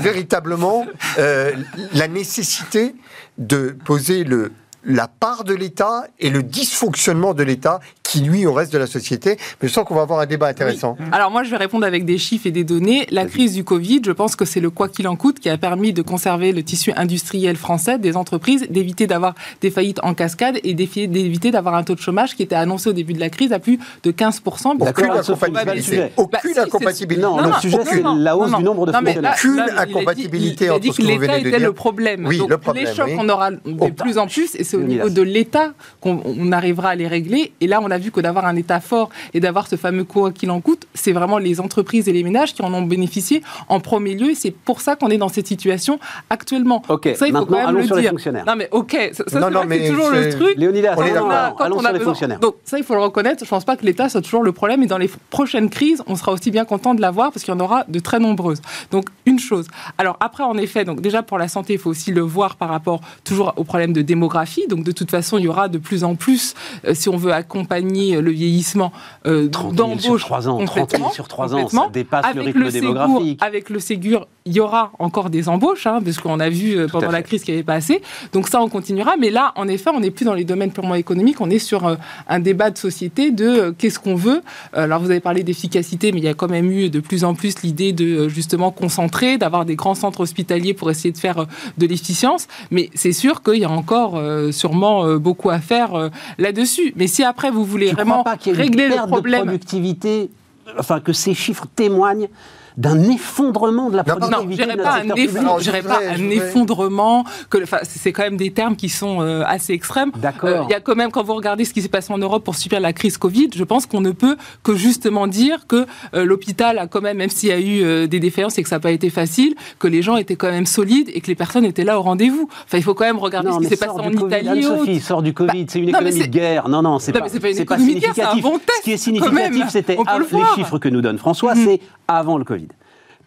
véritablement 0.00 0.86
la 1.16 2.08
nécessité 2.08 2.94
de 3.38 3.76
poser 3.84 4.24
le 4.24 4.52
la 4.86 5.08
part 5.08 5.44
de 5.44 5.52
l'État 5.52 6.04
et 6.18 6.30
le 6.30 6.42
dysfonctionnement 6.42 7.34
de 7.34 7.42
l'État 7.42 7.80
qui 8.02 8.22
nuit 8.22 8.46
au 8.46 8.52
reste 8.52 8.72
de 8.72 8.78
la 8.78 8.86
société. 8.86 9.36
Mais 9.60 9.68
je 9.68 9.72
sens 9.72 9.84
qu'on 9.84 9.96
va 9.96 10.02
avoir 10.02 10.20
un 10.20 10.26
débat 10.26 10.46
intéressant. 10.46 10.96
Alors 11.10 11.32
moi, 11.32 11.42
je 11.42 11.50
vais 11.50 11.56
répondre 11.56 11.84
avec 11.84 12.04
des 12.04 12.18
chiffres 12.18 12.46
et 12.46 12.52
des 12.52 12.62
données. 12.62 13.06
La 13.10 13.26
crise 13.26 13.54
du 13.54 13.64
Covid, 13.64 14.00
je 14.04 14.12
pense 14.12 14.36
que 14.36 14.44
c'est 14.44 14.60
le 14.60 14.70
quoi 14.70 14.88
qu'il 14.88 15.08
en 15.08 15.16
coûte 15.16 15.40
qui 15.40 15.50
a 15.50 15.58
permis 15.58 15.92
de 15.92 16.02
conserver 16.02 16.52
le 16.52 16.62
tissu 16.62 16.92
industriel 16.96 17.56
français 17.56 17.98
des 17.98 18.16
entreprises, 18.16 18.66
d'éviter 18.70 19.08
d'avoir 19.08 19.34
des 19.60 19.72
faillites 19.72 19.98
en 20.04 20.14
cascade 20.14 20.58
et 20.62 20.74
d'éviter 20.74 21.50
d'avoir 21.50 21.74
un 21.74 21.82
taux 21.82 21.96
de 21.96 22.00
chômage 22.00 22.36
qui 22.36 22.44
était 22.44 22.54
annoncé 22.54 22.88
au 22.88 22.92
début 22.92 23.12
de 23.12 23.20
la 23.20 23.28
crise 23.28 23.52
à 23.52 23.58
plus 23.58 23.80
de 24.04 24.12
15%. 24.12 24.76
Aucune 24.78 25.10
incompatibilité. 25.10 26.04
Aucune 26.16 26.58
incompatibilité. 26.58 27.22
Non, 27.22 27.38
le 27.38 27.52
sujet, 27.60 27.78
c'est 27.84 28.02
la 28.02 28.36
hausse 28.36 28.56
du 28.56 28.62
nombre 28.62 28.86
de 28.86 28.92
fonctionnaires. 28.92 29.34
Aucune 29.36 29.64
incompatibilité 29.76 30.70
entre 30.70 30.92
ce 30.92 30.96
que 30.96 31.02
l'État 31.02 31.38
était 31.38 31.58
le 31.58 31.72
problème. 31.72 32.24
Oui, 32.26 32.40
le 32.48 32.58
problème. 32.58 32.84
Les 32.86 32.94
chocs, 32.94 33.10
on 33.18 33.28
aura 33.28 33.50
de 33.50 33.90
plus 33.90 34.18
en 34.18 34.28
plus, 34.28 34.54
et 34.54 34.62
c'est 34.76 34.84
au 34.84 34.86
niveau 34.86 35.08
de 35.08 35.22
l'État 35.22 35.72
qu'on 36.00 36.52
arrivera 36.52 36.90
à 36.90 36.94
les 36.94 37.08
régler. 37.08 37.52
Et 37.60 37.66
là, 37.66 37.80
on 37.82 37.90
a 37.90 37.98
vu 37.98 38.10
que 38.10 38.20
d'avoir 38.20 38.46
un 38.46 38.56
État 38.56 38.80
fort 38.80 39.10
et 39.34 39.40
d'avoir 39.40 39.66
ce 39.66 39.76
fameux 39.76 40.04
quoi 40.04 40.32
qu'il 40.32 40.50
en 40.50 40.60
coûte, 40.60 40.86
c'est 40.94 41.12
vraiment 41.12 41.38
les 41.38 41.60
entreprises 41.60 42.08
et 42.08 42.12
les 42.12 42.22
ménages 42.22 42.54
qui 42.54 42.62
en 42.62 42.72
ont 42.72 42.82
bénéficié 42.82 43.42
en 43.68 43.80
premier 43.80 44.14
lieu. 44.14 44.30
Et 44.30 44.34
c'est 44.34 44.50
pour 44.50 44.80
ça 44.80 44.96
qu'on 44.96 45.08
est 45.08 45.18
dans 45.18 45.28
cette 45.28 45.46
situation 45.46 45.98
actuellement. 46.30 46.82
Ok, 46.88 47.10
ça, 47.14 47.26
il 47.26 47.34
faut 47.34 47.46
quand 47.46 47.66
même 47.66 47.76
le 47.76 47.84
sur 47.84 47.96
dire. 47.96 48.04
les 48.04 48.08
fonctionnaires. 48.10 48.44
Non, 48.46 48.54
mais 48.56 48.68
ok, 48.70 48.96
ça, 49.12 49.24
c'est 49.26 49.88
toujours 49.88 50.10
le 50.10 50.30
truc. 50.30 50.54
Léonidas, 50.56 50.94
on 50.96 51.02
est 51.04 51.12
d'accord. 51.12 51.60
Allons 51.60 51.78
sur 51.80 51.92
les 51.92 52.00
fonctionnaires. 52.00 52.40
Donc 52.40 52.56
ça, 52.64 52.78
il 52.78 52.84
faut 52.84 52.94
le 52.94 53.00
reconnaître. 53.00 53.40
Je 53.40 53.44
ne 53.44 53.50
pense 53.50 53.64
pas 53.64 53.76
que 53.76 53.84
l'État 53.84 54.08
soit 54.08 54.22
toujours 54.22 54.42
le 54.42 54.52
problème. 54.52 54.82
Et 54.82 54.86
dans 54.86 54.98
les 54.98 55.10
prochaines 55.30 55.70
crises, 55.70 56.02
on 56.06 56.16
sera 56.16 56.32
aussi 56.32 56.50
bien 56.50 56.64
content 56.64 56.94
de 56.94 57.00
l'avoir 57.00 57.32
parce 57.32 57.44
qu'il 57.44 57.52
y 57.52 57.56
en 57.56 57.60
aura 57.60 57.84
de 57.88 57.98
très 57.98 58.18
nombreuses. 58.18 58.62
Donc, 58.90 59.06
une 59.24 59.38
chose. 59.38 59.66
Alors 59.98 60.16
après, 60.20 60.44
en 60.44 60.56
effet, 60.56 60.84
donc 60.84 61.00
déjà 61.00 61.22
pour 61.22 61.38
la 61.38 61.48
santé, 61.48 61.74
il 61.74 61.78
faut 61.78 61.90
aussi 61.90 62.12
le 62.12 62.20
voir 62.20 62.56
par 62.56 62.68
rapport 62.68 63.00
toujours 63.24 63.52
au 63.56 63.64
problème 63.64 63.92
de 63.92 64.02
démographie. 64.02 64.65
Donc 64.68 64.84
de 64.84 64.92
toute 64.92 65.10
façon, 65.10 65.38
il 65.38 65.44
y 65.44 65.48
aura 65.48 65.68
de 65.68 65.78
plus 65.78 66.04
en 66.04 66.14
plus, 66.14 66.54
euh, 66.84 66.94
si 66.94 67.08
on 67.08 67.16
veut 67.16 67.32
accompagner 67.32 68.20
le 68.20 68.30
vieillissement 68.30 68.92
euh, 69.26 69.48
d'embauche. 69.48 70.00
Sur 70.02 70.18
3 70.18 70.48
ans, 70.48 70.64
30 70.64 70.90
000 70.96 71.10
sur 71.12 71.28
3 71.28 71.54
ans, 71.54 71.68
ça 71.68 71.88
dépasse 71.92 72.34
le 72.34 72.42
rythme 72.42 72.70
démographique. 72.70 73.42
avec 73.42 73.70
le 73.70 73.80
Ségur, 73.80 74.26
il 74.46 74.52
y 74.52 74.60
aura 74.60 74.92
encore 74.98 75.28
des 75.28 75.48
embauches, 75.48 75.86
hein, 75.86 76.00
parce 76.02 76.18
qu'on 76.18 76.38
a 76.40 76.48
vu 76.48 76.78
euh, 76.78 76.86
pendant 76.86 77.10
la 77.10 77.22
crise 77.22 77.42
qui 77.42 77.50
avait 77.50 77.64
passé. 77.64 78.00
Donc 78.32 78.48
ça, 78.48 78.62
on 78.62 78.68
continuera. 78.68 79.16
Mais 79.18 79.30
là, 79.30 79.52
en 79.56 79.66
effet, 79.66 79.90
on 79.92 80.00
n'est 80.00 80.12
plus 80.12 80.24
dans 80.24 80.34
les 80.34 80.44
domaines 80.44 80.70
purement 80.70 80.94
économiques, 80.94 81.40
on 81.40 81.50
est 81.50 81.58
sur 81.58 81.86
euh, 81.86 81.96
un 82.28 82.38
débat 82.38 82.70
de 82.70 82.78
société 82.78 83.32
de 83.32 83.74
qu'est-ce 83.76 83.98
qu'on 83.98 84.14
veut. 84.14 84.42
alors 84.72 85.00
vous 85.00 85.10
avez 85.10 85.20
parlé 85.20 85.42
d'efficacité, 85.42 86.12
mais 86.12 86.18
il 86.18 86.24
y 86.24 86.28
a 86.28 86.34
quand 86.34 86.48
même 86.48 86.70
eu 86.70 86.88
de 86.88 87.00
plus 87.00 87.24
en 87.24 87.34
plus 87.34 87.62
l'idée 87.62 87.92
de 87.92 88.28
justement 88.28 88.70
concentrer, 88.70 89.36
d'avoir 89.36 89.64
des 89.64 89.74
grands 89.74 89.94
centres 89.96 90.20
hospitaliers 90.20 90.74
pour 90.74 90.90
essayer 90.90 91.12
de 91.12 91.18
faire 91.18 91.46
de 91.76 91.86
l'efficience. 91.86 92.46
Mais 92.70 92.90
c'est 92.94 93.12
sûr 93.12 93.42
qu'il 93.42 93.56
y 93.56 93.64
a 93.64 93.70
encore 93.70 94.20
sûrement 94.52 95.16
beaucoup 95.16 95.50
à 95.50 95.58
faire 95.58 96.10
là-dessus. 96.38 96.92
Mais 96.96 97.08
si 97.08 97.24
après 97.24 97.50
vous 97.50 97.64
voulez 97.64 97.92
vraiment 97.92 98.24
régler 98.44 98.88
le 98.88 99.06
problème. 99.06 99.40
de 99.40 99.46
productivité, 99.46 100.30
enfin 100.78 101.00
que 101.00 101.12
ces 101.12 101.34
chiffres 101.34 101.66
témoignent 101.74 102.28
d'un 102.76 103.02
effondrement 103.10 103.90
de 103.90 103.96
la 103.96 104.04
productivité. 104.04 104.66
Non, 104.66 104.76
non, 104.76 104.82
pas, 104.82 104.96
un, 104.96 105.82
pas 105.82 105.98
un 106.14 106.30
effondrement. 106.30 107.24
Que, 107.48 107.58
c'est 107.82 108.12
quand 108.12 108.22
même 108.22 108.36
des 108.36 108.50
termes 108.50 108.76
qui 108.76 108.88
sont 108.88 109.20
euh, 109.20 109.42
assez 109.46 109.72
extrêmes. 109.72 110.10
D'accord. 110.16 110.48
Euh, 110.48 110.62
il 110.68 110.72
y 110.72 110.74
a 110.74 110.80
quand 110.80 110.94
même, 110.94 111.10
quand 111.10 111.22
vous 111.22 111.34
regardez 111.34 111.64
ce 111.64 111.72
qui 111.72 111.82
s'est 111.82 111.88
passé 111.88 112.12
en 112.12 112.18
Europe 112.18 112.44
pour 112.44 112.56
subir 112.56 112.80
la 112.80 112.92
crise 112.92 113.18
Covid, 113.18 113.48
je 113.54 113.64
pense 113.64 113.86
qu'on 113.86 114.00
ne 114.00 114.10
peut 114.10 114.36
que 114.62 114.74
justement 114.74 115.26
dire 115.26 115.66
que 115.66 115.86
euh, 116.14 116.24
l'hôpital 116.24 116.78
a 116.78 116.86
quand 116.86 117.00
même, 117.00 117.16
même 117.16 117.30
s'il 117.30 117.48
y 117.48 117.52
a 117.52 117.60
eu 117.60 118.08
des 118.08 118.20
défaillances 118.20 118.58
et 118.58 118.62
que 118.62 118.68
ça 118.68 118.76
n'a 118.76 118.80
pas 118.80 118.90
été 118.90 119.10
facile, 119.10 119.54
que 119.78 119.88
les 119.88 120.02
gens 120.02 120.16
étaient 120.16 120.36
quand 120.36 120.50
même 120.50 120.66
solides 120.66 121.10
et 121.14 121.20
que 121.20 121.28
les 121.28 121.34
personnes 121.34 121.64
étaient 121.64 121.84
là 121.84 121.98
au 121.98 122.02
rendez-vous. 122.02 122.48
Enfin, 122.64 122.78
il 122.78 122.82
faut 122.82 122.94
quand 122.94 123.04
même 123.04 123.18
regarder 123.18 123.50
ce 123.52 123.58
qui 123.58 123.66
s'est 123.66 123.76
passé 123.76 123.98
en 123.98 124.10
Italie. 124.10 124.62
Sophie, 124.62 125.00
sort 125.00 125.22
du 125.22 125.32
Covid, 125.32 125.64
bah, 125.64 125.68
c'est 125.68 125.78
une 125.78 125.88
économie 125.88 126.20
de 126.20 126.26
guerre. 126.26 126.68
Non, 126.68 126.82
non, 126.82 126.98
c'est 126.98 127.12
pas, 127.12 127.20
pas, 127.20 127.28
une 127.28 127.58
économie 127.58 127.86
significatif. 127.86 128.16
Guerre, 128.16 128.32
un 128.32 128.40
bon 128.40 128.58
test, 128.58 128.78
ce 128.78 128.82
qui 128.82 128.92
est 128.92 128.96
significatif, 128.96 129.68
c'était 129.70 129.96
les 129.96 130.44
chiffres 130.54 130.78
que 130.78 130.88
nous 130.88 131.00
donne 131.00 131.18
François, 131.18 131.54
mm. 131.54 131.64
c'est 131.64 131.80
avant 132.08 132.38
le 132.38 132.44
Covid. 132.44 132.65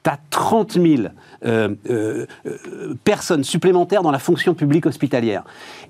Tu 0.03 0.09
as 0.09 0.19
30 0.29 0.73
000 0.73 0.85
euh, 1.45 1.69
euh, 1.89 2.25
euh, 2.45 2.95
personnes 3.05 3.43
supplémentaires 3.43 4.01
dans 4.01 4.11
la 4.11 4.19
fonction 4.19 4.53
publique 4.53 4.85
hospitalière. 4.85 5.43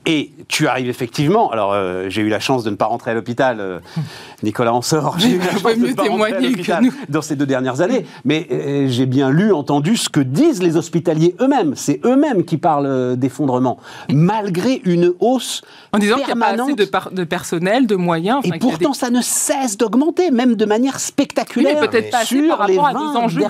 Et 0.05 0.31
tu 0.47 0.67
arrives 0.67 0.89
effectivement, 0.89 1.51
alors 1.51 1.75
j'ai 2.09 2.21
eu 2.21 2.29
la 2.29 2.39
chance 2.39 2.63
de 2.63 2.69
ne 2.69 2.75
pas 2.75 2.85
rentrer 2.85 3.11
à 3.11 3.13
l'hôpital, 3.13 3.81
Nicolas 4.43 4.73
en 4.73 4.81
sort, 4.81 5.17
j'ai 5.19 5.31
eu 5.31 5.39
la 5.39 5.51
chance 5.51 5.63
de 5.63 5.87
ne 5.87 5.93
pas 5.93 6.03
rentrer 6.03 6.33
à 6.33 6.39
l'hôpital 6.39 6.83
dans 7.09 7.21
ces 7.21 7.35
deux 7.35 7.45
dernières 7.45 7.81
années, 7.81 8.05
mais 8.25 8.87
j'ai 8.87 9.05
bien 9.05 9.29
lu, 9.29 9.51
entendu 9.51 9.97
ce 9.97 10.09
que 10.09 10.19
disent 10.19 10.63
les 10.63 10.77
hospitaliers 10.77 11.35
eux-mêmes. 11.41 11.73
C'est 11.75 11.99
eux-mêmes 12.05 12.45
qui 12.45 12.57
parlent 12.57 13.17
d'effondrement, 13.17 13.77
malgré 14.09 14.81
une 14.85 15.13
hausse 15.19 15.61
en 15.91 15.97
disant 15.97 16.17
qu'il 16.17 16.25
n'y 16.25 16.31
a 16.31 16.35
pas 16.35 16.61
assez 16.61 16.73
de, 16.73 17.15
de, 17.15 17.23
personnel, 17.23 17.87
de 17.87 17.95
moyens. 17.95 18.41
Et 18.45 18.57
pourtant, 18.59 18.93
ça 18.93 19.09
ne 19.09 19.21
cesse 19.21 19.77
d'augmenter, 19.77 20.31
même 20.31 20.55
de 20.55 20.65
manière 20.65 20.99
spectaculaire. 20.99 21.79
mais 21.81 21.87
peut-être 21.87 22.11
pas 22.11 22.25
sur 22.25 22.47
par 22.47 22.59
rapport 22.59 22.87
à 22.87 22.93
des 22.93 23.17
enjeux 23.17 23.43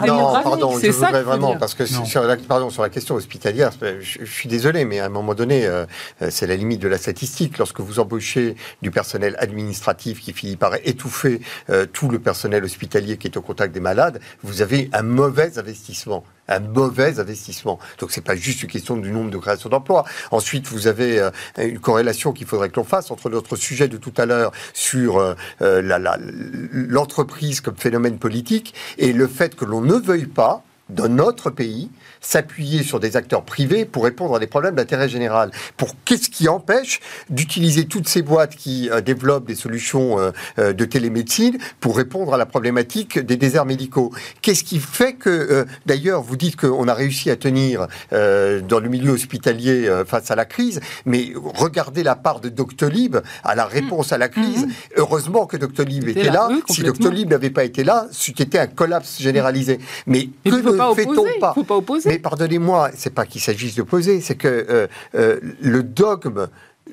C'est 0.79 0.91
ça 0.91 1.11
vraiment, 1.11 1.55
parce 1.57 1.73
que 1.73 1.85
sur 1.85 2.23
la, 2.23 2.37
pardon, 2.37 2.69
sur 2.69 2.81
la 2.81 2.89
question 2.89 3.15
hospitalière, 3.15 3.71
je, 3.81 4.25
suis 4.25 4.49
désolé, 4.49 4.85
mais 4.85 4.99
à 4.99 5.05
un 5.05 5.09
moment 5.09 5.33
donné, 5.33 5.65
euh, 5.65 5.85
euh, 6.21 6.29
c'est 6.31 6.47
la 6.47 6.55
limite 6.55 6.81
de 6.81 6.87
la 6.87 6.97
statistique. 6.97 7.57
Lorsque 7.57 7.79
vous 7.79 7.99
embauchez 7.99 8.55
du 8.81 8.91
personnel 8.91 9.35
administratif 9.39 10.21
qui 10.21 10.33
finit 10.33 10.55
par 10.55 10.75
étouffer 10.83 11.41
euh, 11.69 11.85
tout 11.85 12.09
le 12.09 12.19
personnel 12.19 12.63
hospitalier 12.63 13.17
qui 13.17 13.27
est 13.27 13.37
au 13.37 13.41
contact 13.41 13.73
des 13.73 13.79
malades, 13.79 14.19
vous 14.43 14.61
avez 14.61 14.89
un 14.93 15.03
mauvais 15.03 15.57
investissement 15.57 16.23
un 16.49 16.59
mauvais 16.59 17.19
investissement. 17.19 17.79
Donc 17.99 18.11
c'est 18.11 18.21
pas 18.21 18.35
juste 18.35 18.63
une 18.63 18.69
question 18.69 18.97
du 18.97 19.11
nombre 19.11 19.31
de 19.31 19.37
créations 19.37 19.69
d'emplois. 19.69 20.03
Ensuite, 20.31 20.67
vous 20.67 20.87
avez 20.87 21.29
une 21.57 21.79
corrélation 21.79 22.33
qu'il 22.33 22.47
faudrait 22.47 22.69
que 22.69 22.75
l'on 22.75 22.83
fasse 22.83 23.11
entre 23.11 23.29
notre 23.29 23.55
sujet 23.55 23.87
de 23.87 23.97
tout 23.97 24.13
à 24.17 24.25
l'heure 24.25 24.51
sur 24.73 25.35
l'entreprise 25.59 27.61
comme 27.61 27.77
phénomène 27.77 28.17
politique 28.17 28.73
et 28.97 29.13
le 29.13 29.27
fait 29.27 29.55
que 29.55 29.65
l'on 29.65 29.81
ne 29.81 29.95
veuille 29.95 30.25
pas 30.25 30.63
dans 30.89 31.07
notre 31.07 31.49
pays 31.49 31.89
s'appuyer 32.21 32.83
sur 32.83 32.99
des 32.99 33.15
acteurs 33.17 33.43
privés 33.43 33.85
pour 33.85 34.03
répondre 34.03 34.35
à 34.35 34.39
des 34.39 34.47
problèmes 34.47 34.75
d'intérêt 34.75 35.09
général. 35.09 35.51
Pour 35.77 35.95
qu'est-ce 36.05 36.29
qui 36.29 36.47
empêche 36.47 36.99
d'utiliser 37.29 37.85
toutes 37.85 38.07
ces 38.07 38.21
boîtes 38.21 38.55
qui 38.55 38.89
euh, 38.89 39.01
développent 39.01 39.47
des 39.47 39.55
solutions 39.55 40.19
euh, 40.19 40.31
euh, 40.57 40.73
de 40.73 40.85
télémédecine 40.85 41.57
pour 41.79 41.97
répondre 41.97 42.33
à 42.33 42.37
la 42.37 42.45
problématique 42.45 43.19
des 43.19 43.37
déserts 43.37 43.65
médicaux? 43.65 44.11
Qu'est-ce 44.41 44.63
qui 44.63 44.79
fait 44.79 45.13
que, 45.13 45.65
d'ailleurs, 45.85 46.21
vous 46.21 46.35
dites 46.35 46.55
qu'on 46.55 46.87
a 46.87 46.93
réussi 46.93 47.29
à 47.29 47.35
tenir 47.35 47.87
dans 48.11 48.79
le 48.79 48.89
milieu 48.89 49.11
hospitalier 49.11 49.89
face 50.07 50.31
à 50.31 50.35
la 50.35 50.45
crise, 50.45 50.79
mais 51.05 51.33
regardez 51.35 52.03
la 52.03 52.15
part 52.15 52.39
de 52.39 52.49
Doctolib 52.49 53.17
à 53.43 53.55
la 53.55 53.65
réponse 53.65 54.11
à 54.11 54.17
la 54.17 54.29
crise. 54.29 54.65
Mm-hmm. 54.65 54.97
Heureusement 54.97 55.45
que 55.45 55.57
Doctolib 55.57 56.07
était, 56.07 56.29
là. 56.29 56.49
si 56.69 56.83
Doctolib 56.83 57.29
n'avait 57.29 57.49
pas 57.49 57.63
été 57.63 57.83
là, 57.83 58.07
c'était 58.11 58.59
un 58.59 58.67
collapse 58.67 59.19
généralisé. 59.19 59.79
Mais, 60.05 60.29
que 60.45 60.49
ne 60.49 60.95
fait-on 60.95 61.39
pas, 61.39 61.53
faut 61.53 61.63
pas 61.63 61.77
opposer. 61.77 62.08
Mais 62.09 62.17
pardonnez-moi, 62.17 62.89
c'est 62.95 63.13
pas 63.13 63.27
qu'il 63.27 63.39
s'agisse 63.39 63.75
de 63.75 63.83
poser, 63.83 64.19
c'est 64.19 64.33
que 64.33 64.47
euh, 64.47 64.87
euh, 65.13 65.39
le 65.61 65.83
dogme 65.83 66.47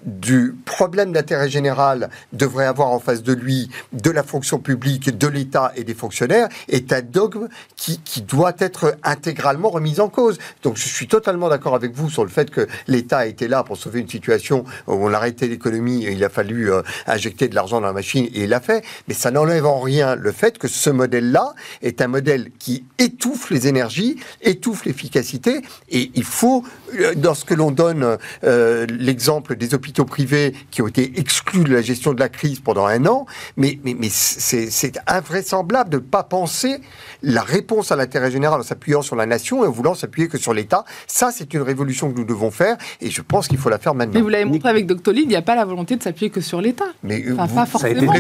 du 0.05 0.55
problème 0.65 1.13
d'intérêt 1.13 1.49
général 1.49 2.11
devrait 2.33 2.67
avoir 2.67 2.89
en 2.89 3.01
face 3.01 3.23
de 3.23 3.33
lui 3.33 3.71
de 3.93 4.11
la 4.11 4.23
fonction 4.23 4.59
publique, 4.59 5.17
de 5.17 5.27
l'État 5.27 5.73
et 5.77 5.85
des 5.85 5.95
fonctionnaires 5.95 6.49
est 6.69 6.93
un 6.93 7.03
dogme 7.03 7.49
qui, 7.77 8.01
doit 8.27 8.55
être 8.59 8.97
intégralement 9.05 9.69
remis 9.69 10.01
en 10.01 10.09
cause. 10.09 10.39
Donc 10.63 10.77
je 10.77 10.89
suis 10.89 11.07
totalement 11.07 11.49
d'accord 11.49 11.75
avec 11.75 11.95
vous 11.95 12.11
sur 12.11 12.25
le 12.25 12.31
fait 12.31 12.51
que 12.51 12.67
l'État 12.89 13.27
été 13.27 13.47
là 13.47 13.63
pour 13.63 13.77
sauver 13.77 14.01
une 14.01 14.09
situation 14.09 14.65
où 14.87 14.93
on 14.93 15.13
arrêtait 15.13 15.47
l'économie 15.47 16.05
et 16.05 16.13
il 16.13 16.25
a 16.25 16.29
fallu 16.29 16.73
euh, 16.73 16.83
injecter 17.07 17.49
de 17.49 17.55
l'argent 17.55 17.81
dans 17.81 17.87
la 17.87 17.93
machine 17.93 18.27
et 18.35 18.45
il 18.45 18.49
l'a 18.49 18.61
fait. 18.61 18.85
Mais 19.07 19.15
ça 19.15 19.31
n'enlève 19.31 19.67
en 19.67 19.81
rien 19.81 20.17
le 20.17 20.33
fait 20.33 20.59
que 20.59 20.69
ce 20.69 20.91
modèle-là 20.91 21.55
est 21.83 22.01
un 22.01 22.09
modèle 22.09 22.51
qui 22.59 22.85
étouffe 22.99 23.51
les 23.51 23.69
énergies, 23.69 24.17
étouffe 24.43 24.85
l'efficacité 24.85 25.63
et 25.91 26.11
il 26.15 26.25
faut, 26.25 26.65
euh, 26.99 27.15
lorsque 27.23 27.51
l'on 27.51 27.71
donne 27.71 28.19
euh, 28.45 28.87
l'exemple 28.89 29.57
des 29.57 29.75
hôpitaux 29.75 29.86
privés 29.92 30.55
qui 30.70 30.83
ont 30.83 30.87
été 30.87 31.18
exclus 31.18 31.64
de 31.64 31.72
la 31.72 31.83
gestion 31.83 32.12
de 32.12 32.20
la 32.20 32.29
crise 32.29 32.61
pendant 32.61 32.87
un 32.87 33.07
an, 33.07 33.27
mais, 33.57 33.79
mais, 33.85 33.94
mais 33.99 34.09
c'est 34.11 34.99
invraisemblable 35.07 35.90
de 35.90 35.96
ne 35.96 36.03
pas 36.03 36.22
penser 36.22 36.81
la 37.22 37.42
réponse 37.42 37.92
à 37.92 37.96
l'intérêt 37.96 38.31
général 38.31 38.61
en 38.61 38.62
s'appuyant 38.62 39.03
sur 39.03 39.16
la 39.16 39.27
nation 39.27 39.64
et 39.64 39.66
en 39.66 39.70
voulant 39.70 39.94
s'appuyer 39.94 40.29
que 40.29 40.38
sur 40.38 40.55
l'État. 40.55 40.85
Ça, 41.07 41.31
c'est 41.33 41.53
une 41.55 41.62
révolution 41.62 42.11
que 42.12 42.18
nous 42.18 42.25
devons 42.25 42.51
faire 42.51 42.77
et 43.01 43.11
je 43.11 43.22
pense 43.22 43.49
qu'il 43.49 43.59
faut 43.59 43.70
la 43.70 43.79
faire 43.79 43.94
maintenant. 43.94 44.14
Mais 44.14 44.20
vous 44.20 44.29
l'avez 44.29 44.44
montré 44.44 44.68
avec 44.68 44.87
Doctolib, 44.87 45.25
il 45.25 45.29
n'y 45.29 45.37
a 45.37 45.42
pas 45.42 45.55
la 45.55 45.64
volonté 45.64 45.96
de 45.96 46.03
s'appuyer 46.03 46.31
que 46.31 46.40
sur 46.40 46.61
l'État. 46.61 46.87
Mais 47.03 47.20
pas 47.20 47.66
forcément. 47.66 48.12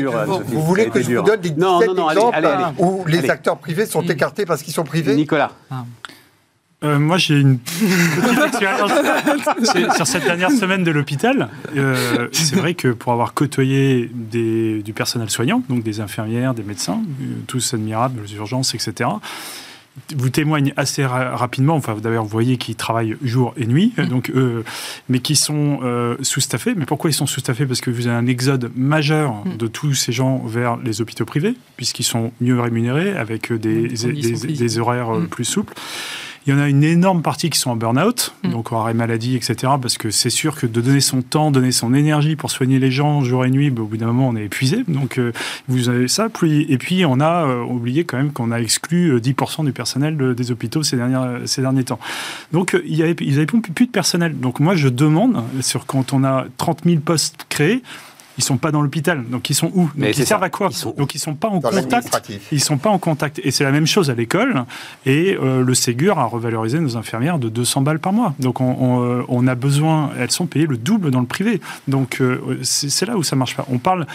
vous, 0.44 0.62
voulez 0.62 0.88
que 0.88 1.02
je 1.02 1.16
vous 1.16 1.22
donne 1.22 1.40
des 1.40 1.50
non, 1.50 1.80
non, 1.86 1.94
non, 1.94 2.10
exemples 2.10 2.74
où 2.78 3.04
les 3.06 3.30
acteurs 3.30 3.58
privés 3.58 3.86
sont 3.86 4.02
écartés 4.02 4.44
parce 4.44 4.62
qu'ils 4.62 4.74
sont 4.74 4.84
privés 4.84 5.14
Nicolas. 5.14 5.52
Ah. 5.70 5.84
Euh, 6.84 6.98
moi, 6.98 7.16
j'ai 7.16 7.40
une 7.40 7.58
petite 7.58 8.44
expérience 8.48 8.92
sur 9.96 10.06
cette 10.06 10.24
dernière 10.24 10.50
semaine 10.50 10.84
de 10.84 10.90
l'hôpital. 10.90 11.48
Euh, 11.74 12.28
c'est 12.32 12.56
vrai 12.56 12.74
que 12.74 12.88
pour 12.88 13.12
avoir 13.12 13.32
côtoyé 13.32 14.10
des, 14.12 14.82
du 14.82 14.92
personnel 14.92 15.30
soignant, 15.30 15.62
donc 15.70 15.82
des 15.82 16.00
infirmières, 16.00 16.52
des 16.52 16.62
médecins, 16.62 17.02
euh, 17.22 17.24
tous 17.46 17.72
admirables, 17.72 18.20
les 18.26 18.34
urgences, 18.34 18.74
etc., 18.74 19.08
vous 20.14 20.28
témoignent 20.28 20.74
assez 20.76 21.06
rapidement, 21.06 21.74
enfin 21.74 21.96
d'ailleurs 21.96 22.24
vous 22.24 22.28
voyez 22.28 22.58
qu'ils 22.58 22.76
travaillent 22.76 23.16
jour 23.22 23.54
et 23.56 23.64
nuit, 23.64 23.94
donc, 24.10 24.30
mais 25.08 25.20
qui 25.20 25.36
sont 25.36 25.80
sous-staffés. 26.20 26.74
Mais 26.76 26.84
pourquoi 26.84 27.08
ils 27.08 27.14
sont 27.14 27.24
sous-staffés? 27.24 27.64
Parce 27.64 27.80
que 27.80 27.88
vous 27.88 28.06
avez 28.06 28.14
un 28.16 28.26
exode 28.26 28.70
majeur 28.76 29.32
mm. 29.32 29.56
de 29.56 29.66
tous 29.68 29.94
ces 29.94 30.12
gens 30.12 30.44
vers 30.44 30.76
les 30.76 31.00
hôpitaux 31.00 31.24
privés, 31.24 31.54
puisqu'ils 31.78 32.04
sont 32.04 32.30
mieux 32.42 32.60
rémunérés, 32.60 33.16
avec 33.16 33.50
des, 33.50 33.88
des, 33.88 34.78
horaires 34.78 35.12
mm. 35.12 35.28
plus 35.28 35.46
souples. 35.46 35.72
Il 36.46 36.54
y 36.54 36.56
en 36.56 36.60
a 36.60 36.68
une 36.68 36.84
énorme 36.84 37.22
partie 37.22 37.50
qui 37.50 37.58
sont 37.58 37.70
en 37.70 37.76
burn-out, 37.76 38.34
mm. 38.44 38.50
donc 38.50 38.72
en 38.72 38.80
arrêt 38.80 38.94
maladie, 38.94 39.34
etc. 39.34 39.56
Parce 39.80 39.98
que 39.98 40.10
c'est 40.10 40.30
sûr 40.30 40.54
que 40.54 40.66
de 40.66 40.80
donner 40.80 41.00
son 41.00 41.22
temps, 41.22 41.50
donner 41.50 41.72
son 41.72 41.92
énergie 41.92 42.36
pour 42.36 42.50
soigner 42.50 42.78
les 42.78 42.90
gens 42.90 43.22
jour 43.22 43.44
et 43.44 43.50
nuit, 43.50 43.70
bah, 43.70 43.82
au 43.82 43.86
bout 43.86 43.96
d'un 43.96 44.06
moment, 44.06 44.28
on 44.28 44.36
est 44.36 44.44
épuisé. 44.44 44.84
Donc 44.86 45.18
euh, 45.18 45.32
vous 45.68 45.88
avez 45.88 46.06
ça. 46.08 46.28
Puis, 46.28 46.66
et 46.68 46.78
puis 46.78 47.04
on 47.04 47.20
a 47.20 47.46
euh, 47.46 47.62
oublié 47.64 48.04
quand 48.04 48.16
même 48.16 48.32
qu'on 48.32 48.52
a 48.52 48.60
exclu 48.60 49.16
10% 49.18 49.62
euh, 49.62 49.64
du 49.64 49.72
personnel 49.72 50.34
des 50.34 50.50
hôpitaux 50.52 50.82
ces, 50.82 50.96
dernières, 50.96 51.40
ces 51.46 51.62
derniers 51.62 51.84
temps. 51.84 51.98
Donc 52.52 52.78
il 52.86 52.94
y 52.94 53.02
avait, 53.02 53.16
ils 53.20 53.34
n'avaient 53.34 53.46
plus 53.46 53.86
de 53.86 53.90
personnel. 53.90 54.38
Donc 54.38 54.60
moi, 54.60 54.76
je 54.76 54.88
demande, 54.88 55.42
sur 55.60 55.86
quand 55.86 56.12
on 56.12 56.22
a 56.22 56.46
30 56.58 56.82
000 56.84 57.00
postes 57.00 57.46
créés, 57.48 57.82
ils 58.38 58.44
sont 58.44 58.56
pas 58.58 58.70
dans 58.70 58.82
l'hôpital. 58.82 59.24
Donc 59.28 59.50
ils 59.50 59.54
sont 59.54 59.70
où 59.74 59.90
Donc 59.94 60.16
ils 60.16 60.26
servent 60.26 60.42
à 60.42 60.50
quoi 60.50 60.70
Donc 60.96 61.14
ils 61.14 61.18
sont 61.18 61.34
pas 61.34 61.48
en 61.48 61.60
contact. 61.60 62.32
Ils 62.52 62.60
sont 62.60 62.78
pas 62.78 62.90
en 62.90 62.98
contact. 62.98 63.40
Et 63.42 63.50
c'est 63.50 63.64
la 63.64 63.72
même 63.72 63.86
chose 63.86 64.10
à 64.10 64.14
l'école. 64.14 64.64
Et 65.04 65.36
euh, 65.40 65.62
le 65.62 65.74
Ségur 65.74 66.18
a 66.18 66.26
revalorisé 66.26 66.78
nos 66.78 66.96
infirmières 66.96 67.38
de 67.38 67.48
200 67.48 67.82
balles 67.82 67.98
par 67.98 68.12
mois. 68.12 68.34
Donc 68.38 68.60
on, 68.60 69.02
euh, 69.02 69.22
on, 69.28 69.46
a 69.46 69.54
besoin. 69.54 70.10
Elles 70.18 70.30
sont 70.30 70.46
payées 70.46 70.66
le 70.66 70.76
double 70.76 71.10
dans 71.10 71.20
le 71.20 71.26
privé. 71.26 71.60
Donc 71.88 72.20
euh, 72.20 72.58
c'est 72.62 73.06
là 73.06 73.16
où 73.16 73.22
ça 73.22 73.36
marche 73.36 73.56
pas. 73.56 73.66
On 73.70 73.78
parle 73.78 74.06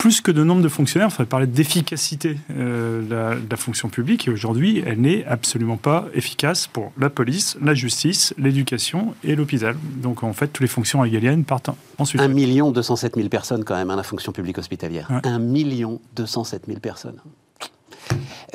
plus 0.00 0.22
que 0.22 0.32
de 0.32 0.42
nombre 0.42 0.62
de 0.62 0.68
fonctionnaires, 0.70 1.08
il 1.08 1.10
faudrait 1.10 1.26
parler 1.26 1.46
d'efficacité 1.46 2.38
euh, 2.50 3.02
de, 3.36 3.50
la, 3.50 3.56
fonction 3.58 3.90
publique. 3.90 4.26
Et 4.26 4.30
aujourd'hui, 4.30 4.82
elle 4.86 4.98
n'est 4.98 5.26
absolument 5.26 5.76
pas 5.76 6.06
efficace 6.14 6.66
pour 6.66 6.90
la 6.98 7.10
police, 7.10 7.58
la 7.60 7.74
justice, 7.74 8.32
l'éducation 8.38 9.14
et 9.22 9.36
l'hôpital. 9.36 9.76
Donc 9.96 10.22
en 10.22 10.32
fait, 10.32 10.48
toutes 10.48 10.62
les 10.62 10.68
fonctions 10.68 11.00
régaliennes 11.00 11.44
partent 11.44 11.68
ensuite. 11.98 12.22
1 12.22 12.28
million 12.28 12.70
207 12.70 13.16
000 13.16 13.28
personnes 13.28 13.62
quand 13.62 13.76
même, 13.76 13.90
à 13.90 13.92
hein, 13.92 13.96
la 13.96 14.02
fonction 14.02 14.32
publique 14.32 14.56
hospitalière. 14.56 15.20
1 15.22 15.38
million 15.38 16.00
207 16.16 16.64
000 16.66 16.80
personnes. 16.80 17.20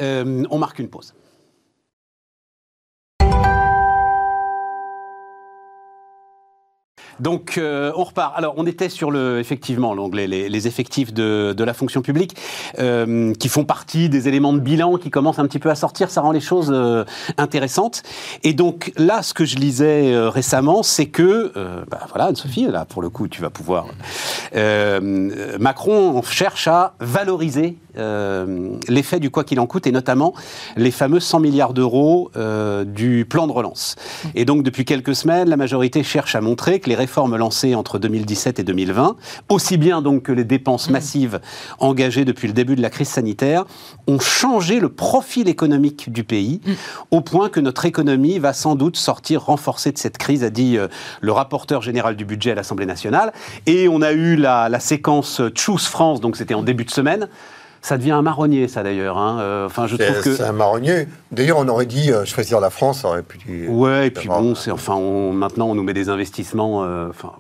Euh, 0.02 0.46
on 0.50 0.58
marque 0.58 0.80
une 0.80 0.90
pause. 0.90 1.14
Donc, 7.20 7.58
euh, 7.58 7.92
on 7.96 8.04
repart. 8.04 8.34
Alors, 8.36 8.56
on 8.58 8.66
était 8.66 8.90
sur 8.90 9.12
le, 9.12 9.40
effectivement, 9.40 9.94
l'onglet 9.94 10.28
les, 10.28 10.68
effectifs 10.68 11.14
de, 11.14 11.56
la 11.58 11.74
fonction 11.74 12.02
publique, 12.02 12.36
euh, 12.80 13.34
qui 13.34 13.50
font 13.50 13.66
partie 13.66 14.10
des 14.10 14.28
éléments 14.28 14.54
de 14.54 14.60
bilan 14.60 14.98
qui 14.98 15.10
commencent 15.10 15.40
un 15.40 15.48
petit 15.48 15.60
peu 15.60 15.70
à 15.70 15.76
sortir. 15.76 16.10
Ça 16.10 16.22
rend 16.22 16.32
les 16.32 16.40
choses 16.40 16.72
euh, 16.74 17.06
intéressantes. 17.38 18.04
Et 18.44 18.54
donc, 18.54 18.92
là, 18.98 19.22
ce 19.22 19.34
que 19.34 19.46
je 19.46 19.56
lisais 19.58 20.16
récemment, 20.28 20.84
c'est 20.84 21.08
que, 21.08 21.52
bah, 21.90 22.02
voilà, 22.10 22.26
Anne-Sophie, 22.26 22.68
là, 22.68 22.86
pour 22.86 23.02
le 23.02 23.10
coup, 23.10 23.28
tu 23.28 23.42
vas 23.42 23.50
pouvoir. 23.50 23.88
Macron 25.60 26.22
cherche 26.24 26.68
à 26.68 26.94
valoriser 27.00 27.78
l'effet 28.90 29.20
du 29.20 29.30
quoi 29.30 29.44
qu'il 29.44 29.60
en 29.60 29.68
coûte, 29.68 29.88
et 29.88 29.92
notamment 29.92 30.34
les 30.76 30.92
fameux 30.92 31.20
100 31.20 31.40
milliards 31.40 31.74
d'euros 31.74 32.32
du 32.86 33.26
plan 33.26 33.48
de 33.48 33.52
relance. 33.52 33.96
Et 34.36 34.46
donc, 34.46 34.64
depuis 34.64 34.86
quelques 34.86 35.16
semaines, 35.16 35.50
la 35.50 35.58
majorité 35.58 36.04
cherche 36.04 36.36
à 36.36 36.42
montrer 36.42 36.80
que 36.80 36.90
les 36.90 36.96
réformes 37.06 37.36
lancées 37.36 37.76
entre 37.76 38.00
2017 38.00 38.58
et 38.58 38.64
2020, 38.64 39.16
aussi 39.50 39.78
bien 39.78 40.02
donc 40.02 40.24
que 40.24 40.32
les 40.32 40.44
dépenses 40.44 40.90
mmh. 40.90 40.92
massives 40.92 41.40
engagées 41.78 42.26
depuis 42.26 42.48
le 42.48 42.54
début 42.54 42.76
de 42.76 42.82
la 42.82 42.90
crise 42.90 43.10
sanitaire, 43.10 43.66
ont 44.08 44.20
changé 44.20 44.80
le 44.80 44.90
profil 44.90 45.48
économique 45.48 46.12
du 46.12 46.24
pays, 46.24 46.62
mmh. 46.66 46.72
au 47.12 47.22
point 47.22 47.50
que 47.50 47.60
notre 47.60 47.86
économie 47.86 48.40
va 48.40 48.54
sans 48.54 48.76
doute 48.76 48.98
sortir 48.98 49.44
renforcée 49.44 49.92
de 49.92 50.00
cette 50.00 50.18
crise, 50.18 50.44
a 50.44 50.50
dit 50.50 50.80
euh, 50.80 50.88
le 51.22 51.32
rapporteur 51.32 51.84
général 51.84 52.16
du 52.16 52.26
budget 52.26 52.52
à 52.52 52.56
l'Assemblée 52.56 52.88
nationale. 52.88 53.34
Et 53.68 53.88
on 53.88 54.02
a 54.02 54.12
eu 54.12 54.36
la, 54.36 54.68
la 54.68 54.80
séquence 54.80 55.44
Choose 55.54 55.86
France, 55.86 56.22
donc 56.22 56.38
c'était 56.38 56.56
en 56.56 56.64
début 56.64 56.86
de 56.86 56.92
semaine 56.92 57.30
ça 57.86 57.98
devient 57.98 58.12
un 58.12 58.22
marronnier, 58.22 58.68
ça 58.68 58.84
d'ailleurs. 58.84 59.18
Hein. 59.18 59.66
enfin, 59.66 59.88
je 59.88 59.96
trouve 59.96 60.22
que 60.22 60.36
c'est 60.36 60.44
un 60.44 60.52
marronnier. 60.52 61.08
D'ailleurs, 61.32 61.58
on 61.60 61.68
aurait 61.68 61.86
dit 61.86 62.12
choisir 62.26 62.60
la 62.60 62.70
France, 62.70 63.02
ça 63.02 63.10
aurait 63.10 63.24
pu. 63.24 63.68
Ouais, 63.68 64.08
et 64.08 64.12
puis 64.12 64.28
bon, 64.28 64.56
c'est 64.56 64.72
enfin, 64.72 65.00
maintenant 65.34 65.68
on 65.68 65.76
nous 65.76 65.84
met 65.84 65.94
des 65.94 66.10
investissements. 66.10 66.80
enfin, 67.10 67.34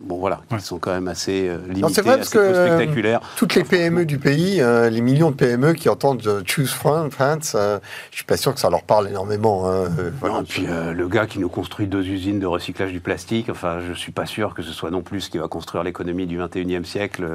bon 0.00 0.18
voilà, 0.18 0.40
qui 0.50 0.60
sont 0.60 0.78
quand 0.78 0.92
même 0.92 1.08
assez 1.08 1.48
euh, 1.48 1.58
limités, 1.68 2.00
vrai, 2.00 2.20
assez 2.20 2.36
que, 2.36 2.54
spectaculaires. 2.54 3.20
toutes 3.36 3.54
les 3.54 3.64
PME 3.64 4.06
du 4.06 4.18
pays, 4.18 4.60
euh, 4.60 4.88
les 4.88 5.00
millions 5.00 5.30
de 5.30 5.36
PME 5.36 5.74
qui 5.74 5.88
entendent 5.88 6.26
euh, 6.26 6.42
Choose 6.44 6.72
France, 6.72 7.12
je 7.54 7.78
je 8.10 8.16
suis 8.16 8.24
pas 8.24 8.36
sûr 8.36 8.54
que 8.54 8.60
ça 8.60 8.70
leur 8.70 8.82
parle 8.82 9.08
énormément. 9.08 9.68
Hein, 9.68 9.88
voilà. 10.20 10.42
puis 10.46 10.66
le 10.66 11.08
gars 11.08 11.26
qui 11.26 11.38
nous 11.38 11.48
construit 11.48 11.86
deux 11.86 12.06
usines 12.06 12.38
de 12.38 12.46
recyclage 12.46 12.92
du 12.92 13.00
plastique, 13.00 13.48
enfin, 13.50 13.78
je 13.86 13.92
suis 13.92 14.12
pas 14.12 14.26
sûr 14.26 14.54
que 14.54 14.62
ce 14.62 14.72
soit 14.72 14.90
non 14.90 15.02
plus 15.02 15.22
ce 15.22 15.30
qui 15.30 15.38
va 15.38 15.48
construire 15.48 15.84
l'économie 15.84 16.26
du 16.26 16.38
21e 16.38 16.84
siècle. 16.84 17.26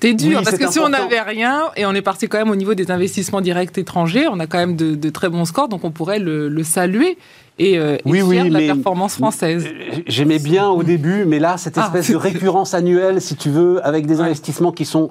C'est 0.00 0.14
dur, 0.14 0.42
parce 0.42 0.58
que 0.58 0.70
si 0.70 0.80
on 0.80 0.88
n'avait 0.88 1.20
rien, 1.20 1.70
et 1.76 1.86
on 1.86 1.92
est 1.92 2.02
parti 2.02 2.28
quand 2.28 2.38
même 2.38 2.50
au 2.50 2.56
niveau 2.56 2.74
des 2.74 2.90
investissements 2.90 3.40
directs 3.40 3.76
étrangers, 3.78 4.26
on 4.26 4.40
a 4.40 4.46
quand 4.46 4.58
même 4.58 4.76
de, 4.76 5.10
très 5.10 5.28
bons 5.28 5.44
scores, 5.44 5.68
donc 5.68 5.84
on 5.84 5.90
pourrait 5.90 6.18
le 6.18 6.62
saluer 6.64 7.18
et, 7.62 7.78
euh, 7.78 7.96
oui, 8.04 8.22
oui, 8.22 8.48
de 8.48 8.52
la 8.52 8.74
performance 8.74 9.16
française. 9.16 9.66
J'aimais 10.06 10.38
bien 10.38 10.68
au 10.68 10.82
début, 10.82 11.24
mais 11.24 11.38
là, 11.38 11.56
cette 11.56 11.78
ah. 11.78 11.84
espèce 11.86 12.10
de 12.10 12.16
récurrence 12.16 12.74
annuelle, 12.74 13.20
si 13.20 13.36
tu 13.36 13.50
veux, 13.50 13.84
avec 13.86 14.06
des 14.06 14.20
investissements 14.20 14.72
qui 14.72 14.84
sont 14.84 15.10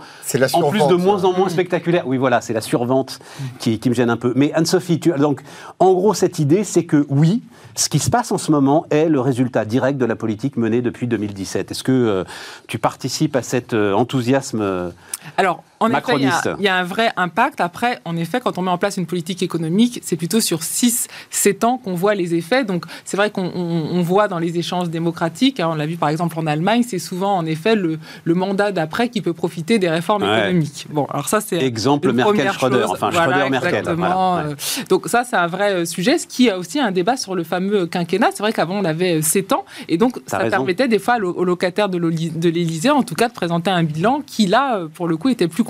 en 0.54 0.70
plus 0.70 0.86
de 0.88 0.95
moins 0.95 1.24
en 1.24 1.34
moins 1.38 1.49
spectaculaires. 1.49 2.08
Oui, 2.08 2.18
voilà, 2.18 2.41
c'est 2.41 2.54
la 2.54 2.62
survente 2.62 3.20
qui, 3.60 3.80
qui, 3.80 3.89
me 3.89 3.95
gêne 3.95 4.10
un 4.10 4.18
peu. 4.18 4.34
Mais 4.36 4.52
Anne-Sophie, 4.54 4.99
donc, 4.99 5.41
en 5.80 5.93
gros, 5.93 6.14
cette 6.14 6.39
idée, 6.39 6.64
c'est 6.64 6.84
que 6.84 7.06
oui, 7.10 7.41
ce 7.76 7.89
qui 7.89 7.99
se 7.99 8.10
passe 8.10 8.32
en 8.32 8.38
ce 8.38 8.52
moment 8.52 8.86
est 8.89 9.08
le 9.08 9.20
résultat 9.20 9.66
direct 9.66 9.97
de 9.97 10.06
la 10.06 10.16
politique 10.16 10.58
menée 10.58 10.82
depuis 10.82 11.08
2017. 11.08 11.72
Est-ce 11.72 11.84
que 11.84 11.91
euh, 11.91 12.24
tu 12.68 12.80
participes 12.80 13.36
à 13.36 13.41
cet 13.41 13.74
euh, 13.74 13.93
enthousiasme 13.93 14.60
euh, 14.62 14.89
Alors, 15.38 15.64
en 15.82 15.89
effet, 15.89 16.13
il 16.17 16.63
y, 16.63 16.67
a, 16.67 16.75
un 16.75 16.84
vrai 16.84 17.11
impact. 17.17 17.59
Après, 17.59 17.99
en 18.05 18.15
effet, 18.15 18.39
quand 18.39 18.59
on 18.59 18.61
met 18.61 18.69
en 18.69 18.77
place 18.77 18.97
une 18.97 19.07
politique 19.07 19.41
économique, 19.41 19.99
c'est 20.03 20.15
plutôt 20.15 20.39
sur 20.39 20.59
6-7 20.59 21.65
ans 21.65 21.77
qu'on 21.79 21.95
voit 21.95 22.13
les 22.13 22.36
effets. 22.36 22.63
Donc, 22.63 22.86
c'est 23.03 23.17
vrai 23.17 23.32
qu'on 23.32 24.01
voit 24.03 24.27
dans 24.27 24.38
les 24.38 24.59
échanges 24.59 24.89
démocratiques, 24.89 25.59
hein, 25.59 25.69
on 25.71 25.75
l'a 25.75 25.88
vu 25.88 25.97
par 25.97 26.09
exemple 26.09 26.38
en 26.38 26.45
Allemagne, 26.45 26.84
c'est 26.88 26.99
souvent 26.99 27.36
en 27.36 27.45
effet 27.45 27.75
le, 27.75 27.97
mandat 28.25 28.71
d'après 28.71 29.09
qui 29.09 29.21
peut 29.21 29.34
profiter 29.34 29.79
des 29.79 29.89
réformes 29.89 30.23
économiques. 30.23 30.86
Bon, 30.89 31.05
alors 31.05 31.27
ça, 31.27 31.41
c'est. 31.41 31.57
Exemple 31.57 32.13
Merkel-Schröder, 32.13 32.86
enfin 32.88 33.09
Schröder-Merkel. 33.11 33.86
Donc, 34.88 35.07
ça, 35.07 35.23
c'est 35.23 35.36
un 35.36 35.47
vrai 35.47 35.86
sujet. 35.88 36.19
Ce 36.19 36.27
qui 36.27 36.49
a 36.49 36.59
aussi 36.59 36.79
un 36.79 36.91
débat 36.91 37.17
sur 37.17 37.34
le 37.34 37.43
fameux 37.43 37.88
quinquennat. 37.88 38.29
C'est 38.34 38.43
vrai 38.43 38.53
qu'avant, 38.53 38.75
on 38.75 38.86
avait 38.86 39.21
7 39.21 39.53
ans. 39.53 39.65
Et 39.89 39.97
donc, 39.97 40.19
ça 40.27 40.39
permettait 40.45 40.88
des 40.88 40.99
fois 40.99 41.17
aux 41.17 41.43
locataires 41.43 41.89
de 41.89 41.97
l'Élysée, 42.49 42.91
en 42.91 43.03
tout 43.03 43.15
cas, 43.15 43.27
de 43.27 43.34
présenter 43.34 43.71
un 43.71 43.84
bilan 43.84 44.21
qui, 44.25 44.45
là, 44.45 44.82
pour 44.93 45.07
le 45.07 45.17
coup, 45.17 45.29
était 45.29 45.47
plus 45.47 45.63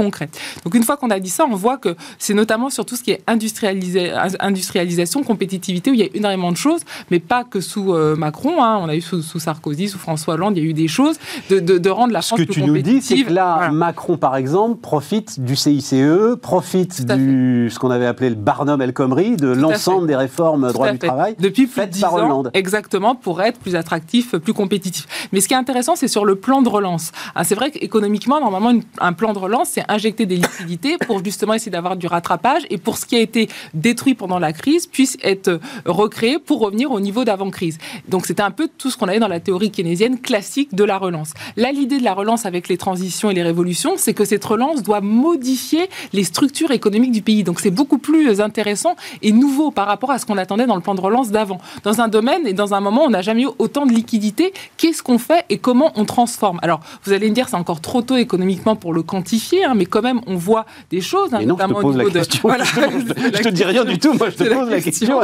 donc 0.64 0.74
une 0.74 0.84
fois 0.84 0.98
qu'on 0.98 1.10
a 1.10 1.20
dit 1.20 1.30
ça, 1.30 1.46
on 1.50 1.56
voit 1.56 1.78
que 1.78 1.96
c'est 2.18 2.34
notamment 2.34 2.70
sur 2.70 2.86
tout 2.86 2.96
ce 2.96 3.04
qui 3.04 3.12
est 3.12 3.22
industrialisation, 3.28 5.24
compétitivité, 5.24 5.92
où 5.92 5.94
il 5.94 6.00
y 6.00 6.04
a 6.04 6.08
énormément 6.14 6.52
de 6.52 6.58
choses, 6.58 6.82
mais 7.10 7.20
pas 7.20 7.44
que 7.44 7.62
sous 7.62 7.94
euh, 7.94 8.16
Macron. 8.16 8.64
Hein. 8.64 8.80
On 8.82 8.90
a 8.90 8.96
eu 8.96 9.02
sous, 9.02 9.22
Sarkozy, 9.22 9.90
sous 9.90 10.00
François 10.00 10.36
Hollande, 10.36 10.58
il 10.58 10.64
y 10.64 10.68
a 10.68 10.70
eu 10.70 10.74
des 10.74 10.88
choses 10.88 11.18
de, 11.50 11.90
rendre 11.90 12.14
la 12.14 12.22
France 12.22 12.38
plus 12.38 12.48
compétitive. 12.48 12.64
Ce 12.64 12.70
que 12.70 12.84
tu 12.84 12.94
nous 12.94 13.00
dis, 13.00 13.06
c'est 13.06 13.24
que 13.24 13.34
là, 13.34 13.70
Macron, 13.72 14.18
par 14.18 14.36
exemple, 14.36 14.80
profite 14.82 15.40
du 15.40 15.56
CICE, 15.56 15.94
profite 16.42 17.06
du 17.06 17.70
ce 17.70 17.80
qu'on 17.80 17.92
avait 17.92 18.06
appelé 18.06 18.30
le 18.30 18.36
Barnum 18.36 18.82
El 18.82 18.94
Khomri, 18.94 19.36
de 19.36 19.48
l'ensemble 19.48 20.08
des 20.08 20.16
réformes 20.16 20.72
droit 20.72 20.92
du 20.92 21.00
travail 21.00 21.36
depuis 21.40 21.68
plus 21.68 21.82
de 21.82 21.88
10 21.88 22.04
ans, 22.06 22.44
exactement, 22.54 23.16
pour 23.16 23.42
être 23.42 23.60
plus 23.60 23.76
attractif, 23.76 24.36
plus 24.38 24.54
compétitif. 24.54 25.30
Mais 25.32 25.42
ce 25.42 25.48
qui 25.48 25.54
est 25.54 25.58
intéressant, 25.58 25.96
c'est 25.96 26.08
sur 26.08 26.26
le 26.26 26.36
plan 26.36 26.62
de 26.62 26.70
relance. 26.70 27.12
Ah, 27.36 27.44
c'est 27.44 27.56
vrai 27.56 27.72
qu'économiquement, 27.72 28.40
normalement, 28.40 28.80
un 29.00 29.14
plan 29.14 29.34
de 29.34 29.40
relance, 29.40 29.70
c'est 29.72 29.84
injecter 29.92 30.26
des 30.26 30.38
liquidités 30.38 30.98
pour 31.06 31.24
justement 31.24 31.54
essayer 31.54 31.72
d'avoir 31.72 31.96
du 31.96 32.08
rattrapage 32.08 32.64
et 32.70 32.78
pour 32.78 32.98
ce 32.98 33.06
qui 33.06 33.16
a 33.16 33.20
été 33.20 33.50
détruit 33.74 34.16
pendant 34.16 34.40
la 34.40 34.54
crise 34.54 34.88
puisse 34.88 35.18
être 35.24 35.60
recréé 35.86 36.40
pour 36.40 36.60
revenir 36.60 36.92
au 36.92 37.00
niveau 37.00 37.24
d'avant-crise. 37.24 37.78
Donc 38.08 38.26
c'était 38.26 38.44
un 38.44 38.52
peu 38.52 38.70
tout 38.78 38.90
ce 38.90 38.98
qu'on 38.98 39.08
avait 39.08 39.20
dans 39.20 39.28
la 39.28 39.40
théorie 39.40 39.72
keynésienne 39.72 40.20
classique 40.20 40.74
de 40.74 40.84
la 40.84 40.98
relance. 40.98 41.34
Là, 41.58 41.72
l'idée 41.72 42.00
de 42.00 42.04
la 42.04 42.14
relance 42.14 42.46
avec 42.46 42.68
les 42.68 42.78
transitions 42.78 43.30
et 43.30 43.34
les 43.34 43.44
révolutions, 43.44 43.94
c'est 43.98 44.14
que 44.14 44.26
cette 44.26 44.44
relance 44.46 44.84
doit 44.84 45.02
modifier 45.02 45.90
les 46.14 46.24
structures 46.24 46.72
économiques 46.72 47.12
du 47.12 47.22
pays. 47.22 47.44
Donc 47.44 47.60
c'est 47.60 47.72
beaucoup 47.72 47.98
plus 47.98 48.42
intéressant 48.42 48.96
et 49.22 49.32
nouveau 49.32 49.72
par 49.72 49.88
rapport 49.88 50.12
à 50.12 50.20
ce 50.20 50.26
qu'on 50.26 50.38
attendait 50.38 50.66
dans 50.66 50.76
le 50.76 50.82
plan 50.82 50.96
de 50.96 51.02
relance 51.02 51.32
d'avant. 51.32 51.60
Dans 51.84 52.02
un 52.02 52.08
domaine 52.08 52.48
et 52.48 52.54
dans 52.54 52.74
un 52.74 52.80
moment, 52.80 53.04
on 53.04 53.10
n'a 53.10 53.22
jamais 53.22 53.44
eu 53.44 53.50
autant 53.60 53.86
de 53.86 53.94
liquidités. 53.94 54.54
Qu'est-ce 54.78 55.04
qu'on 55.04 55.18
fait 55.18 55.46
et 55.50 55.58
comment 55.58 55.92
on 55.96 56.06
transforme? 56.06 56.60
Alors, 56.62 56.80
vous 57.04 57.14
allez 57.14 57.30
me 57.30 57.36
dire, 57.36 57.50
c'est 57.50 57.56
encore 57.56 57.82
trop 57.82 58.02
tôt 58.02 58.16
économiquement 58.16 58.76
pour 58.76 58.94
le 58.94 59.04
quantifier, 59.04 59.64
hein, 59.64 59.74
mais 59.76 59.81
quand 59.86 60.02
même, 60.02 60.22
on 60.28 60.36
voit 60.36 60.66
des 60.90 61.02
choses, 61.02 61.34
hein, 61.34 61.44
notamment 61.46 61.80
au 61.80 61.94
niveau 61.94 62.10
de. 62.10 62.22
Voilà, 62.42 62.64
je 62.66 63.42
te 63.42 63.50
dis 63.50 63.64
rien 63.64 63.86
du 63.86 64.00
tout, 64.00 64.14
moi 64.14 64.30
je 64.30 64.44
te 64.44 64.44
pose 64.44 64.70
la 64.70 64.82
question. 64.82 65.20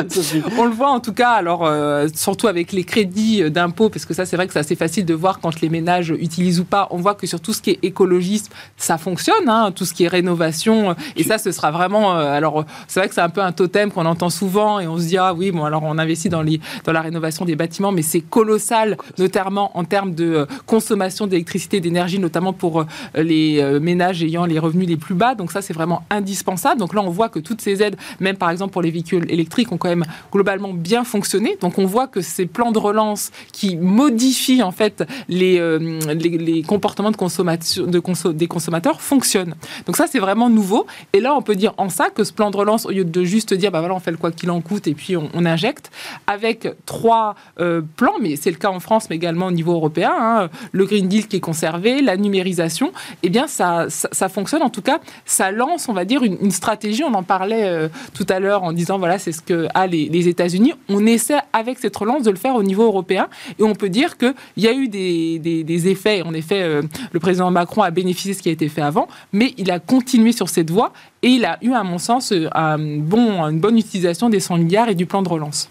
on 0.57 0.65
le 0.65 0.71
voit 0.71 0.89
en 0.89 0.99
tout 0.99 1.13
cas, 1.13 1.31
alors 1.31 1.65
euh, 1.65 2.07
surtout 2.13 2.47
avec 2.47 2.71
les 2.71 2.83
crédits 2.83 3.43
euh, 3.43 3.49
d'impôt, 3.49 3.89
parce 3.89 4.05
que 4.05 4.13
ça 4.13 4.25
c'est 4.25 4.35
vrai 4.35 4.47
que 4.47 4.53
c'est 4.53 4.59
assez 4.59 4.75
facile 4.75 5.05
de 5.05 5.13
voir 5.13 5.39
quand 5.39 5.61
les 5.61 5.69
ménages 5.69 6.13
utilisent 6.19 6.59
ou 6.59 6.65
pas. 6.65 6.87
On 6.91 6.97
voit 6.97 7.15
que 7.15 7.27
sur 7.27 7.39
tout 7.39 7.53
ce 7.53 7.61
qui 7.61 7.71
est 7.71 7.79
écologiste, 7.83 8.51
ça 8.77 8.97
fonctionne, 8.97 9.47
hein, 9.47 9.71
tout 9.75 9.85
ce 9.85 9.93
qui 9.93 10.05
est 10.05 10.07
rénovation, 10.07 10.95
et 11.15 11.23
ça 11.23 11.37
ce 11.37 11.51
sera 11.51 11.71
vraiment. 11.71 12.17
Euh, 12.17 12.31
alors 12.31 12.65
c'est 12.87 12.99
vrai 12.99 13.09
que 13.09 13.15
c'est 13.15 13.21
un 13.21 13.29
peu 13.29 13.41
un 13.41 13.51
totem 13.51 13.91
qu'on 13.91 14.05
entend 14.05 14.29
souvent 14.29 14.79
et 14.79 14.87
on 14.87 14.97
se 14.97 15.05
dit 15.05 15.17
ah 15.17 15.33
oui 15.33 15.51
bon 15.51 15.63
alors 15.63 15.83
on 15.83 15.97
investit 15.97 16.29
dans 16.29 16.41
les 16.41 16.59
dans 16.85 16.91
la 16.91 17.01
rénovation 17.01 17.45
des 17.45 17.55
bâtiments, 17.55 17.91
mais 17.91 18.01
c'est 18.01 18.21
colossal, 18.21 18.97
notamment 19.17 19.77
en 19.77 19.83
termes 19.83 20.13
de 20.13 20.47
consommation 20.65 21.27
d'électricité, 21.27 21.79
d'énergie, 21.79 22.19
notamment 22.19 22.53
pour 22.53 22.85
les 23.15 23.79
ménages 23.79 24.23
ayant 24.23 24.36
les 24.45 24.59
revenus 24.59 24.87
les 24.87 24.97
plus 24.97 25.15
bas. 25.15 25.35
Donc 25.35 25.51
ça, 25.51 25.61
c'est 25.61 25.73
vraiment 25.73 26.03
indispensable. 26.09 26.79
Donc 26.79 26.93
là, 26.93 27.01
on 27.01 27.09
voit 27.09 27.29
que 27.29 27.39
toutes 27.39 27.61
ces 27.61 27.81
aides, 27.81 27.97
même 28.19 28.37
par 28.37 28.49
exemple 28.49 28.73
pour 28.73 28.81
les 28.81 28.91
véhicules 28.91 29.25
électriques, 29.29 29.71
ont 29.71 29.77
quand 29.77 29.89
même 29.89 30.05
globalement 30.31 30.73
bien 30.73 31.03
fonctionné. 31.03 31.57
Donc 31.61 31.77
on 31.77 31.85
voit 31.85 32.07
que 32.07 32.21
ces 32.21 32.45
plans 32.45 32.71
de 32.71 32.79
relance 32.79 33.31
qui 33.51 33.77
modifient 33.77 34.63
en 34.63 34.71
fait 34.71 35.03
les, 35.27 35.59
euh, 35.59 35.99
les, 36.13 36.63
comportements 36.63 37.11
de 37.11 37.17
consommation 37.17 37.85
de 37.85 38.01
des 38.31 38.47
consommateurs 38.47 39.01
fonctionnent. 39.01 39.55
Donc 39.85 39.97
ça, 39.97 40.07
c'est 40.07 40.19
vraiment 40.19 40.49
nouveau. 40.49 40.85
Et 41.13 41.19
là, 41.19 41.35
on 41.35 41.41
peut 41.41 41.55
dire 41.55 41.73
en 41.77 41.89
ça 41.89 42.09
que 42.09 42.23
ce 42.23 42.33
plan 42.33 42.51
de 42.51 42.57
relance, 42.57 42.85
au 42.85 42.91
lieu 42.91 43.03
de 43.03 43.23
juste 43.23 43.53
dire, 43.53 43.71
bah 43.71 43.79
voilà, 43.79 43.95
on 43.95 43.99
fait 43.99 44.11
le 44.11 44.17
quoi 44.17 44.31
qu'il 44.31 44.49
en 44.51 44.61
coûte 44.61 44.87
et 44.87 44.93
puis 44.93 45.15
on, 45.17 45.45
injecte, 45.45 45.91
avec 46.25 46.67
trois 46.85 47.35
euh, 47.59 47.81
plans, 47.95 48.15
mais 48.21 48.35
c'est 48.35 48.51
le 48.51 48.57
cas 48.57 48.69
en 48.69 48.79
France, 48.79 49.09
mais 49.09 49.15
également 49.15 49.47
au 49.47 49.51
niveau 49.51 49.73
européen, 49.73 50.13
hein, 50.17 50.49
le 50.71 50.85
Green 50.85 51.07
Deal 51.07 51.27
qui 51.27 51.37
est 51.37 51.41
conservé, 51.41 52.01
la 52.01 52.17
numérisation, 52.17 52.91
eh 53.23 53.29
bien 53.29 53.47
ça, 53.47 53.87
fonctionne. 54.29 54.61
En 54.61 54.69
tout 54.69 54.81
cas, 54.81 54.99
ça 55.25 55.51
lance, 55.51 55.89
on 55.89 55.93
va 55.93 56.05
dire, 56.05 56.23
une, 56.23 56.51
stratégie. 56.51 57.03
On 57.03 57.13
en 57.13 57.23
parlait 57.23 57.65
euh, 57.65 57.89
tout 58.13 58.25
à 58.29 58.39
l'heure 58.39 58.63
en 58.63 58.71
disant, 58.71 58.97
voilà, 58.97 59.19
c'est 59.19 59.31
ce 59.31 59.41
que 59.41 59.67
a 59.73 59.87
les, 59.87 60.27
États-Unis. 60.27 60.73
On 60.89 61.05
essaie 61.05 61.37
avec 61.53 61.79
cette 61.79 61.95
relance 61.95 62.23
de 62.23 62.31
le 62.31 62.37
faire 62.37 62.55
au 62.55 62.63
niveau 62.63 62.83
européen. 62.83 63.27
Et 63.59 63.63
on 63.63 63.75
peut 63.75 63.89
dire 63.89 64.17
qu'il 64.17 64.33
y 64.57 64.67
a 64.67 64.73
eu 64.73 64.87
des, 64.87 65.87
effets. 65.87 66.21
En 66.23 66.33
effet, 66.33 66.61
euh, 66.61 66.81
le 67.11 67.19
président 67.19 67.51
Macron 67.51 67.81
a 67.83 67.91
bénéficié 67.91 68.33
de 68.33 68.37
ce 68.37 68.41
qui 68.41 68.49
a 68.49 68.51
été 68.51 68.69
fait 68.69 68.81
avant, 68.81 69.07
mais 69.31 69.53
il 69.57 69.71
a 69.71 69.79
continué 69.79 70.31
sur 70.31 70.49
cette 70.49 70.69
voie 70.69 70.91
et 71.21 71.29
il 71.29 71.45
a 71.45 71.57
eu, 71.61 71.73
à 71.73 71.83
mon 71.83 71.97
sens, 71.97 72.33
un 72.53 72.77
bon, 72.77 73.43
une 73.45 73.59
bonne 73.59 73.77
utilisation 73.77 74.29
des 74.29 74.39
100 74.39 74.57
milliards 74.57 74.89
et 74.89 74.95
du 74.95 75.05
plan 75.05 75.21
de 75.21 75.29
relance. 75.29 75.69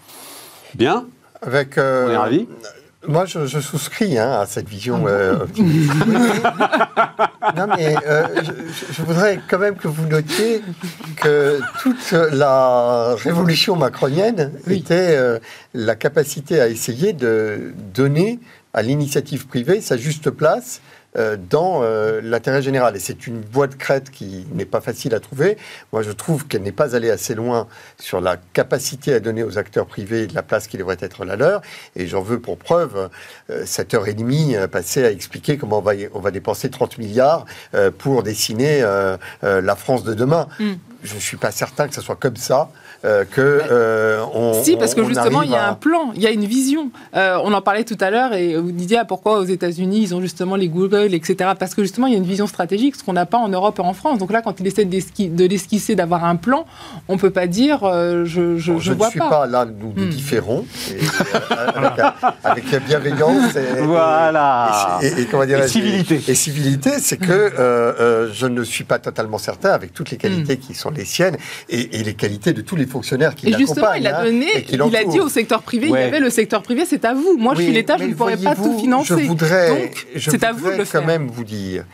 Bien. 0.75 1.05
Avec, 1.41 1.77
euh, 1.77 2.07
on 2.07 2.11
est 2.11 2.17
ravis. 2.17 2.47
Moi, 3.07 3.25
je, 3.25 3.45
souscris 3.45 4.17
hein, 4.17 4.31
à 4.41 4.45
cette 4.45 4.67
vision 4.67 5.05
euh. 5.07 5.37
Non, 7.55 7.67
mais 7.75 7.95
euh, 8.05 8.27
je, 8.91 9.01
voudrais 9.01 9.39
quand 9.47 9.59
même 9.59 9.75
que 9.75 9.87
vous 9.87 10.05
notiez 10.07 10.61
que 11.15 11.59
toute 11.81 12.11
la 12.11 13.15
révolution 13.15 13.75
macronienne 13.75 14.51
était 14.69 15.15
euh, 15.17 15.39
la 15.73 15.95
capacité 15.95 16.59
à 16.59 16.67
essayer 16.67 17.13
de 17.13 17.73
donner 17.93 18.39
à 18.73 18.81
l'initiative 18.81 19.47
privée 19.47 19.81
sa 19.81 19.97
juste 19.97 20.29
place 20.29 20.81
dans 21.37 21.81
euh, 21.81 22.21
l'intérêt 22.23 22.61
général. 22.61 22.95
Et 22.95 22.99
c'est 22.99 23.27
une 23.27 23.39
boîte 23.39 23.77
crête 23.77 24.11
qui 24.11 24.45
n'est 24.53 24.65
pas 24.65 24.81
facile 24.81 25.15
à 25.15 25.19
trouver. 25.19 25.57
Moi, 25.91 26.03
je 26.03 26.11
trouve 26.11 26.47
qu'elle 26.47 26.61
n'est 26.61 26.71
pas 26.71 26.95
allée 26.95 27.09
assez 27.09 27.35
loin 27.35 27.67
sur 27.99 28.21
la 28.21 28.37
capacité 28.53 29.13
à 29.13 29.19
donner 29.19 29.43
aux 29.43 29.57
acteurs 29.57 29.87
privés 29.87 30.27
la 30.27 30.43
place 30.43 30.67
qui 30.67 30.77
devrait 30.77 30.97
être 30.99 31.25
la 31.25 31.35
leur. 31.35 31.61
Et 31.95 32.07
j'en 32.07 32.21
veux 32.21 32.39
pour 32.39 32.57
preuve 32.57 33.09
euh, 33.49 33.63
cette 33.65 33.93
heure 33.93 34.07
et 34.07 34.13
demie 34.13 34.55
passée 34.71 35.03
à 35.03 35.11
expliquer 35.11 35.57
comment 35.57 35.79
on 35.79 35.81
va, 35.81 35.93
on 36.13 36.19
va 36.19 36.31
dépenser 36.31 36.69
30 36.69 36.97
milliards 36.97 37.45
pour 37.97 38.23
dessiner 38.23 38.81
la 39.41 39.75
France 39.75 40.03
de 40.03 40.13
demain. 40.13 40.47
Mm. 40.59 40.73
Je 41.03 41.15
ne 41.15 41.19
suis 41.19 41.37
pas 41.37 41.51
certain 41.51 41.87
que 41.87 41.95
ce 41.95 42.01
soit 42.01 42.15
comme 42.15 42.35
ça 42.35 42.69
euh, 43.05 43.25
que 43.25 43.41
euh, 43.41 44.23
on, 44.33 44.63
Si, 44.63 44.75
parce 44.75 44.95
que 44.95 45.03
justement, 45.03 45.43
il 45.43 45.51
y 45.51 45.55
a 45.55 45.69
un 45.69 45.73
plan, 45.73 46.11
il 46.15 46.21
y 46.21 46.27
a 46.27 46.31
une 46.31 46.45
vision. 46.45 46.89
Euh, 47.15 47.37
on 47.43 47.53
en 47.53 47.61
parlait 47.61 47.83
tout 47.83 47.97
à 47.99 48.09
l'heure 48.09 48.33
et 48.33 48.55
vous 48.55 48.71
disiez 48.71 48.97
ah, 48.97 49.05
pourquoi 49.05 49.39
aux 49.39 49.43
États-Unis 49.43 49.99
ils 50.01 50.15
ont 50.15 50.21
justement 50.21 50.55
les 50.55 50.67
Google, 50.67 51.13
etc. 51.13 51.51
Parce 51.57 51.75
que 51.75 51.83
justement, 51.83 52.07
il 52.07 52.13
y 52.13 52.15
a 52.15 52.19
une 52.19 52.25
vision 52.25 52.47
stratégique, 52.47 52.95
ce 52.95 53.03
qu'on 53.03 53.13
n'a 53.13 53.27
pas 53.27 53.37
en 53.37 53.49
Europe 53.49 53.77
et 53.79 53.83
en 53.83 53.93
France. 53.93 54.17
Donc 54.17 54.31
là, 54.31 54.41
quand 54.41 54.59
il 54.59 54.67
essaie 54.67 54.85
de 54.85 55.45
l'esquisser, 55.45 55.95
d'avoir 55.95 56.25
un 56.25 56.35
plan, 56.35 56.65
on 57.07 57.13
ne 57.13 57.19
peut 57.19 57.29
pas 57.29 57.47
dire 57.47 57.79
je, 57.83 58.57
je, 58.57 58.77
je, 58.77 58.93
vois 58.93 59.07
ne 59.07 59.11
suis 59.11 59.19
pas. 59.19 59.45
là, 59.45 59.65
nous, 59.65 59.93
nous 59.95 60.05
hmm. 60.05 60.09
différons 60.09 60.65
avec, 62.43 62.65
bienveillance 62.85 63.55
et, 63.55 63.81
voilà. 63.81 64.99
et, 65.01 65.25
comment 65.25 65.43
et 65.43 65.67
civilité. 65.67 66.21
Et, 66.27 66.35
civilité, 66.35 66.91
c'est 66.99 67.17
que 67.17 68.29
je 68.33 68.47
ne 68.47 68.63
suis 68.63 68.83
pas 68.83 68.97
totalement 68.97 69.37
certain, 69.37 69.69
avec 69.69 69.93
toutes 69.93 70.09
les 70.09 70.17
qualités 70.17 70.55
hmm. 70.55 70.59
qui 70.59 70.73
sont 70.73 70.89
les 70.89 71.05
siennes 71.05 71.37
et, 71.69 72.03
les 72.03 72.13
qualités 72.13 72.53
de 72.53 72.61
tous 72.61 72.75
les 72.75 72.86
fonctionnaires 72.87 73.35
qui 73.35 73.47
l'accompagnent. 73.47 73.63
Et 73.63 73.67
justement, 73.67 73.93
il 73.93 74.07
a 74.07 74.23
donné, 74.23 74.65
il 74.69 74.95
a 74.95 75.03
dit 75.03 75.19
au 75.19 75.29
secteur 75.29 75.61
privé, 75.61 75.87
il 75.87 75.93
y 75.93 75.97
avait 75.97 76.19
le 76.19 76.29
secteur 76.29 76.63
privé, 76.63 76.85
c'est 76.85 77.05
à 77.05 77.13
vous. 77.13 77.37
Moi, 77.37 77.55
je 77.55 77.61
suis 77.61 77.71
l'État, 77.71 77.97
je 77.97 78.05
ne 78.05 78.13
pourrais 78.13 78.37
pas 78.37 78.55
tout 78.55 78.79
financer. 78.79 79.15
Je 79.23 79.27
voudrais, 79.27 79.91
c'est 80.17 80.43
à 80.43 80.51
vous 80.51 80.71
de 80.71 80.77
le 80.77 80.85
quand 80.85 81.05
même 81.05 81.27
vous 81.27 81.43
dire 81.43 81.85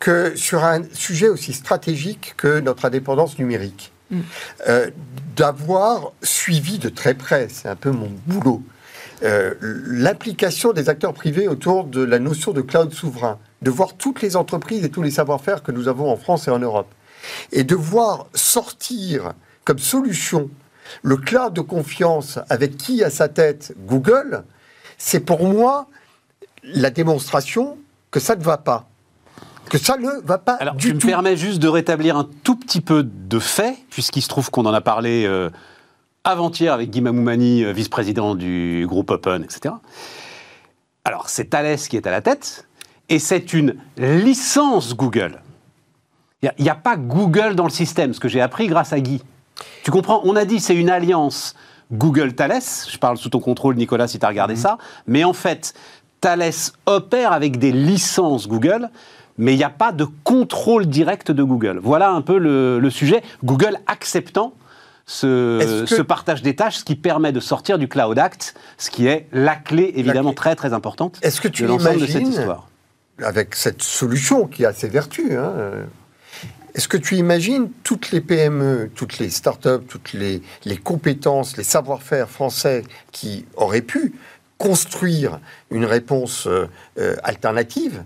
que 0.00 0.34
sur 0.36 0.64
un 0.64 0.82
sujet 0.92 1.28
aussi 1.28 1.52
stratégique 1.52 2.34
que 2.36 2.60
notre 2.60 2.84
indépendance 2.84 3.38
numérique, 3.38 3.92
hmm. 4.10 4.20
euh, 4.68 4.90
d'avoir 5.36 6.12
suivi 6.22 6.78
de 6.78 6.88
très 6.88 7.14
près, 7.14 7.48
c'est 7.50 7.68
un 7.68 7.76
peu 7.76 7.90
mon 7.90 8.10
boulot, 8.26 8.62
euh, 9.24 9.54
l'implication 9.60 10.72
des 10.72 10.88
acteurs 10.88 11.12
privés 11.12 11.48
autour 11.48 11.84
de 11.84 12.02
la 12.02 12.18
notion 12.18 12.52
de 12.52 12.60
cloud 12.60 12.92
souverain, 12.92 13.38
de 13.62 13.70
voir 13.70 13.94
toutes 13.96 14.22
les 14.22 14.36
entreprises 14.36 14.84
et 14.84 14.90
tous 14.90 15.02
les 15.02 15.10
savoir-faire 15.10 15.62
que 15.62 15.72
nous 15.72 15.88
avons 15.88 16.10
en 16.10 16.16
France 16.16 16.46
et 16.46 16.50
en 16.50 16.60
Europe, 16.60 16.92
et 17.50 17.64
de 17.64 17.74
voir 17.74 18.26
sortir 18.34 19.32
comme 19.68 19.78
solution 19.78 20.48
le 21.02 21.18
cloud 21.18 21.52
de 21.52 21.60
confiance 21.60 22.38
avec 22.48 22.78
qui 22.78 23.04
à 23.04 23.10
sa 23.10 23.28
tête 23.28 23.74
Google, 23.86 24.44
c'est 24.96 25.20
pour 25.20 25.46
moi 25.46 25.88
la 26.62 26.88
démonstration 26.88 27.76
que 28.10 28.18
ça 28.18 28.34
ne 28.34 28.42
va 28.42 28.56
pas. 28.56 28.88
Que 29.68 29.76
ça 29.76 29.98
ne 29.98 30.08
va 30.24 30.38
pas 30.38 30.54
Alors, 30.54 30.74
du 30.74 30.88
tu 30.88 30.94
me 30.94 30.98
permets 30.98 31.36
juste 31.36 31.58
de 31.58 31.68
rétablir 31.68 32.16
un 32.16 32.26
tout 32.44 32.56
petit 32.56 32.80
peu 32.80 33.02
de 33.02 33.38
fait, 33.38 33.76
puisqu'il 33.90 34.22
se 34.22 34.28
trouve 34.28 34.50
qu'on 34.50 34.64
en 34.64 34.72
a 34.72 34.80
parlé 34.80 35.26
euh, 35.26 35.50
avant-hier 36.24 36.72
avec 36.72 36.88
Guy 36.88 37.02
Mamoumani, 37.02 37.64
euh, 37.64 37.72
vice-président 37.72 38.34
du 38.34 38.86
groupe 38.88 39.10
Open, 39.10 39.44
etc. 39.44 39.74
Alors, 41.04 41.28
c'est 41.28 41.50
Thales 41.50 41.76
qui 41.76 41.98
est 41.98 42.06
à 42.06 42.10
la 42.10 42.22
tête, 42.22 42.66
et 43.10 43.18
c'est 43.18 43.52
une 43.52 43.76
licence 43.98 44.96
Google. 44.96 45.42
Il 46.40 46.50
n'y 46.58 46.70
a, 46.70 46.74
pas 46.74 46.96
Google 46.96 47.54
dans 47.54 47.64
le 47.64 47.70
système, 47.70 48.14
ce 48.14 48.20
que 48.20 48.28
j'ai 48.28 48.40
appris 48.40 48.68
grâce 48.68 48.94
à 48.94 49.00
Guy. 49.00 49.20
Tu 49.82 49.90
comprends 49.90 50.20
On 50.24 50.36
a 50.36 50.44
dit 50.44 50.60
c'est 50.60 50.74
une 50.74 50.90
alliance 50.90 51.54
Google-Thales. 51.92 52.62
Je 52.88 52.98
parle 52.98 53.16
sous 53.16 53.30
ton 53.30 53.40
contrôle, 53.40 53.76
Nicolas, 53.76 54.08
si 54.08 54.18
tu 54.18 54.26
as 54.26 54.28
regardé 54.28 54.54
mhm. 54.54 54.60
ça. 54.60 54.78
Mais 55.06 55.24
en 55.24 55.32
fait, 55.32 55.74
Thales 56.20 56.52
opère 56.86 57.32
avec 57.32 57.58
des 57.58 57.72
licences 57.72 58.48
Google, 58.48 58.90
mais 59.36 59.54
il 59.54 59.56
n'y 59.56 59.64
a 59.64 59.70
pas 59.70 59.92
de 59.92 60.06
contrôle 60.24 60.86
direct 60.86 61.30
de 61.30 61.42
Google. 61.42 61.78
Voilà 61.82 62.10
un 62.10 62.22
peu 62.22 62.38
le, 62.38 62.90
sujet. 62.90 63.22
Google 63.44 63.78
acceptant 63.86 64.52
ce, 65.06 66.02
partage 66.02 66.42
des 66.42 66.54
tâches, 66.54 66.78
ce 66.78 66.84
qui 66.84 66.96
permet 66.96 67.32
de 67.32 67.40
sortir 67.40 67.78
du 67.78 67.88
Cloud 67.88 68.18
Act, 68.18 68.54
ce 68.76 68.90
qui 68.90 69.06
est 69.06 69.26
la 69.32 69.56
clé 69.56 69.92
évidemment 69.96 70.34
très 70.34 70.54
très 70.54 70.72
importante 70.72 71.18
Est-ce 71.22 71.40
que 71.40 71.48
tu 71.48 71.62
de 71.62 71.68
l'ensemble 71.68 72.00
de 72.00 72.06
cette 72.06 72.28
histoire. 72.28 72.68
Avec 73.22 73.56
cette 73.56 73.82
solution 73.82 74.46
qui 74.46 74.64
a 74.64 74.72
ses 74.72 74.88
vertus, 74.88 75.32
hein, 75.32 75.52
est-ce 76.78 76.86
que 76.86 76.96
tu 76.96 77.16
imagines 77.16 77.72
toutes 77.82 78.12
les 78.12 78.20
PME, 78.20 78.92
toutes 78.94 79.18
les 79.18 79.30
startups, 79.30 79.84
toutes 79.88 80.12
les, 80.12 80.40
compétences, 80.84 81.56
les 81.56 81.64
savoir-faire 81.64 82.30
français 82.30 82.84
qui 83.10 83.46
auraient 83.56 83.82
pu 83.82 84.14
construire 84.58 85.40
une 85.72 85.84
réponse 85.84 86.46
euh, 86.46 86.68
euh, 87.00 87.16
alternative 87.24 88.04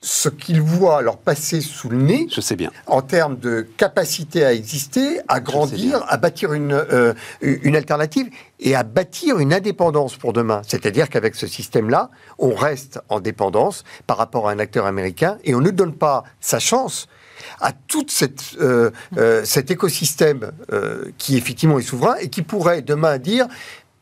ce 0.00 0.28
qu'ils 0.28 0.60
voient 0.60 1.00
leur 1.00 1.18
passer 1.18 1.60
sous 1.60 1.90
le 1.90 1.96
nez, 1.96 2.26
je 2.32 2.40
sais 2.40 2.56
bien, 2.56 2.72
en 2.88 3.02
termes 3.02 3.38
de 3.38 3.66
capacité 3.76 4.44
à 4.44 4.52
exister, 4.52 5.20
à 5.28 5.38
grandir, 5.38 6.04
à 6.08 6.16
bâtir 6.16 6.52
une, 6.52 6.72
euh, 6.72 7.14
une 7.40 7.76
alternative 7.76 8.28
et 8.58 8.74
à 8.74 8.82
bâtir 8.82 9.38
une 9.38 9.54
indépendance 9.54 10.16
pour 10.16 10.32
demain. 10.32 10.62
C'est-à-dire 10.66 11.08
qu'avec 11.08 11.36
ce 11.36 11.46
système-là, 11.46 12.10
on 12.38 12.52
reste 12.52 13.00
en 13.08 13.20
dépendance 13.20 13.84
par 14.08 14.16
rapport 14.16 14.48
à 14.48 14.52
un 14.52 14.58
acteur 14.58 14.86
américain 14.86 15.38
et 15.44 15.54
on 15.54 15.60
ne 15.60 15.70
donne 15.70 15.94
pas 15.94 16.24
sa 16.40 16.58
chance 16.58 17.06
à 17.60 17.72
tout 17.72 18.06
euh, 18.60 18.90
euh, 19.16 19.44
cet 19.44 19.70
écosystème 19.70 20.52
euh, 20.72 21.04
qui 21.18 21.36
effectivement 21.36 21.78
est 21.78 21.82
souverain 21.82 22.16
et 22.16 22.28
qui 22.28 22.42
pourrait 22.42 22.82
demain 22.82 23.18
dire 23.18 23.46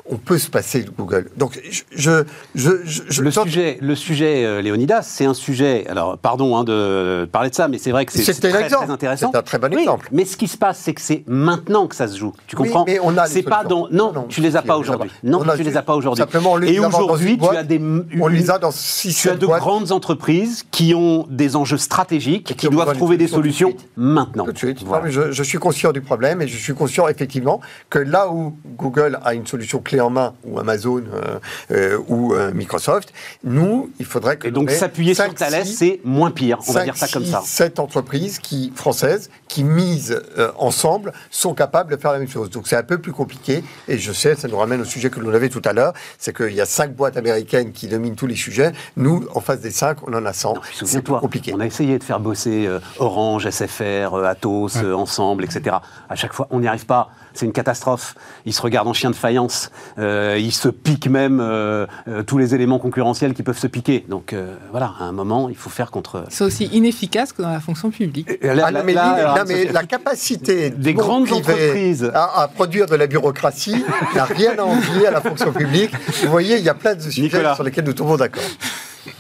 on 0.09 0.17
peut 0.17 0.39
se 0.39 0.51
passer 0.51 0.83
de 0.83 0.91
Google. 0.91 1.31
Donc, 1.37 1.61
je, 1.91 2.25
je, 2.55 2.71
je, 2.85 3.23
le, 3.23 3.31
sujet, 3.31 3.79
le 3.81 3.95
sujet, 3.95 4.45
euh, 4.45 4.63
Léonidas, 4.63 5.03
c'est 5.03 5.25
un 5.25 5.35
sujet. 5.35 5.87
Alors, 5.89 6.19
pardon 6.19 6.57
hein, 6.57 6.65
de 6.65 7.29
parler 7.31 7.51
de 7.51 7.55
ça, 7.55 7.69
mais 7.69 7.79
c'est 7.79 7.91
vrai 7.91 8.07
que 8.07 8.13
c'est 8.13 8.25
très, 8.33 8.69
très, 8.69 8.91
intéressant. 8.91 9.31
C'est 9.33 9.39
un 9.39 9.43
très 9.43 9.59
bon 9.59 9.73
exemple. 9.73 10.09
mais 10.13 10.25
ce 10.25 10.37
qui 10.37 10.49
se 10.49 10.57
passe, 10.57 10.79
c'est 10.79 10.95
que 10.95 11.01
c'est 11.01 11.25
maintenant 11.27 11.87
que 11.87 11.97
ça 11.97 12.09
se 12.09 12.17
joue. 12.17 12.33
Tu 12.47 12.57
comprends 12.57 12.85
mais 12.87 12.99
on 13.03 13.17
a 13.17 13.27
C'est 13.27 13.43
pas 13.43 13.65
dans. 13.65 13.89
Non, 13.91 14.13
non 14.13 14.27
tu 14.29 14.41
les 14.41 14.57
as 14.57 14.63
pas 14.63 14.77
aujourd'hui. 14.77 15.11
Non, 15.23 15.43
tu 15.57 15.63
les 15.63 15.77
as 15.77 15.83
pas 15.83 15.95
aujourd'hui. 15.95 16.23
Simplement, 16.23 16.61
Et 16.61 16.79
aujourd'hui, 16.79 17.39
tu 17.39 17.57
as 17.57 17.65
des. 17.65 17.81
On 18.21 18.29
les 18.29 18.51
a 18.51 18.59
dans 18.59 18.71
six. 18.71 19.15
Tu 19.15 19.31
as 19.31 19.37
de 19.37 19.47
grandes 19.47 19.93
entreprises 19.93 20.65
qui 20.71 20.95
ont 20.95 21.27
des 21.31 21.57
enjeux 21.57 21.79
stratégiques 21.79 22.51
et 22.51 22.55
qui, 22.55 22.69
doivent 22.69 22.95
trouver 22.95 23.17
des 23.17 23.29
solutions 23.29 23.75
maintenant. 23.97 24.47
Je 24.55 25.43
suis 25.43 25.59
conscient 25.59 25.93
du 25.93 26.01
problème 26.01 26.43
et 26.43 26.49
je 26.49 26.57
suis 26.57 26.75
conscient 26.75 27.09
effectivement 27.09 27.61
que 27.91 27.99
là 27.99 28.31
où 28.31 28.57
Google 28.77 29.19
a 29.25 29.35
une 29.35 29.47
solution 29.47 29.81
clé 29.81 29.96
en 30.01 30.11
main, 30.11 30.35
ou 30.45 30.59
Amazon, 30.59 31.03
euh, 31.13 31.39
euh, 31.71 31.99
ou 32.09 32.35
euh, 32.35 32.53
Microsoft, 32.53 33.13
nous, 33.45 33.91
il 33.99 34.07
faudrait 34.07 34.37
que... 34.37 34.49
Et 34.49 34.51
donc 34.51 34.71
s'appuyer 34.71 35.15
sur 35.15 35.35
Thales, 35.35 35.67
c'est 35.67 36.01
moins 36.05 36.31
pire, 36.31 36.59
on 36.69 36.73
va 36.73 36.85
dire 36.85 36.97
ça 36.97 37.09
comme 37.09 37.25
ça. 37.25 37.43
Cette 37.45 37.79
entreprise 37.79 38.39
qui, 38.39 38.73
française 38.75 39.31
qui 39.49 39.65
misent 39.65 40.21
ensemble 40.59 41.13
sont 41.31 41.55
capables 41.55 41.93
de 41.95 42.01
faire 42.01 42.13
la 42.13 42.19
même 42.19 42.29
chose. 42.29 42.51
Donc 42.51 42.67
c'est 42.67 42.77
un 42.77 42.83
peu 42.83 42.99
plus 42.99 43.13
compliqué, 43.13 43.63
et 43.89 43.99
je 43.99 44.13
sais, 44.13 44.35
ça 44.35 44.49
nous 44.49 44.57
ramène 44.57 44.81
au 44.81 44.85
sujet 44.85 45.11
que 45.11 45.21
l'on 45.21 45.33
avait 45.33 45.49
tout 45.49 45.63
à 45.65 45.73
l'heure, 45.73 45.93
c'est 46.19 46.35
qu'il 46.37 46.55
y 46.55 46.61
a 46.61 46.67
cinq 46.67 46.95
boîtes 46.95 47.17
américaines 47.17 47.73
qui 47.73 47.87
dominent 47.87 48.17
tous 48.17 48.27
les 48.27 48.37
sujets. 48.37 48.73
Nous, 48.97 49.27
en 49.35 49.41
face 49.41 49.61
des 49.61 49.71
cinq, 49.71 50.07
on 50.07 50.15
en 50.15 50.25
a 50.27 50.33
100. 50.33 50.55
C'est 50.85 51.07
compliqué. 51.07 51.53
On 51.55 51.61
a 51.61 51.67
essayé 51.67 51.99
de 51.99 52.05
faire 52.05 52.21
bosser 52.21 52.69
Orange, 52.99 53.49
SFR, 53.49 54.15
Atos, 54.25 54.77
ensemble, 54.77 55.45
etc. 55.45 55.77
À 56.09 56.17
chaque 56.17 56.33
fois, 56.33 56.49
on 56.51 56.61
n'y 56.61 56.69
arrive 56.69 56.87
pas 56.87 57.11
c'est 57.37 57.47
une 57.47 57.53
catastrophe. 57.53 58.15
Ils 58.45 58.53
se 58.53 58.63
regardent 58.63 58.89
en 58.89 58.93
chien 58.93 59.11
de 59.11 59.15
faïence. 59.15 59.71
Euh, 59.99 60.37
ils 60.39 60.53
se 60.53 60.69
piquent 60.69 61.09
même 61.09 61.41
euh, 61.41 61.87
euh, 62.09 62.23
tous 62.23 62.39
les 62.39 62.55
éléments 62.55 62.79
concurrentiels 62.79 63.35
qui 63.35 63.43
peuvent 63.43 63.59
se 63.59 63.67
piquer. 63.67 64.05
Donc 64.09 64.35
voilà, 64.71 64.95
à 64.99 65.05
un 65.05 65.13
moment, 65.13 65.49
il 65.49 65.57
faut 65.57 65.71
faire 65.71 65.91
contre. 65.91 66.25
C'est 66.29 66.45
aussi 66.45 66.65
inefficace 66.67 67.33
que 67.33 67.43
dans 67.43 67.51
la 67.51 67.61
fonction 67.61 67.91
publique. 67.91 68.29
La, 68.43 68.67
ah, 68.67 69.45
mais, 69.47 69.65
la 69.73 69.85
capacité 69.85 70.71
des 70.71 70.95
grandes 70.95 71.33
entreprises 71.33 72.11
à, 72.15 72.49
produire 72.55 72.87
de 72.87 72.97
la 72.97 73.07
bureaucratie 73.07 73.85
n'a 74.15 74.25
rien 74.25 74.59
à 74.59 74.63
envier 74.63 75.07
à 75.07 75.11
la 75.11 75.21
fonction 75.21 75.53
publique. 75.53 75.91
Vous 76.23 76.31
voyez, 76.31 76.59
il 76.59 76.65
y 76.65 76.69
a 76.69 76.75
plein 76.75 76.95
de 76.95 77.01
sujets 77.01 77.55
sur 77.55 77.63
lesquels 77.63 77.85
nous 77.85 77.93
tombons 77.93 78.17
d'accord. 78.17 78.43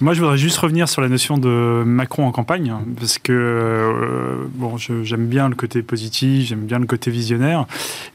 Moi, 0.00 0.14
je 0.14 0.20
voudrais 0.20 0.38
juste 0.38 0.58
revenir 0.58 0.88
sur 0.88 1.02
la 1.02 1.08
notion 1.08 1.38
de 1.38 1.82
Macron 1.84 2.26
en 2.26 2.32
campagne, 2.32 2.74
parce 2.98 3.18
que 3.18 3.32
euh, 3.32 4.46
bon, 4.54 4.76
j'aime 4.76 5.26
bien 5.26 5.48
le 5.48 5.54
côté 5.54 5.82
positif, 5.82 6.46
j'aime 6.46 6.66
bien 6.66 6.78
le 6.78 6.86
côté 6.86 7.10
visionnaire, 7.10 7.66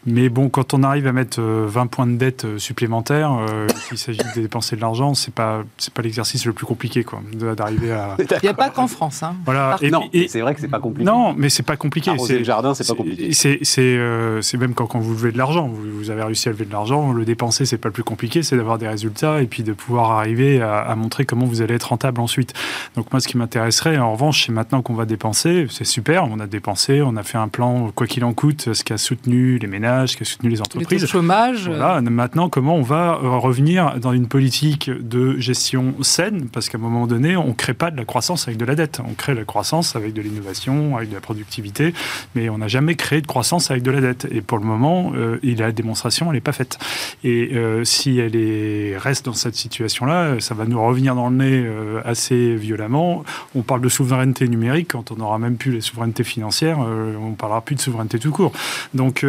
mais 0.05 0.29
bon, 0.29 0.49
quand 0.49 0.73
on 0.73 0.83
arrive 0.83 1.07
à 1.07 1.11
mettre 1.11 1.41
20 1.41 1.81
euh, 1.81 1.85
points 1.85 2.07
de 2.07 2.15
dette 2.15 2.45
euh, 2.45 2.57
supplémentaires, 2.57 3.33
euh, 3.33 3.67
qu'il 3.87 3.97
s'agit 3.97 4.19
de 4.19 4.41
dépenser 4.41 4.75
de 4.75 4.81
l'argent, 4.81 5.13
c'est 5.13 5.33
pas 5.33 5.63
c'est 5.77 5.93
pas 5.93 6.01
l'exercice 6.01 6.45
le 6.45 6.53
plus 6.53 6.65
compliqué, 6.65 7.03
quoi, 7.03 7.21
d'arriver 7.55 7.91
à. 7.91 8.17
Il 8.19 8.25
n'y 8.43 8.49
a 8.49 8.53
pas 8.53 8.69
qu'en 8.69 8.87
France, 8.87 9.23
hein. 9.23 9.35
Voilà. 9.45 9.77
Et, 9.81 9.91
non, 9.91 10.09
c'est 10.27 10.41
vrai 10.41 10.55
que 10.55 10.61
c'est 10.61 10.67
pas 10.67 10.79
compliqué. 10.79 11.05
Non, 11.05 11.33
mais 11.37 11.49
c'est 11.49 11.63
pas 11.63 11.77
compliqué. 11.77 12.11
C'est 12.25 12.39
le 12.39 12.43
jardin, 12.43 12.73
c'est 12.73 12.87
pas 12.87 12.95
compliqué. 12.95 13.31
C'est 13.33 14.57
même 14.57 14.73
quand, 14.73 14.87
quand, 14.87 14.99
vous 14.99 15.13
levez 15.13 15.31
de 15.31 15.37
l'argent, 15.37 15.67
vous, 15.67 15.97
vous, 15.97 16.09
avez 16.09 16.23
réussi 16.23 16.49
à 16.49 16.51
lever 16.51 16.65
de 16.65 16.71
l'argent, 16.71 17.13
le 17.13 17.25
dépenser, 17.25 17.65
c'est 17.65 17.77
pas 17.77 17.89
le 17.89 17.93
plus 17.93 18.03
compliqué, 18.03 18.43
c'est 18.43 18.55
d'avoir 18.55 18.77
des 18.77 18.87
résultats 18.87 19.41
et 19.41 19.47
puis 19.47 19.63
de 19.63 19.73
pouvoir 19.73 20.11
arriver 20.11 20.61
à, 20.61 20.79
à 20.79 20.95
montrer 20.95 21.25
comment 21.25 21.45
vous 21.45 21.60
allez 21.61 21.75
être 21.75 21.89
rentable 21.89 22.19
ensuite. 22.21 22.53
Donc 22.95 23.11
moi, 23.11 23.19
ce 23.19 23.27
qui 23.27 23.37
m'intéresserait, 23.37 23.97
en 23.97 24.13
revanche, 24.13 24.45
c'est 24.45 24.51
maintenant 24.51 24.81
qu'on 24.81 24.93
va 24.93 25.05
dépenser, 25.05 25.67
c'est 25.69 25.85
super, 25.85 26.25
on 26.25 26.39
a 26.39 26.47
dépensé, 26.47 27.01
on 27.01 27.15
a 27.15 27.23
fait 27.23 27.37
un 27.37 27.47
plan, 27.47 27.91
quoi 27.95 28.07
qu'il 28.07 28.23
en 28.23 28.33
coûte, 28.33 28.73
ce 28.73 28.83
qui 28.83 28.93
a 28.93 28.97
soutenu 28.97 29.57
les 29.57 29.67
ménages, 29.67 30.11
ce 30.11 30.17
qui 30.17 30.23
a 30.23 30.25
soutenu 30.25 30.49
les 30.49 30.61
entreprises. 30.61 31.01
Le 31.01 31.07
chômage. 31.07 31.67
Voilà. 31.67 32.01
Maintenant, 32.01 32.49
comment 32.49 32.75
on 32.75 32.81
va 32.81 33.19
euh, 33.23 33.37
revenir 33.37 33.99
dans 33.99 34.13
une 34.13 34.27
politique 34.27 34.89
de 34.89 35.39
gestion 35.39 35.93
saine? 36.01 36.47
Parce 36.51 36.69
qu'à 36.69 36.77
un 36.77 36.81
moment 36.81 37.07
donné, 37.07 37.35
on 37.35 37.49
ne 37.49 37.53
crée 37.53 37.73
pas 37.73 37.91
de 37.91 37.97
la 37.97 38.05
croissance 38.05 38.47
avec 38.47 38.57
de 38.57 38.65
la 38.65 38.75
dette. 38.75 39.01
On 39.07 39.13
crée 39.13 39.33
la 39.33 39.45
croissance 39.45 39.95
avec 39.95 40.13
de 40.13 40.21
l'innovation, 40.21 40.97
avec 40.97 41.09
de 41.09 41.15
la 41.15 41.21
productivité, 41.21 41.93
mais 42.35 42.49
on 42.49 42.57
n'a 42.57 42.67
jamais 42.67 42.95
créé 42.95 43.21
de 43.21 43.27
croissance 43.27 43.71
avec 43.71 43.83
de 43.83 43.91
la 43.91 44.01
dette. 44.01 44.27
Et 44.31 44.41
pour 44.41 44.57
le 44.57 44.65
moment, 44.65 45.13
euh, 45.15 45.39
la 45.43 45.71
démonstration, 45.71 46.27
elle 46.27 46.33
n'est 46.33 46.41
pas 46.41 46.51
faite. 46.51 46.77
Et 47.23 47.51
euh, 47.53 47.83
si 47.83 48.17
elle 48.19 48.35
est, 48.35 48.97
reste 48.97 49.25
dans 49.25 49.33
cette 49.33 49.55
situation-là, 49.55 50.39
ça 50.39 50.55
va 50.55 50.65
nous 50.65 50.81
revenir 50.83 51.15
dans 51.15 51.29
le 51.29 51.35
nez 51.35 51.50
transformer 51.51 52.01
assez 52.05 52.55
violemment. 52.55 53.23
On 53.55 53.61
parle 53.61 53.81
de 53.81 53.89
souveraineté 53.89 54.47
numérique, 54.47 54.89
quand 54.91 55.11
on 55.11 55.15
n'aura 55.15 55.39
même 55.39 55.57
plus 55.57 55.71
les 55.71 55.81
souverainetés 55.81 56.23
financières, 56.23 56.79
on 56.79 57.33
parlera 57.33 57.61
plus 57.61 57.75
de 57.75 57.81
souveraineté 57.81 58.19
tout 58.19 58.31
court. 58.31 58.51
Donc 58.93 59.25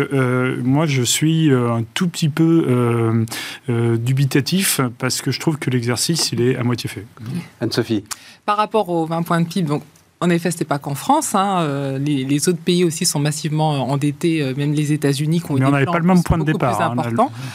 moi, 0.63 0.87
je 0.87 1.03
suis 1.03 1.51
un 1.53 1.85
tout 1.95 2.09
petit 2.09 2.29
peu 2.29 3.27
dubitatif 3.69 4.81
parce 4.99 5.23
que 5.23 5.31
je 5.31 5.41
trouve 5.41 5.59
que 5.59 5.71
l'exercice, 5.71 6.33
il 6.33 6.41
est 6.41 6.57
à 6.57 6.63
moitié 6.63 6.89
fait. 6.89 7.07
Anne-Sophie 7.61 8.05
Par 8.47 8.57
rapport 8.57 8.89
aux 8.89 9.07
20 9.07 9.23
points 9.23 9.41
de 9.41 9.47
PIB, 9.47 9.69
donc 9.69 9.83
en 10.23 10.31
effet, 10.31 10.53
ce 10.53 10.59
n'est 10.61 10.65
pas 10.65 10.79
qu'en 10.79 10.95
France. 10.95 11.35
Hein, 11.35 11.63
euh, 11.63 11.99
les, 11.99 12.49
autres 12.49 12.61
pays 12.61 12.85
aussi 12.85 13.05
sont 13.05 13.19
massivement 13.19 13.75
euh, 13.75 13.79
endettés, 13.79 14.41
euh, 14.41 14.55
même 14.57 14.73
les 14.73 14.93
États-Unis 14.93 15.41
qui 15.41 15.51
ont 15.51 15.57
Mais 15.57 15.65
on 15.65 15.73
n'avait 15.73 15.85
pas 15.85 15.99
le 15.99 16.07
même 16.07 16.23
point 16.23 16.39
de 16.39 16.45
départ. 16.45 16.81
Hein, 16.81 16.95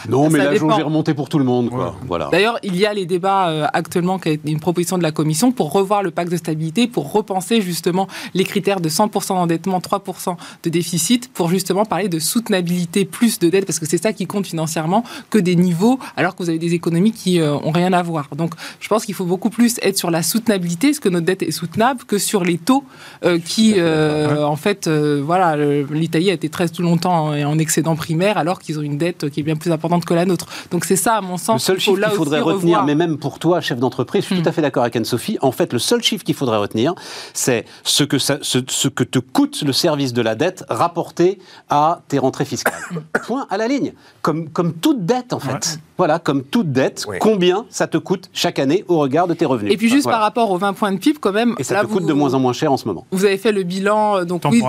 non, 0.10 0.30
mais 0.30 0.40
la 0.40 0.56
jauge 0.56 0.78
est 0.78 0.84
remontée 0.84 1.14
pour 1.14 1.30
tout 1.30 1.40
le 1.40 1.46
monde. 1.46 1.72
Voilà. 2.06 2.28
D'ailleurs, 2.30 2.60
il 2.64 2.76
y 2.76 2.86
a 2.86 2.94
les 2.94 3.06
débats 3.06 3.70
actuellement, 3.72 4.20
qui 4.20 4.30
est 4.30 4.42
une 4.46 4.60
proposition 4.60 4.98
de 4.98 5.04
la 5.04 5.14
Commission 5.14 5.54
pour 5.54 5.72
revoir 5.72 6.04
le 6.04 6.12
pacte 6.12 6.30
de 6.30 6.36
stabilité, 6.36 6.88
pour 6.88 7.14
repenser 7.14 7.62
justement 7.62 8.08
les 8.34 8.44
critères 8.44 8.82
de 8.82 8.90
100% 8.90 9.30
d'endettement, 9.30 9.80
3% 9.80 10.36
de 10.64 10.70
déficit, 10.70 11.32
pour 11.32 11.50
justement 11.50 11.86
parler 11.86 12.10
de 12.10 12.20
soutenabilité 12.20 13.06
plus 13.06 13.40
de 13.40 13.50
dette, 13.50 13.66
parce 13.66 13.80
que 13.80 13.86
c'est 13.86 14.02
ça 14.04 14.12
qui 14.12 14.28
compte 14.28 14.46
financièrement 14.46 15.06
que 15.30 15.38
des 15.38 15.56
niveaux, 15.56 16.00
alors 16.18 16.36
que 16.36 16.44
vous 16.44 16.50
avez 16.50 16.60
des 16.60 16.74
économies 16.74 17.14
qui 17.14 17.40
n'ont 17.40 17.72
rien 17.72 17.94
à 17.94 18.04
voir. 18.04 18.28
Donc, 18.36 18.56
je 18.82 18.90
pense 18.90 19.06
qu'il 19.06 19.16
faut 19.16 19.26
beaucoup 19.26 19.50
plus 19.50 19.78
être 19.82 19.98
sur 19.98 20.12
la 20.12 20.22
soutenabilité, 20.22 20.92
ce 20.92 21.00
que 21.00 21.08
notre 21.08 21.26
dette 21.26 21.44
est 21.44 21.52
soutenable, 21.52 22.04
que 22.06 22.18
sur 22.18 22.44
les 22.44 22.57
taux 22.58 22.84
euh, 23.24 23.40
qui, 23.40 23.76
euh, 23.78 24.44
en 24.44 24.56
fait, 24.56 24.88
euh, 24.88 25.22
voilà, 25.24 25.56
l'Italie 25.92 26.30
a 26.30 26.34
été 26.34 26.50
très 26.50 26.68
tout 26.70 26.82
longtemps 26.82 27.30
en, 27.30 27.58
excédent 27.58 27.96
primaire 27.96 28.38
alors 28.38 28.60
qu'ils 28.60 28.78
ont 28.78 28.82
une 28.82 28.98
dette 28.98 29.30
qui 29.30 29.40
est 29.40 29.44
bien 29.44 29.56
plus 29.56 29.72
importante 29.72 30.06
que 30.06 30.14
la 30.14 30.26
nôtre. 30.26 30.46
Donc 30.72 30.86
c'est 30.86 30.96
ça, 30.96 31.16
à 31.16 31.22
mon 31.22 31.38
sens. 31.38 31.62
Le 31.62 31.74
seul 31.74 31.80
chiffre 31.80 32.02
qu'il 32.02 32.18
faudrait 32.18 32.40
retenir, 32.40 32.84
mais 32.84 32.96
même 32.96 33.18
pour 33.18 33.40
toi, 33.40 33.62
chef 33.62 33.80
d'entreprise, 33.80 34.22
je 34.22 34.28
suis 34.28 34.36
tout 34.36 34.44
hmm. 34.44 34.48
à 34.48 34.52
fait 34.52 34.62
d'accord 34.62 34.84
avec 34.84 34.96
Anne-Sophie. 34.96 35.38
En 35.42 35.52
fait, 35.52 35.74
le 35.74 35.80
seul 35.80 36.04
chiffre 36.04 36.24
qu'il 36.24 36.36
faudrait 36.36 36.58
retenir, 36.58 36.94
c'est 37.34 37.66
ce 37.84 38.04
que, 38.04 38.20
ça, 38.20 38.38
ce, 38.42 38.88
que 38.88 39.04
te 39.04 39.20
coûte 39.20 39.64
le 39.64 39.74
service 39.74 40.14
de 40.14 40.22
la 40.22 40.36
dette 40.36 40.64
rapporté 40.70 41.40
à 41.70 42.02
tes 42.08 42.20
rentrées 42.20 42.46
fiscales. 42.46 42.74
Hmm. 42.92 43.20
Point 43.26 43.48
à 43.50 43.58
la 43.58 43.68
ligne. 43.68 43.94
Comme, 44.22 44.50
comme 44.50 44.74
toute 44.74 45.06
dette, 45.06 45.34
en 45.34 45.40
fait. 45.40 45.80
Voilà, 45.98 46.20
comme 46.20 46.44
toute 46.44 46.72
dette, 46.72 47.06
combien 47.20 47.66
ça 47.70 47.88
te 47.88 47.98
coûte 47.98 48.30
chaque 48.32 48.60
année 48.60 48.86
au 48.88 49.00
regard 49.00 49.28
de 49.28 49.34
tes 49.34 49.46
revenus. 49.46 49.74
Et 49.74 49.78
puis 49.78 49.90
juste 49.90 50.08
par 50.08 50.22
rapport 50.22 50.52
aux 50.52 50.58
20 50.58 50.74
points 50.74 50.92
de 50.92 50.98
PIB, 50.98 51.18
quand 51.20 51.32
même. 51.32 51.56
Et 51.58 51.64
ça 51.64 51.82
te 51.82 51.88
coûte 51.88 52.06
de 52.06 52.14
moins 52.14 52.34
en 52.36 52.40
moins 52.40 52.47
cher 52.54 52.72
en 52.72 52.78
ce 52.78 52.88
moment. 52.88 53.06
Vous 53.12 53.26
avez 53.26 53.38
fait 53.38 53.52
le 53.52 53.64
bilan, 53.64 54.18
euh, 54.18 54.26
donc 54.26 54.44
oui, 54.50 54.62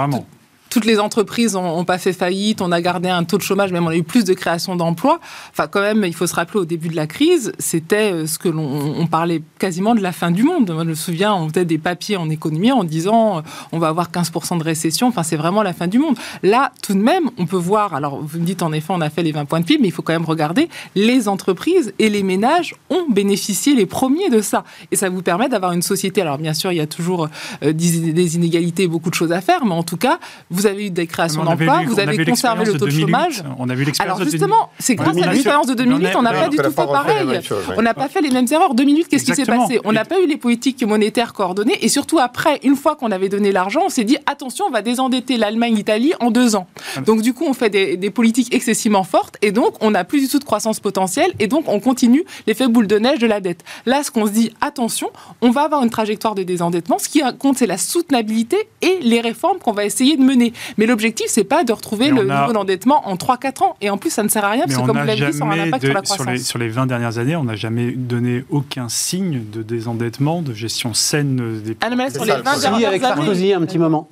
toutes 0.79 0.85
les 0.85 1.01
entreprises 1.01 1.55
n'ont 1.55 1.85
pas 1.85 1.99
fait 1.99 2.13
faillite, 2.13 2.63
on 2.63 2.71
a 2.71 2.81
gardé 2.81 3.09
un 3.09 3.25
taux 3.25 3.37
de 3.37 3.43
chômage, 3.43 3.73
même 3.73 3.85
on 3.85 3.91
a 3.91 3.97
eu 3.97 4.05
plus 4.05 4.23
de 4.23 4.33
création 4.33 4.77
d'emplois. 4.77 5.19
Enfin, 5.51 5.67
quand 5.67 5.81
même, 5.81 6.05
il 6.05 6.15
faut 6.15 6.29
se 6.29 6.37
rappeler 6.37 6.61
au 6.61 6.65
début 6.65 6.87
de 6.87 6.95
la 6.95 7.09
crise, 7.09 7.51
c'était 7.59 8.13
euh, 8.13 8.27
ce 8.29 8.39
que 8.39 8.49
l'on 8.49 9.09
parlait 9.09 9.43
quasiment 9.59 9.97
de 9.97 10.01
la 10.01 10.13
fin 10.13 10.31
du 10.31 10.45
monde. 10.45 10.73
Je 10.79 10.85
me 10.85 10.95
souviens, 10.95 11.35
on 11.35 11.49
faisait 11.49 11.65
des 11.65 11.79
papiers 11.79 12.17
en 12.17 12.31
économie 12.31 12.71
en 12.71 12.85
disant 12.85 13.39
euh, 13.39 13.41
on 13.73 13.81
va 13.81 13.89
avoir 13.89 14.13
15% 14.13 14.57
de 14.59 14.63
récession. 14.63 15.09
Enfin, 15.09 15.25
c'est 15.25 15.35
vraiment 15.35 15.65
la 15.65 15.73
fin 15.73 15.89
du 15.89 15.99
monde. 15.99 16.17
Là, 16.45 16.71
tout 16.81 16.95
de 16.95 17.01
même, 17.01 17.29
on 17.39 17.47
peut 17.47 17.57
voir. 17.57 17.93
Alors, 17.95 18.21
vous 18.23 18.39
me 18.39 18.45
dites 18.45 18.63
en 18.63 18.73
effet, 18.73 18.93
on 18.93 19.01
a 19.01 19.11
fait 19.11 19.25
les 19.25 19.33
20 19.33 19.47
points 19.47 19.59
de 19.59 19.65
PIB, 19.65 19.83
mais 19.83 19.89
il 19.89 19.93
faut 19.93 20.03
quand 20.03 20.13
même 20.13 20.27
regarder 20.27 20.69
les 20.95 21.27
entreprises 21.27 21.93
et 21.99 22.09
les 22.09 22.23
ménages 22.23 22.77
ont 22.89 23.07
bénéficié 23.11 23.75
les 23.75 23.87
premiers 23.87 24.31
de 24.31 24.43
ça. 24.43 24.63
Et 24.93 24.97
ça 24.97 25.09
vous 25.09 25.23
permet 25.23 25.49
d'avoir 25.49 25.73
une 25.73 25.83
société. 25.83 26.21
Alors, 26.21 26.39
bien 26.39 26.55
sûr, 26.55 26.71
il 26.71 26.77
y 26.77 26.81
a 26.81 26.87
toujours 26.87 27.29
euh, 27.65 27.73
des 27.73 28.37
inégalités, 28.37 28.87
beaucoup 28.87 29.11
de 29.11 29.17
choses 29.17 29.33
à 29.33 29.41
faire, 29.41 29.65
mais 29.65 29.75
en 29.75 29.83
tout 29.83 29.97
cas, 29.97 30.21
vous 30.51 30.67
avez 30.67 30.68
eu 30.73 30.91
des 30.91 31.07
créations 31.07 31.45
d'emplois, 31.45 31.83
vous 31.87 32.01
avez 32.01 32.25
conservé 32.25 32.65
le 32.65 32.79
taux 32.79 32.87
de, 32.87 32.91
chômage. 32.91 33.43
On 33.59 33.69
a 33.69 33.75
vu 33.75 33.85
l'expérience 33.85 34.19
Alors 34.19 34.29
justement, 34.29 34.71
c'est 34.79 34.95
grâce 34.95 35.17
à 35.17 35.33
l'expérience 35.33 35.67
de 35.67 35.75
2008, 35.75 36.17
on 36.17 36.23
n'a 36.23 36.33
pas 36.33 36.49
du 36.49 36.57
tout 36.57 36.63
fait 36.65 36.75
pareil. 36.75 37.41
On 37.77 37.83
n'a 37.83 37.95
pas 37.95 38.09
fait 38.09 38.21
les 38.21 38.31
mêmes 38.31 38.47
erreurs. 38.51 38.75
2008, 38.75 39.09
qu'est-ce 39.09 39.25
qui 39.25 39.35
s'est 39.35 39.45
passé? 39.45 39.81
On 39.85 39.93
n'a 39.93 40.05
pas 40.05 40.21
eu 40.21 40.27
les 40.27 40.37
politiques 40.37 40.83
monétaires 40.83 41.33
coordonnées 41.33 41.79
et 41.81 41.89
surtout 41.89 42.19
après, 42.19 42.61
une 42.63 42.77
fois 42.77 42.97
qu'on 42.97 43.11
avait 43.11 43.29
donné 43.29 43.53
l'argent, 43.53 43.83
on 43.87 43.89
s'est 43.89 44.05
dit 44.05 44.17
attention, 44.27 44.67
on 44.67 44.71
va 44.71 44.83
désendetter 44.83 45.37
l'Allemagne, 45.37 45.75
l'Italie 45.75 46.13
en 46.21 46.31
deux 46.31 46.57
ans. 46.57 46.67
Donc 47.05 47.23
du 47.23 47.35
coup, 47.35 47.45
on 47.47 47.55
fait 47.55 47.71
des, 47.71 48.11
politiques 48.11 48.55
excessivement 48.55 49.05
fortes 49.05 49.37
et 49.43 49.53
donc 49.53 49.75
on 49.83 49.91
n'a 49.91 50.05
plus 50.05 50.21
du 50.21 50.29
tout 50.29 50.39
de 50.39 50.45
croissance 50.45 50.81
potentielle 50.81 51.33
et 51.39 51.47
donc 51.47 51.69
on 51.69 51.79
continue 51.79 52.25
l'effet 52.47 52.67
boule 52.69 52.87
de 52.87 52.99
neige 52.99 53.19
de 53.19 53.27
la 53.27 53.41
dette. 53.41 53.63
Là, 53.87 54.03
ce 54.03 54.11
qu'on 54.11 54.27
se 54.27 54.33
dit, 54.33 54.53
attention, 54.61 55.11
on 55.43 55.51
va 55.51 55.63
avoir 55.63 55.83
une 55.83 55.91
trajectoire 55.91 56.35
de 56.35 56.43
désendettement. 56.43 56.99
Ce 56.99 57.09
qui 57.09 57.23
compte, 57.39 57.59
c'est 57.59 57.67
la 57.67 57.79
soutenabilité 57.79 58.57
et 58.81 58.99
les 59.03 59.21
réformes 59.21 59.59
qu'on 59.59 59.73
va 59.73 59.85
essayer 59.85 60.17
de 60.17 60.23
mener. 60.23 60.48
Mais 60.77 60.87
l'objectif, 60.87 61.27
c'est 61.29 61.45
pas 61.45 61.65
de 61.65 61.73
retrouver 61.73 62.11
le 62.11 62.23
niveau 62.23 62.53
d'endettement 62.53 63.09
en 63.09 63.15
3-4 63.17 63.65
ans. 63.65 63.77
Et 63.81 63.91
en 63.91 63.99
plus, 63.99 64.11
ça 64.11 64.23
ne 64.23 64.29
sert 64.29 64.45
à 64.45 64.51
rien, 64.51 64.65
parce 64.65 64.77
que 64.77 64.87
comme 64.87 64.99
vous 64.99 65.07
l'avez 65.07 65.31
dit, 65.31 65.37
ça 65.37 65.45
aura 65.45 65.55
un 65.55 65.69
impact 65.69 65.85
sur 65.85 65.95
la 65.95 66.03
croissance. 66.03 66.25
Sur 66.25 66.31
les, 66.31 66.39
sur 66.39 66.59
les 66.59 66.69
20 66.69 66.87
dernières 66.87 67.19
années, 67.19 67.37
on 67.37 67.45
n'a 67.45 67.57
jamais 67.57 67.93
donné 67.93 68.45
aucun 68.51 68.89
signe 68.89 69.43
de 69.53 69.63
désendettement, 69.63 70.43
de 70.43 70.55
gestion 70.55 70.95
saine 70.95 71.61
des... 71.63 71.77
Ah, 71.81 71.91
mais 71.91 72.11
sur 72.11 72.25
les 72.25 72.33
20 72.33 72.43
dernières 72.43 72.75
années... 72.75 72.87
avec 72.87 73.03
Sarkozy, 73.03 73.53
un 73.53 73.63
petit 73.63 73.79
moment 73.79 74.09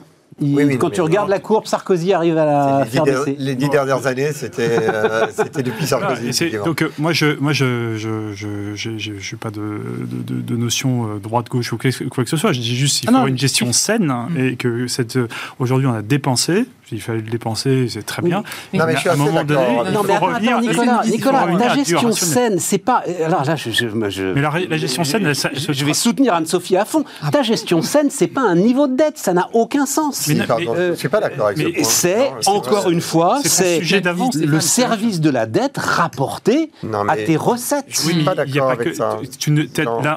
quand 0.78 0.90
tu 0.90 1.00
regardes 1.00 1.30
la 1.30 1.38
courbe, 1.38 1.66
Sarkozy 1.66 2.12
arrive 2.12 2.36
à 2.36 2.44
la 2.44 2.84
faire 2.84 3.04
baisser. 3.04 3.36
Les 3.38 3.54
dix 3.54 3.68
dernières 3.68 4.06
années, 4.06 4.32
c'était 4.32 4.78
euh, 4.80 5.26
depuis 5.64 5.86
Sarkozy. 5.86 6.50
donc 6.64 6.82
euh, 6.82 6.90
moi, 6.98 7.12
je 7.12 7.38
moi 7.38 7.52
je 7.52 7.96
je 7.96 8.34
je, 8.74 8.98
je, 8.98 9.18
suis 9.18 9.36
pas 9.36 9.50
de, 9.50 9.80
de, 10.00 10.40
de 10.40 10.56
notion 10.56 11.06
euh, 11.06 11.18
droite 11.18 11.48
gauche 11.48 11.72
ou 11.72 11.78
quoi 11.78 12.24
que 12.24 12.30
ce 12.30 12.36
soit. 12.36 12.52
Je 12.52 12.60
dis 12.60 12.76
juste 12.76 13.00
qu'il 13.00 13.10
ah 13.14 13.22
faut 13.22 13.28
une 13.28 13.38
gestion 13.38 13.72
saine 13.72 14.12
mm. 14.30 14.38
et 14.38 14.56
que 14.56 14.86
cette 14.86 15.18
aujourd'hui 15.58 15.86
on 15.86 15.94
a 15.94 16.02
dépensé 16.02 16.66
il 16.92 17.00
fallait 17.00 17.20
le 17.20 17.30
dépenser, 17.30 17.88
c'est 17.88 18.04
très 18.04 18.22
bien. 18.22 18.44
Non, 18.72 18.84
mais, 18.86 18.94
je 18.94 19.00
suis 19.00 19.08
à 19.08 19.14
un 19.14 19.16
moment 19.16 19.44
donné, 19.44 19.78
il 19.86 19.92
faut 19.92 20.02
revenir. 20.02 20.60
Nicolas, 20.60 21.02
Nicolas 21.04 21.46
la 21.46 21.74
gestion 21.74 22.12
saine, 22.12 22.58
c'est 22.58 22.78
pas. 22.78 23.02
Alors 23.24 23.44
là, 23.44 23.56
je, 23.56 23.70
je, 23.70 23.86
mais 23.86 24.40
la, 24.40 24.76
gestion 24.76 25.04
saine, 25.04 25.32
je, 25.34 25.84
vais 25.84 25.94
soutenir 25.94 26.34
Anne-Sophie 26.34 26.76
à 26.76 26.84
fond. 26.84 27.04
Ah. 27.22 27.30
Ta 27.30 27.42
gestion 27.42 27.82
saine, 27.82 28.08
c'est 28.10 28.28
pas 28.28 28.42
un 28.42 28.54
niveau 28.54 28.86
de 28.86 28.96
dette, 28.96 29.18
ça 29.18 29.32
n'a 29.32 29.48
aucun 29.52 29.86
sens. 29.86 30.28
Mais, 30.28 30.46
pardon, 30.46 30.74
euh, 30.76 30.92
je 30.92 30.98
suis 30.98 31.08
pas 31.08 31.20
d'accord 31.20 31.46
avec 31.46 31.58
mais 31.58 31.84
C'est 31.84 32.30
encore 32.46 32.90
une 32.90 33.00
fois, 33.00 33.40
c'est 33.44 33.80
le 33.80 34.60
service 34.60 35.20
de 35.20 35.30
la 35.30 35.46
dette 35.46 35.78
rapporté 35.78 36.70
à 37.08 37.16
tes 37.16 37.36
recettes. 37.36 37.86
Je 37.88 37.98
suis 37.98 38.24
pas 38.24 38.34
d'accord 38.34 38.70
avec 38.70 38.94
ça. 38.94 39.18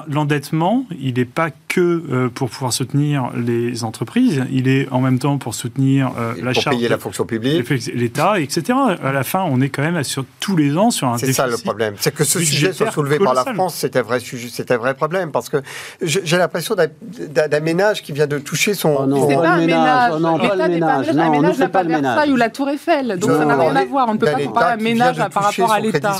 L'endettement, 0.08 0.84
il 1.00 1.14
n'est 1.14 1.24
pas 1.24 1.50
que 1.70 1.80
euh, 1.80 2.28
pour 2.28 2.50
pouvoir 2.50 2.72
soutenir 2.72 3.30
les 3.36 3.84
entreprises, 3.84 4.44
il 4.50 4.66
est 4.66 4.88
en 4.90 5.00
même 5.00 5.20
temps 5.20 5.38
pour 5.38 5.54
soutenir 5.54 6.10
euh, 6.18 6.34
la 6.42 6.52
pour 6.52 6.64
payer 6.64 6.88
la 6.88 6.98
fonction 6.98 7.24
publique, 7.24 7.70
l'État, 7.94 8.40
etc. 8.40 8.76
À 9.02 9.12
la 9.12 9.22
fin, 9.22 9.44
on 9.48 9.60
est 9.60 9.68
quand 9.68 9.82
même 9.82 10.02
sur 10.02 10.24
tous 10.40 10.56
les 10.56 10.76
ans 10.76 10.90
sur 10.90 11.08
un 11.08 11.16
C'est 11.16 11.32
ça 11.32 11.46
le 11.46 11.56
problème. 11.56 11.94
C'est 11.98 12.12
que 12.12 12.24
ce 12.24 12.40
sujet 12.40 12.72
soit 12.72 12.90
soulevé 12.90 13.18
par 13.20 13.34
la 13.34 13.44
France, 13.44 13.76
c'est 13.76 13.96
un 13.96 14.02
vrai 14.02 14.18
sujet, 14.18 14.48
c'est 14.52 14.72
un 14.72 14.78
vrai 14.78 14.94
problème 14.94 15.30
parce 15.30 15.48
que 15.48 15.58
j'ai 16.02 16.36
l'impression 16.36 16.74
d'un 16.74 17.60
ménage 17.60 18.02
qui 18.02 18.10
vient 18.10 18.26
de 18.26 18.38
toucher 18.38 18.74
son. 18.74 18.96
Oh 18.98 19.06
non, 19.06 19.28
pas 19.28 19.50
un 19.50 19.58
ménage. 19.58 20.20
non, 20.20 20.38
pas 20.38 20.56
le 20.56 20.68
ménage. 20.68 21.08
un 21.08 21.30
ménage 21.30 21.58
n'a 21.58 21.68
pas 21.68 21.84
Versailles 21.84 22.32
ou 22.32 22.36
la 22.36 22.50
Tour 22.50 22.68
Eiffel, 22.68 23.16
donc 23.18 23.30
ça 23.30 23.44
n'a 23.44 23.56
rien 23.56 23.76
à 23.76 23.84
voir. 23.84 24.08
On 24.08 24.14
ne 24.14 24.18
peut 24.18 24.26
pas 24.26 24.42
comparer 24.42 24.72
un 24.72 24.76
ménage 24.76 25.16
par 25.32 25.44
rapport 25.44 25.72
à 25.72 25.78
l'État. 25.78 26.16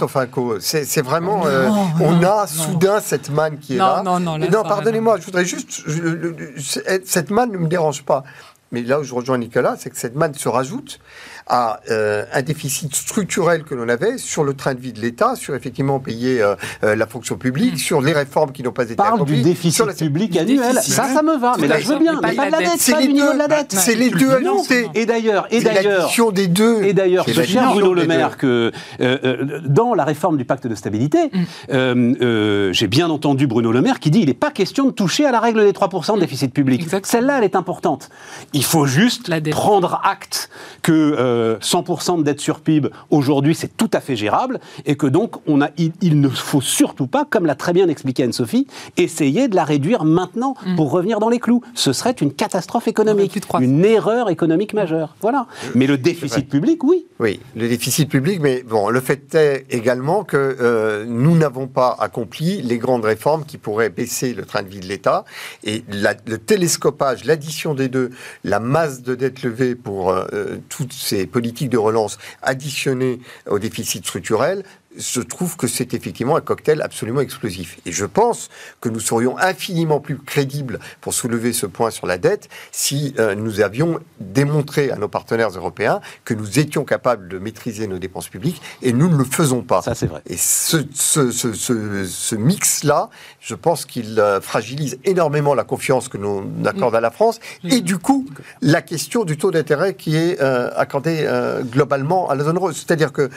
C'est 0.60 1.02
vraiment, 1.02 1.42
euh, 1.44 1.68
on 2.00 2.22
a 2.22 2.46
soudain 2.46 3.00
cette 3.00 3.30
manne 3.30 3.58
qui 3.58 3.74
est 3.74 3.78
là. 3.78 4.02
Non, 4.04 4.20
non, 4.20 4.38
non. 4.38 4.48
Non, 4.48 4.62
pardonnez-moi, 4.62 5.16
je 5.18 5.24
voudrais 5.26 5.39
juste, 5.44 5.82
cette 7.04 7.30
manne 7.30 7.52
ne 7.52 7.58
me 7.58 7.68
dérange 7.68 8.02
pas. 8.04 8.24
Mais 8.72 8.82
là 8.82 9.00
où 9.00 9.02
je 9.02 9.14
rejoins 9.14 9.38
Nicolas, 9.38 9.76
c'est 9.78 9.90
que 9.90 9.96
cette 9.96 10.14
manne 10.14 10.34
se 10.34 10.48
rajoute 10.48 11.00
à 11.50 11.80
euh, 11.90 12.24
un 12.32 12.42
déficit 12.42 12.94
structurel 12.94 13.64
que 13.64 13.74
l'on 13.74 13.88
avait 13.88 14.18
sur 14.18 14.44
le 14.44 14.54
train 14.54 14.74
de 14.74 14.80
vie 14.80 14.92
de 14.92 15.00
l'État, 15.00 15.34
sur 15.34 15.56
effectivement 15.56 15.98
payer 15.98 16.40
euh, 16.40 16.54
euh, 16.84 16.94
la 16.94 17.06
fonction 17.08 17.36
publique, 17.36 17.74
hmm. 17.74 17.78
sur 17.78 18.00
les 18.00 18.12
réformes 18.12 18.52
qui 18.52 18.62
n'ont 18.62 18.70
pas 18.70 18.84
été 18.84 18.94
Parle 18.94 19.24
du 19.24 19.42
déficit 19.42 19.84
public 19.98 20.36
annuel. 20.36 20.76
Ça, 20.76 21.12
ça 21.12 21.22
me 21.22 21.36
va. 21.38 21.54
Mais 21.58 21.66
là, 21.66 21.80
je 21.80 21.88
veux 21.88 21.98
bien. 21.98 22.20
Mais 22.22 22.34
pas 22.34 22.46
de 22.46 22.52
la 22.52 22.58
dette. 22.58 22.78
C'est 22.78 23.00
du 23.02 23.12
niveau 23.12 23.32
de 23.32 23.38
la 23.38 23.48
dette. 23.48 23.72
C'est 23.72 23.96
les 23.96 24.10
deux 24.10 24.30
ajoutés. 24.30 24.88
Et 24.94 25.06
d'ailleurs, 25.06 25.48
et 25.50 25.60
d'ailleurs, 25.60 26.08
des 26.32 26.46
deux. 26.46 26.84
Et 26.84 26.92
d'ailleurs, 26.92 27.26
ce 27.26 27.42
cher 27.42 27.70
Bruno 27.70 27.94
Le 27.94 28.06
Maire 28.06 28.36
que 28.36 28.70
dans 29.66 29.94
la 29.94 30.04
réforme 30.04 30.36
du 30.36 30.44
pacte 30.44 30.68
de 30.68 30.74
stabilité, 30.76 31.30
hmm. 31.72 32.72
j'ai 32.72 32.86
bien 32.86 33.10
entendu 33.10 33.48
Bruno 33.48 33.72
Le 33.72 33.82
Maire 33.82 33.98
qui 33.98 34.12
dit 34.12 34.20
il 34.20 34.26
n'est 34.26 34.34
pas 34.34 34.52
question 34.52 34.86
de 34.86 34.92
toucher 34.92 35.26
à 35.26 35.32
la 35.32 35.40
règle 35.40 35.64
des 35.64 35.72
3% 35.72 36.14
de 36.14 36.20
déficit 36.20 36.54
public. 36.54 36.86
Celle-là, 37.02 37.38
elle 37.38 37.44
est 37.44 37.56
importante. 37.56 38.08
Il 38.52 38.64
faut 38.64 38.86
juste 38.86 39.32
prendre 39.50 40.00
acte 40.04 40.48
que 40.82 41.39
100% 41.60 42.18
de 42.18 42.22
dette 42.22 42.40
sur 42.40 42.60
PIB, 42.60 42.90
aujourd'hui, 43.10 43.54
c'est 43.54 43.76
tout 43.76 43.90
à 43.92 44.00
fait 44.00 44.16
gérable, 44.16 44.60
et 44.86 44.96
que 44.96 45.06
donc, 45.06 45.36
on 45.46 45.60
a, 45.60 45.70
il, 45.76 46.20
ne 46.20 46.28
faut 46.28 46.60
surtout 46.60 47.06
pas, 47.06 47.24
comme 47.28 47.46
l'a 47.46 47.54
très 47.54 47.72
bien 47.72 47.88
expliqué 47.88 48.22
Anne-Sophie, 48.24 48.66
essayer 48.96 49.48
de 49.48 49.56
la 49.56 49.64
réduire 49.64 50.04
maintenant 50.04 50.54
mm. 50.64 50.76
pour 50.76 50.90
revenir 50.90 51.20
dans 51.20 51.28
les 51.28 51.38
clous. 51.38 51.62
Ce 51.74 51.92
serait 51.92 52.12
une 52.12 52.32
catastrophe 52.32 52.88
économique, 52.88 53.38
une 53.60 53.84
erreur 53.84 54.30
économique 54.30 54.74
majeure. 54.74 55.16
Voilà. 55.20 55.46
Mais 55.74 55.86
le 55.86 55.98
déficit 55.98 56.48
public, 56.48 56.82
oui. 56.84 57.06
Oui, 57.18 57.40
le 57.54 57.68
déficit 57.68 58.08
public, 58.08 58.40
mais 58.40 58.62
bon, 58.62 58.88
le 58.88 59.00
fait 59.00 59.34
est 59.34 59.66
également 59.70 60.24
que 60.24 60.36
euh, 60.36 61.04
nous 61.06 61.36
n'avons 61.36 61.66
pas 61.66 61.96
accompli 61.98 62.62
les 62.62 62.78
grandes 62.78 63.04
réformes 63.04 63.44
qui 63.44 63.58
pourraient 63.58 63.90
baisser 63.90 64.34
le 64.34 64.44
train 64.44 64.62
de 64.62 64.68
vie 64.68 64.80
de 64.80 64.86
l'État, 64.86 65.24
et 65.64 65.84
le 65.90 66.36
télescopage, 66.36 67.24
l'addition 67.24 67.74
des 67.74 67.88
deux, 67.88 68.10
la 68.44 68.60
masse 68.60 69.02
de 69.02 69.14
dette 69.14 69.42
levée 69.42 69.74
pour 69.74 70.10
euh, 70.10 70.56
toutes 70.68 70.92
ces 70.92 71.19
politiques 71.26 71.70
de 71.70 71.78
relance 71.78 72.18
additionnées 72.42 73.20
au 73.46 73.58
déficit 73.58 74.04
structurel 74.04 74.64
je 74.96 75.20
trouve 75.20 75.56
que 75.56 75.68
c'est 75.68 75.94
effectivement 75.94 76.36
un 76.36 76.40
cocktail 76.40 76.82
absolument 76.82 77.20
explosif. 77.20 77.78
Et 77.86 77.92
je 77.92 78.04
pense 78.04 78.48
que 78.80 78.88
nous 78.88 78.98
serions 78.98 79.38
infiniment 79.38 80.00
plus 80.00 80.18
crédibles 80.18 80.80
pour 81.00 81.14
soulever 81.14 81.52
ce 81.52 81.66
point 81.66 81.90
sur 81.90 82.06
la 82.06 82.18
dette 82.18 82.48
si 82.72 83.14
euh, 83.18 83.34
nous 83.36 83.60
avions 83.60 84.00
démontré 84.18 84.90
à 84.90 84.96
nos 84.96 85.08
partenaires 85.08 85.50
européens 85.50 86.00
que 86.24 86.34
nous 86.34 86.58
étions 86.58 86.84
capables 86.84 87.28
de 87.28 87.38
maîtriser 87.38 87.86
nos 87.86 87.98
dépenses 87.98 88.28
publiques 88.28 88.60
et 88.82 88.92
nous 88.92 89.08
ne 89.08 89.16
le 89.16 89.24
faisons 89.24 89.62
pas. 89.62 89.82
Ça, 89.82 89.94
c'est 89.94 90.06
vrai. 90.06 90.22
Et 90.26 90.36
ce, 90.36 90.78
ce, 90.92 91.30
ce, 91.30 91.52
ce 91.52 92.34
mix-là, 92.34 93.10
je 93.40 93.54
pense 93.54 93.84
qu'il 93.84 94.18
euh, 94.18 94.40
fragilise 94.40 94.98
énormément 95.04 95.54
la 95.54 95.64
confiance 95.64 96.08
que 96.08 96.18
l'on 96.18 96.50
accorde 96.64 96.96
à 96.96 97.00
la 97.00 97.10
France 97.10 97.38
et 97.62 97.80
du 97.80 97.98
coup, 97.98 98.26
la 98.60 98.82
question 98.82 99.24
du 99.24 99.36
taux 99.36 99.52
d'intérêt 99.52 99.94
qui 99.94 100.16
est 100.16 100.40
euh, 100.40 100.70
accordé 100.74 101.28
globalement 101.70 102.28
à 102.28 102.34
la 102.34 102.44
zone 102.44 102.56
euro. 102.56 102.72
C'est-à-dire 102.72 103.12
que 103.12 103.30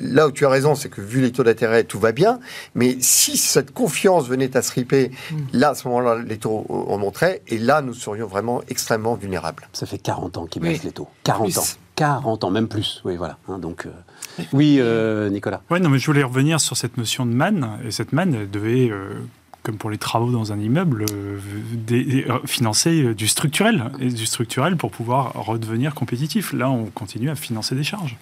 là 0.00 0.26
où 0.26 0.32
tu 0.32 0.44
as 0.44 0.48
raison, 0.48 0.74
c'est 0.74 0.88
que 0.88 0.95
vu 0.98 1.20
les 1.20 1.32
taux 1.32 1.44
d'intérêt, 1.44 1.84
tout 1.84 1.98
va 1.98 2.12
bien. 2.12 2.40
Mais 2.74 2.96
si 3.00 3.36
cette 3.36 3.72
confiance 3.72 4.28
venait 4.28 4.56
à 4.56 4.62
se 4.62 4.72
riper, 4.72 5.10
mm. 5.30 5.36
là, 5.52 5.70
à 5.70 5.74
ce 5.74 5.88
moment-là, 5.88 6.18
les 6.26 6.38
taux 6.38 6.64
remonteraient. 6.68 7.42
Et 7.48 7.58
là, 7.58 7.82
nous 7.82 7.94
serions 7.94 8.26
vraiment 8.26 8.62
extrêmement 8.68 9.14
vulnérables. 9.14 9.68
Ça 9.72 9.86
fait 9.86 9.98
40 9.98 10.36
ans 10.36 10.46
qu'ils 10.46 10.62
baissent 10.62 10.84
les 10.84 10.92
taux. 10.92 11.08
40 11.24 11.58
ans. 11.58 11.64
40 11.96 12.44
ans, 12.44 12.50
même 12.50 12.68
plus. 12.68 13.00
Oui, 13.04 13.16
voilà. 13.16 13.38
Hein, 13.48 13.58
donc, 13.58 13.86
euh, 13.86 14.44
oui, 14.52 14.76
euh, 14.78 15.30
Nicolas. 15.30 15.62
Oui, 15.70 15.80
non, 15.80 15.88
mais 15.88 15.98
je 15.98 16.06
voulais 16.06 16.22
revenir 16.22 16.60
sur 16.60 16.76
cette 16.76 16.98
notion 16.98 17.24
de 17.24 17.32
manne. 17.32 17.78
Et 17.84 17.90
cette 17.90 18.12
manne 18.12 18.46
devait 18.46 18.90
euh, 18.90 19.14
comme 19.66 19.78
pour 19.78 19.90
les 19.90 19.98
travaux 19.98 20.30
dans 20.30 20.52
un 20.52 20.60
immeuble, 20.60 21.06
euh, 21.10 21.40
euh, 21.90 22.38
financer 22.44 23.02
euh, 23.02 23.14
du 23.14 23.26
structurel, 23.26 23.90
du 23.98 24.24
structurel 24.24 24.76
pour 24.76 24.92
pouvoir 24.92 25.32
redevenir 25.32 25.92
compétitif. 25.92 26.52
Là, 26.52 26.70
on 26.70 26.84
continue 26.84 27.30
à 27.30 27.34
financer 27.34 27.74
des 27.74 27.82
charges. 27.82 28.16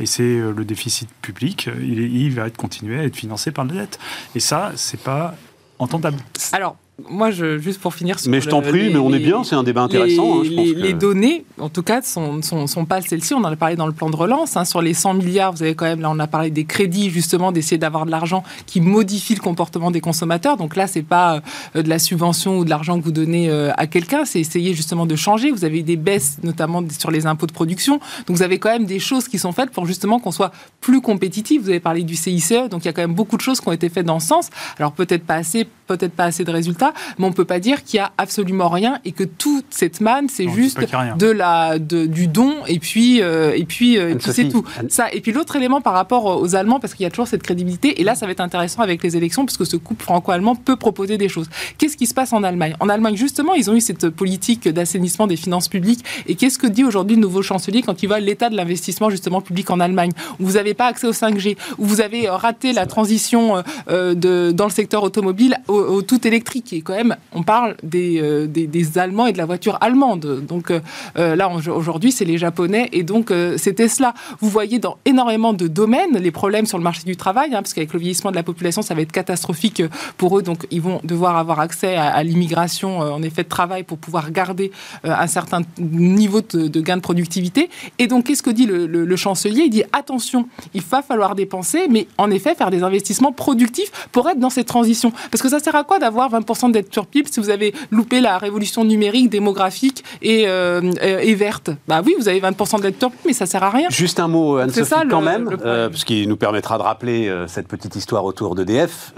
Et 0.00 0.06
c'est 0.06 0.40
le 0.40 0.64
déficit 0.64 1.08
public, 1.22 1.70
il, 1.80 2.00
il 2.00 2.34
va 2.34 2.48
être 2.48 2.56
continuer 2.56 2.98
à 2.98 3.04
être 3.04 3.14
financé 3.14 3.52
par 3.52 3.64
la 3.66 3.74
dette. 3.74 4.00
Et 4.34 4.40
ça, 4.40 4.72
c'est 4.74 5.00
pas 5.00 5.36
entendable. 5.78 6.18
Alors, 6.50 6.76
moi, 7.08 7.30
je, 7.30 7.58
juste 7.58 7.80
pour 7.80 7.94
finir 7.94 8.18
sur 8.18 8.28
Mais 8.30 8.40
je 8.40 8.48
t'en 8.48 8.60
prie, 8.60 8.90
mais 8.90 8.98
on 8.98 9.12
est 9.12 9.20
bien, 9.20 9.44
c'est 9.44 9.54
un 9.54 9.62
débat 9.62 9.82
intéressant. 9.82 10.40
Hein, 10.40 10.42
les, 10.44 10.92
données, 10.92 11.44
en 11.60 11.68
tout 11.68 11.84
cas, 11.84 12.02
sont, 12.02 12.42
sont, 12.42 12.66
sont 12.66 12.86
pas 12.86 13.00
celles-ci. 13.00 13.34
On 13.34 13.38
en 13.38 13.44
a 13.44 13.56
parlé 13.56 13.76
dans 13.76 13.86
le 13.86 13.92
plan 13.92 14.10
de 14.10 14.16
relance. 14.16 14.56
Hein, 14.56 14.64
sur 14.64 14.82
les 14.82 14.94
100 14.94 15.14
milliards, 15.14 15.52
vous 15.52 15.62
avez 15.62 15.76
quand 15.76 15.84
même, 15.84 16.00
là, 16.00 16.10
on 16.10 16.18
a 16.18 16.26
parlé 16.26 16.50
des 16.50 16.64
crédits, 16.64 17.10
justement, 17.10 17.52
d'essayer 17.52 17.78
d'avoir 17.78 18.04
de 18.04 18.10
l'argent 18.10 18.42
qui 18.66 18.80
modifie 18.80 19.36
le 19.36 19.40
comportement 19.40 19.92
des 19.92 20.00
consommateurs. 20.00 20.56
Donc 20.56 20.74
là, 20.74 20.88
c'est 20.88 21.02
pas 21.02 21.40
euh, 21.76 21.82
de 21.82 21.88
la 21.88 22.00
subvention 22.00 22.58
ou 22.58 22.64
de 22.64 22.70
l'argent 22.70 22.98
que 22.98 23.04
vous 23.04 23.12
donnez 23.12 23.48
euh, 23.48 23.70
à 23.76 23.86
quelqu'un, 23.86 24.24
c'est 24.24 24.40
essayer 24.40 24.74
justement 24.74 25.06
de 25.06 25.14
changer. 25.14 25.52
Vous 25.52 25.64
avez 25.64 25.82
des 25.82 25.96
baisses, 25.96 26.38
notamment 26.42 26.82
sur 26.98 27.12
les 27.12 27.26
impôts 27.26 27.46
de 27.46 27.52
production. 27.52 28.00
Donc 28.26 28.36
vous 28.36 28.42
avez 28.42 28.58
quand 28.58 28.70
même 28.70 28.86
des 28.86 28.98
choses 28.98 29.28
qui 29.28 29.38
sont 29.38 29.52
faites 29.52 29.70
pour 29.70 29.86
justement 29.86 30.18
qu'on 30.18 30.32
soit 30.32 30.52
plus 30.80 31.00
compétitif. 31.00 31.62
Vous 31.62 31.68
avez 31.68 31.80
parlé 31.80 32.02
du 32.02 32.16
CICE, 32.16 32.68
donc 32.70 32.84
il 32.84 32.86
y 32.86 32.88
a 32.88 32.92
quand 32.92 33.02
même 33.02 33.14
beaucoup 33.14 33.36
de 33.36 33.42
choses 33.42 33.60
qui 33.60 33.68
ont 33.68 33.72
été 33.72 33.88
faites 33.88 34.06
dans 34.06 34.20
ce 34.20 34.26
sens. 34.26 34.50
Alors 34.78 34.92
peut-être 34.92 35.24
pas 35.24 35.36
assez, 35.36 35.66
peut-être 35.86 36.12
pas 36.12 36.24
assez 36.24 36.44
de 36.44 36.50
résultats, 36.50 36.87
mais 37.18 37.26
on 37.26 37.32
peut 37.32 37.44
pas 37.44 37.60
dire 37.60 37.84
qu'il 37.84 37.98
y 37.98 38.00
a 38.00 38.12
absolument 38.18 38.68
rien 38.68 39.00
et 39.04 39.12
que 39.12 39.24
toute 39.24 39.66
cette 39.70 40.00
manne, 40.00 40.28
c'est 40.28 40.48
juste 40.48 40.78
de 41.18 41.26
la, 41.26 41.78
de, 41.78 42.06
du 42.06 42.26
don 42.26 42.54
et 42.66 42.78
puis, 42.78 43.22
euh, 43.22 43.52
et 43.54 43.64
puis, 43.64 43.98
euh, 43.98 44.14
puis 44.14 44.32
c'est 44.32 44.48
tout. 44.48 44.64
Ça, 44.88 45.12
et 45.12 45.20
puis 45.20 45.32
l'autre 45.32 45.56
élément 45.56 45.80
par 45.80 45.92
rapport 45.92 46.40
aux 46.40 46.54
Allemands, 46.54 46.80
parce 46.80 46.94
qu'il 46.94 47.04
y 47.04 47.06
a 47.06 47.10
toujours 47.10 47.28
cette 47.28 47.42
crédibilité, 47.42 48.00
et 48.00 48.04
là 48.04 48.14
ça 48.14 48.26
va 48.26 48.32
être 48.32 48.40
intéressant 48.40 48.82
avec 48.82 49.02
les 49.02 49.16
élections, 49.16 49.44
puisque 49.44 49.66
ce 49.66 49.76
couple 49.76 50.04
franco-allemand 50.04 50.56
peut 50.56 50.76
proposer 50.76 51.18
des 51.18 51.28
choses. 51.28 51.48
Qu'est-ce 51.78 51.96
qui 51.96 52.06
se 52.06 52.14
passe 52.14 52.32
en 52.32 52.42
Allemagne? 52.42 52.74
En 52.80 52.88
Allemagne, 52.88 53.16
justement, 53.16 53.54
ils 53.54 53.70
ont 53.70 53.74
eu 53.74 53.80
cette 53.80 54.08
politique 54.10 54.68
d'assainissement 54.68 55.26
des 55.26 55.36
finances 55.36 55.68
publiques. 55.68 56.04
Et 56.26 56.34
qu'est-ce 56.34 56.58
que 56.58 56.66
dit 56.66 56.84
aujourd'hui 56.84 57.16
le 57.16 57.22
nouveau 57.22 57.42
chancelier 57.42 57.82
quand 57.82 58.02
il 58.02 58.06
voit 58.06 58.20
l'état 58.20 58.50
de 58.50 58.56
l'investissement 58.56 59.10
justement 59.10 59.40
public 59.40 59.70
en 59.70 59.80
Allemagne, 59.80 60.12
où 60.38 60.46
vous 60.46 60.52
n'avez 60.52 60.74
pas 60.74 60.86
accès 60.86 61.06
au 61.06 61.12
5G, 61.12 61.56
où 61.78 61.84
vous 61.84 62.00
avez 62.00 62.28
raté 62.28 62.72
la 62.72 62.86
transition 62.86 63.62
de, 63.88 64.52
dans 64.52 64.64
le 64.64 64.70
secteur 64.70 65.02
automobile 65.02 65.58
au, 65.68 66.02
tout 66.02 66.26
électrique, 66.26 66.77
quand 66.82 66.94
même, 66.94 67.16
on 67.32 67.42
parle 67.42 67.76
euh, 67.94 68.46
des, 68.46 68.66
des, 68.66 68.98
Allemands 68.98 69.26
et 69.26 69.32
de 69.32 69.38
la 69.38 69.46
voiture 69.46 69.78
allemande. 69.80 70.44
Donc 70.46 70.70
euh, 70.70 70.80
euh, 71.18 71.36
là, 71.36 71.48
aujourd'hui, 71.48 72.12
c'est 72.12 72.24
les 72.24 72.38
Japonais 72.38 72.88
et 72.92 73.02
donc 73.02 73.32
c'est 73.56 73.74
Tesla. 73.74 74.14
Vous 74.40 74.48
voyez 74.48 74.78
dans 74.78 74.98
énormément 75.04 75.52
de 75.52 75.68
domaines 75.68 76.18
les 76.18 76.30
problèmes 76.30 76.66
sur 76.66 76.78
le 76.78 76.84
marché 76.84 77.04
du 77.04 77.16
travail, 77.16 77.54
hein, 77.54 77.62
parce 77.62 77.74
qu'avec 77.74 77.92
le 77.92 77.98
vieillissement 77.98 78.30
de 78.30 78.36
la 78.36 78.42
population, 78.42 78.82
ça 78.82 78.94
va 78.94 79.02
être 79.02 79.12
catastrophique 79.12 79.82
pour 80.16 80.38
eux. 80.38 80.42
Donc 80.42 80.66
ils 80.70 80.80
vont 80.80 81.00
devoir 81.04 81.36
avoir 81.36 81.60
accès 81.60 81.96
à, 81.96 82.22
l'immigration, 82.22 82.98
en 82.98 83.22
effet, 83.22 83.44
de 83.44 83.48
travail 83.48 83.82
pour 83.82 83.98
pouvoir 83.98 84.30
garder 84.30 84.72
un 85.04 85.26
certain 85.26 85.62
niveau 85.78 86.40
de, 86.40 86.80
gain 86.80 86.96
de 86.96 87.02
productivité. 87.02 87.70
Et 87.98 88.06
donc, 88.06 88.26
qu'est-ce 88.26 88.42
que 88.42 88.50
dit 88.50 88.66
le, 88.66 88.86
le 88.86 89.16
chancelier? 89.16 89.64
Il 89.64 89.70
dit 89.70 89.84
attention, 89.92 90.48
il 90.74 90.82
va 90.82 91.02
falloir 91.02 91.34
dépenser, 91.34 91.86
mais 91.88 92.06
en 92.18 92.30
effet, 92.30 92.54
faire 92.54 92.70
des 92.70 92.82
investissements 92.82 93.32
productifs 93.32 93.90
pour 94.12 94.28
être 94.28 94.38
dans 94.38 94.50
cette 94.50 94.66
transition. 94.66 95.12
Parce 95.30 95.42
que 95.42 95.48
ça 95.48 95.60
sert 95.60 95.74
à 95.74 95.84
quoi 95.84 95.98
d'avoir 95.98 96.30
20% 96.30 96.67
dette 96.68 96.92
sur 96.92 97.06
si 97.12 97.40
vous 97.40 97.50
avez 97.50 97.74
loupé 97.90 98.20
la 98.20 98.38
révolution 98.38 98.84
numérique, 98.84 99.30
démographique 99.30 100.04
et, 100.22 100.44
euh, 100.46 100.92
et 101.02 101.34
verte 101.34 101.70
Bah 101.86 102.02
oui, 102.04 102.14
vous 102.18 102.28
avez 102.28 102.40
20% 102.40 102.80
de 102.80 102.90
PIB, 102.90 103.12
mais 103.26 103.32
ça 103.32 103.46
sert 103.46 103.62
à 103.62 103.70
rien. 103.70 103.88
Juste 103.90 104.20
un 104.20 104.28
mot, 104.28 104.56
Anne-Sophie, 104.56 105.08
quand 105.10 105.20
même, 105.20 105.48
euh, 105.64 105.88
ce 105.92 106.04
qui 106.04 106.26
nous 106.26 106.36
permettra 106.36 106.78
de 106.78 106.82
rappeler 106.82 107.28
euh, 107.28 107.46
cette 107.46 107.68
petite 107.68 107.96
histoire 107.96 108.24
autour 108.24 108.54
d'EDF. 108.54 109.12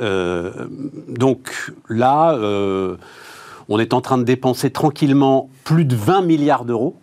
donc 1.08 1.72
là, 1.88 2.36
on 3.68 3.78
est 3.78 3.94
en 3.94 4.00
train 4.00 4.18
de 4.18 4.24
dépenser 4.24 4.70
tranquillement 4.70 5.48
plus 5.64 5.84
de 5.84 5.94
20 5.94 6.22
milliards 6.22 6.64
d'euros 6.64 6.96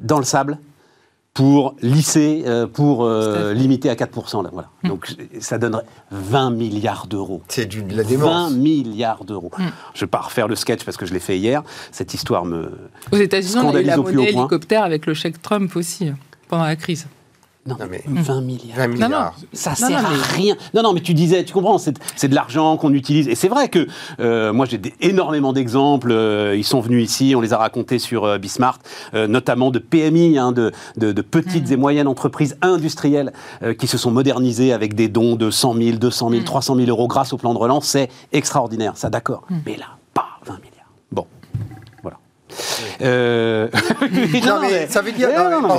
dans 0.00 0.18
le 0.18 0.24
sable 0.24 0.58
pour 1.34 1.76
lisser, 1.80 2.42
euh, 2.46 2.66
pour 2.66 3.04
euh, 3.04 3.54
limiter 3.54 3.88
à 3.88 3.94
4%. 3.94 4.42
Là, 4.42 4.50
voilà. 4.52 4.68
Hmm. 4.82 4.88
Donc 4.88 5.14
ça 5.40 5.58
donnerait 5.58 5.84
20 6.10 6.50
milliards 6.50 7.06
d'euros. 7.06 7.42
C'est 7.48 7.66
du, 7.66 7.82
de 7.82 7.96
la 7.96 8.04
démence. 8.04 8.52
20 8.52 8.58
milliards 8.58 9.24
d'euros. 9.24 9.50
Hmm. 9.56 9.68
Je 9.94 9.98
ne 9.98 10.06
vais 10.06 10.10
pas 10.10 10.20
refaire 10.20 10.48
le 10.48 10.56
sketch 10.56 10.84
parce 10.84 10.96
que 10.96 11.06
je 11.06 11.14
l'ai 11.14 11.20
fait 11.20 11.38
hier. 11.38 11.62
Cette 11.90 12.12
histoire 12.12 12.44
me. 12.44 12.72
Aux 13.10 13.16
États-Unis, 13.16 13.62
on 13.64 13.74
a 13.74 13.80
eu 13.80 13.84
la 13.84 13.96
monnaie 13.96 14.28
hélicoptère 14.28 14.84
avec 14.84 15.06
le 15.06 15.14
chèque 15.14 15.40
Trump 15.40 15.74
aussi, 15.76 16.12
pendant 16.48 16.64
la 16.64 16.76
crise. 16.76 17.06
Non, 17.64 17.76
mais 17.88 18.02
20 18.06 18.40
milliards. 18.40 18.76
20 18.76 18.86
milliards. 18.88 19.10
Non, 19.10 19.16
non, 19.18 19.30
ça 19.52 19.76
sert 19.76 20.04
à 20.04 20.08
rien. 20.34 20.56
Non, 20.74 20.82
non, 20.82 20.92
mais 20.92 21.00
tu 21.00 21.14
disais, 21.14 21.44
tu 21.44 21.52
comprends, 21.52 21.78
c'est 21.78 22.28
de 22.28 22.34
l'argent 22.34 22.76
qu'on 22.76 22.92
utilise. 22.92 23.28
Et 23.28 23.36
c'est 23.36 23.48
vrai 23.48 23.68
que 23.68 23.86
euh, 24.18 24.52
moi, 24.52 24.66
j'ai 24.66 24.80
énormément 25.00 25.52
d'exemples. 25.52 26.10
Euh, 26.10 26.56
ils 26.56 26.64
sont 26.64 26.80
venus 26.80 27.04
ici, 27.04 27.34
on 27.36 27.40
les 27.40 27.52
a 27.52 27.58
racontés 27.58 28.00
sur 28.00 28.24
euh, 28.24 28.38
Bismarck, 28.38 28.82
notamment 29.14 29.70
de 29.70 29.78
PMI, 29.78 30.38
hein, 30.38 30.50
de, 30.50 30.72
de, 30.96 31.12
de, 31.12 31.22
petites 31.22 31.70
mm. 31.70 31.72
et 31.72 31.76
moyennes 31.76 32.08
entreprises 32.08 32.56
industrielles 32.62 33.32
qui 33.78 33.86
se 33.86 33.96
sont 33.96 34.10
modernisées 34.10 34.72
avec 34.72 34.94
des 34.94 35.08
dons 35.08 35.36
de 35.36 35.50
100 35.50 35.74
000, 35.74 35.96
200 35.98 36.30
000, 36.30 36.42
300 36.42 36.76
000 36.76 36.88
euros 36.88 37.06
grâce 37.06 37.32
au 37.32 37.36
plan 37.36 37.54
de 37.54 37.58
relance. 37.58 37.86
C'est 37.86 38.08
extraordinaire, 38.32 38.96
ça 38.96 39.08
d'accord. 39.08 39.44
Mm. 39.48 39.56
Mais 39.66 39.76
là, 39.76 39.86
pas 40.14 40.40
20 40.46 40.54
milliards. 40.54 40.71
Euh... 43.00 43.68
non, 44.46 44.60
mais 44.60 44.86
ça 44.88 45.02
veut 45.02 45.12
dire. 45.12 45.30
pardon, 45.32 45.78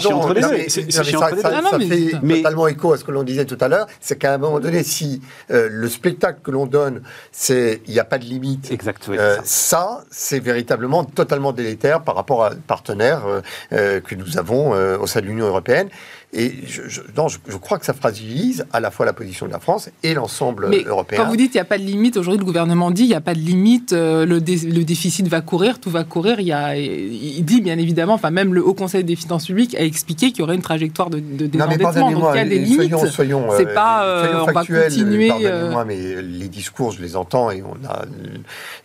ça, 0.89 1.03
fait 1.03 2.11
totalement 2.11 2.67
écho 2.67 2.93
à 2.93 2.97
ce 2.97 3.03
que 3.03 3.11
l'on 3.11 3.23
disait 3.23 3.45
tout 3.45 3.57
à 3.59 3.67
l'heure. 3.67 3.87
C'est 3.99 4.17
qu'à 4.17 4.33
un 4.33 4.37
moment 4.37 4.59
donné, 4.59 4.83
si 4.83 5.21
euh, 5.51 5.67
le 5.71 5.89
spectacle 5.89 6.39
que 6.43 6.51
l'on 6.51 6.65
donne, 6.65 7.01
c'est 7.31 7.81
il 7.87 7.93
n'y 7.93 7.99
a 7.99 8.05
pas 8.05 8.17
de 8.17 8.25
limite. 8.25 8.71
Exactement. 8.71 9.17
Euh, 9.19 9.37
ça, 9.43 10.03
c'est 10.09 10.39
véritablement 10.39 11.03
totalement 11.03 11.51
délétère 11.51 12.01
par 12.01 12.15
rapport 12.15 12.43
à 12.43 12.51
partenaires 12.67 13.23
que 13.71 14.15
nous 14.15 14.37
avons 14.37 14.71
au 14.71 15.07
sein 15.07 15.21
de 15.21 15.25
l'Union 15.25 15.47
européenne. 15.47 15.89
Et 16.35 16.51
je, 16.65 16.81
je, 16.87 17.01
non, 17.15 17.27
je, 17.27 17.37
crois 17.57 17.77
que 17.77 17.85
ça 17.85 17.93
fragilise 17.93 18.65
à 18.73 18.79
la 18.79 18.89
fois 18.89 19.05
la 19.05 19.13
position 19.13 19.45
de 19.45 19.51
la 19.51 19.59
France 19.59 19.89
et 20.01 20.15
l'ensemble 20.15 20.71
européen. 20.85 21.19
Quand 21.21 21.29
vous 21.29 21.37
dites 21.37 21.51
qu'il 21.51 21.59
n'y 21.59 21.65
a 21.65 21.65
pas 21.65 21.77
de 21.77 21.83
limite, 21.83 22.17
aujourd'hui 22.17 22.39
le 22.39 22.45
gouvernement 22.45 22.89
dit 22.89 23.03
qu'il 23.03 23.11
n'y 23.11 23.15
a 23.15 23.21
pas 23.21 23.35
de 23.35 23.39
limite, 23.39 23.93
euh, 23.93 24.25
le, 24.25 24.39
le, 24.39 24.83
déficit 24.83 25.27
va 25.27 25.41
courir, 25.41 25.79
tout 25.79 25.91
va 25.91 26.03
courir. 26.03 26.39
Il, 26.39 26.47
y 26.47 26.51
a, 26.51 26.75
il 26.75 27.43
dit 27.45 27.61
bien 27.61 27.77
évidemment, 27.77 28.13
enfin 28.13 28.31
même 28.31 28.53
le 28.55 28.65
Haut 28.65 28.73
Conseil 28.73 29.03
des 29.03 29.15
finances 29.15 29.45
publiques 29.45 29.75
a 29.75 29.83
expliqué 29.83 30.31
qu'il 30.31 30.39
y 30.39 30.41
aurait 30.41 30.55
une 30.55 30.63
trajectoire 30.63 31.11
de, 31.11 31.19
de 31.19 31.45
désendettement. 31.45 32.11
Donc 32.11 32.23
il 32.33 32.37
y 32.37 32.39
a 32.39 32.45
des 32.45 32.59
limites. 32.59 32.89
Soyons, 32.89 33.11
soyons, 33.11 33.47
c'est 33.55 33.67
euh, 33.67 33.73
pas, 33.75 34.05
euh, 34.05 34.41
on 34.41 34.51
va 34.51 34.65
continuer. 34.65 35.27
Pardonnez-moi, 35.27 35.85
mais 35.85 36.21
les 36.21 36.49
discours, 36.49 36.91
je 36.93 37.01
les 37.01 37.15
entends 37.15 37.51
et 37.51 37.61
on 37.61 37.77
a 37.87 38.05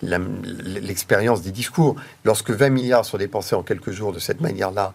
l'expérience 0.02 1.40
des 1.40 1.50
discours. 1.50 1.96
Lorsque 2.24 2.50
20 2.50 2.68
milliards 2.68 3.06
sont 3.06 3.16
dépensés 3.16 3.56
en 3.56 3.62
quelques 3.62 3.90
jours 3.90 4.12
de 4.12 4.18
cette 4.18 4.42
manière-là, 4.42 4.92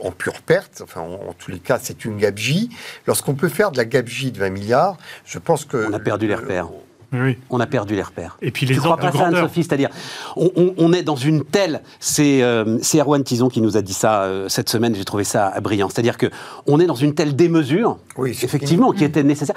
en 0.00 0.10
pure 0.12 0.40
perte, 0.42 0.82
enfin 0.82 1.00
en, 1.00 1.28
en 1.28 1.32
tous 1.32 1.50
les 1.50 1.58
cas, 1.58 1.78
c'est 1.80 2.04
une 2.04 2.16
gabegie. 2.16 2.70
Lorsqu'on 3.06 3.34
peut 3.34 3.48
faire 3.48 3.72
de 3.72 3.76
la 3.76 3.84
gabegie 3.84 4.30
de 4.30 4.38
20 4.38 4.50
milliards, 4.50 4.96
je 5.24 5.38
pense 5.38 5.64
que... 5.64 5.88
On 5.88 5.92
a 5.92 5.98
perdu 5.98 6.26
les 6.26 6.34
repères. 6.34 6.68
Oui. 7.12 7.38
On 7.48 7.58
a 7.58 7.66
perdu 7.66 7.94
les 7.94 8.02
repères. 8.02 8.36
Et 8.42 8.50
puis 8.50 8.66
les 8.66 8.74
tu 8.74 8.80
crois 8.80 8.98
pas 8.98 9.12
ça, 9.12 9.28
Anne-Sophie 9.28 9.62
C'est-à-dire, 9.62 9.88
on, 10.36 10.92
est 10.92 11.02
dans 11.02 11.16
une 11.16 11.42
telle. 11.42 11.80
C'est 12.00 12.42
euh, 12.42 12.78
Erwan 12.94 13.24
Tison 13.24 13.48
qui 13.48 13.62
nous 13.62 13.78
a 13.78 13.82
dit 13.82 13.94
ça 13.94 14.24
euh, 14.24 14.48
cette 14.50 14.68
semaine. 14.68 14.94
J'ai 14.94 15.06
trouvé 15.06 15.24
ça 15.24 15.58
brillant. 15.62 15.88
C'est-à-dire 15.88 16.18
que 16.18 16.26
on 16.66 16.78
est 16.80 16.86
dans 16.86 16.94
une 16.94 17.14
telle 17.14 17.34
démesure, 17.34 17.98
oui, 18.18 18.38
effectivement, 18.42 18.92
qui 18.92 19.04
était 19.04 19.22
nécessaire, 19.22 19.56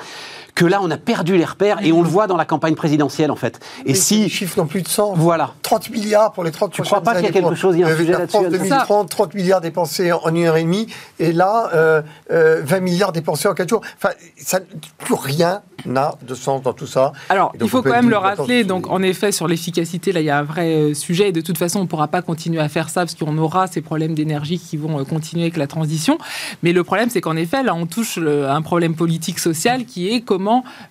que 0.55 0.65
là, 0.65 0.79
on 0.81 0.91
a 0.91 0.97
perdu 0.97 1.37
les 1.37 1.45
repères 1.45 1.83
et 1.83 1.91
on 1.91 2.01
le 2.01 2.09
voit 2.09 2.27
dans 2.27 2.37
la 2.37 2.45
campagne 2.45 2.75
présidentielle, 2.75 3.31
en 3.31 3.35
fait. 3.35 3.59
Et 3.85 3.95
si. 3.95 4.23
Les 4.23 4.29
chiffres 4.29 4.59
n'ont 4.59 4.67
plus 4.67 4.81
de 4.81 4.87
sens. 4.87 5.17
Voilà. 5.17 5.51
30 5.61 5.89
milliards 5.89 6.31
pour 6.31 6.43
les 6.43 6.51
30 6.51 6.71
Tu 6.71 6.81
ne 6.81 6.85
crois 6.85 7.01
pas 7.01 7.15
qu'il 7.15 7.25
y 7.25 7.27
a 7.27 7.31
quelque 7.31 7.55
chose, 7.55 7.75
il 7.75 7.81
y 7.81 7.83
a 7.83 7.87
un 7.87 7.95
sujet 7.95 8.13
là-dessus 8.13 8.49
2030, 8.49 9.09
30 9.09 9.33
milliards 9.33 9.61
dépensés 9.61 10.11
en 10.11 10.35
une 10.35 10.45
heure 10.45 10.57
et 10.57 10.63
demie, 10.63 10.87
et 11.19 11.31
là, 11.31 11.69
20 11.71 11.77
euh, 11.77 12.01
euh, 12.31 12.81
milliards 12.81 13.11
dépensés 13.11 13.47
en 13.47 13.53
4 13.53 13.69
jours. 13.69 13.81
Enfin, 13.97 14.13
ça, 14.37 14.59
plus 14.97 15.15
rien 15.15 15.61
n'a 15.85 16.13
de 16.21 16.35
sens 16.35 16.61
dans 16.61 16.73
tout 16.73 16.85
ça. 16.85 17.11
Alors, 17.29 17.53
il 17.59 17.67
faut 17.67 17.81
quand 17.81 17.91
même 17.91 18.09
le 18.09 18.17
rappeler. 18.17 18.63
Donc, 18.63 18.87
en 18.89 19.01
effet, 19.01 19.31
sur 19.31 19.47
l'efficacité, 19.47 20.11
là, 20.11 20.19
il 20.19 20.25
y 20.25 20.29
a 20.29 20.37
un 20.37 20.43
vrai 20.43 20.73
euh, 20.73 20.93
sujet. 20.93 21.29
Et 21.29 21.31
de 21.31 21.41
toute 21.41 21.57
façon, 21.57 21.79
on 21.79 21.83
ne 21.83 21.87
pourra 21.87 22.07
pas 22.07 22.21
continuer 22.21 22.61
à 22.61 22.69
faire 22.69 22.89
ça 22.89 23.01
parce 23.01 23.15
qu'on 23.15 23.37
aura 23.37 23.67
ces 23.67 23.81
problèmes 23.81 24.13
d'énergie 24.13 24.59
qui 24.59 24.77
vont 24.77 25.03
continuer 25.05 25.43
avec 25.43 25.57
la 25.57 25.67
transition. 25.67 26.17
Mais 26.61 26.73
le 26.73 26.83
problème, 26.83 27.09
c'est 27.09 27.21
qu'en 27.21 27.35
effet, 27.35 27.63
là, 27.63 27.73
on 27.73 27.85
touche 27.85 28.19
un 28.19 28.61
problème 28.61 28.95
politique 28.95 29.39
social 29.39 29.85
qui 29.85 30.09
est 30.09 30.21
comment 30.21 30.40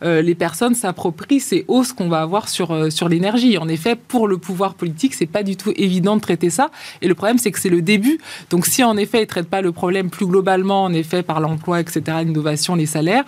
les 0.03 0.35
personnes 0.35 0.75
s'approprient 0.75 1.41
ces 1.41 1.65
hausses 1.69 1.93
qu'on 1.93 2.09
va 2.09 2.21
avoir 2.21 2.49
sur, 2.49 2.93
sur 2.93 3.09
l'énergie. 3.09 3.59
En 3.59 3.69
effet, 3.69 3.97
pour 3.97 4.29
le 4.29 4.39
pouvoir 4.39 4.75
politique, 4.75 5.15
c'est 5.15 5.27
pas 5.27 5.43
du 5.43 5.57
tout 5.57 5.73
évident 5.77 6.17
de 6.17 6.21
traiter 6.21 6.51
ça. 6.51 6.71
Et 7.03 7.09
le 7.09 7.15
problème, 7.15 7.39
c'est 7.39 7.51
que 7.51 7.59
c'est 7.59 7.69
le 7.69 7.83
début. 7.83 8.19
Donc, 8.51 8.67
si 8.67 8.83
en 8.83 8.97
effet, 8.97 9.19
ils 9.19 9.23
ne 9.23 9.27
traitent 9.27 9.49
pas 9.49 9.61
le 9.61 9.73
problème 9.73 10.11
plus 10.11 10.27
globalement, 10.27 10.85
en 10.85 10.93
effet, 10.93 11.23
par 11.23 11.41
l'emploi, 11.41 11.81
etc., 11.81 12.19
l'innovation, 12.25 12.75
les 12.75 12.87
salaires, 12.87 13.25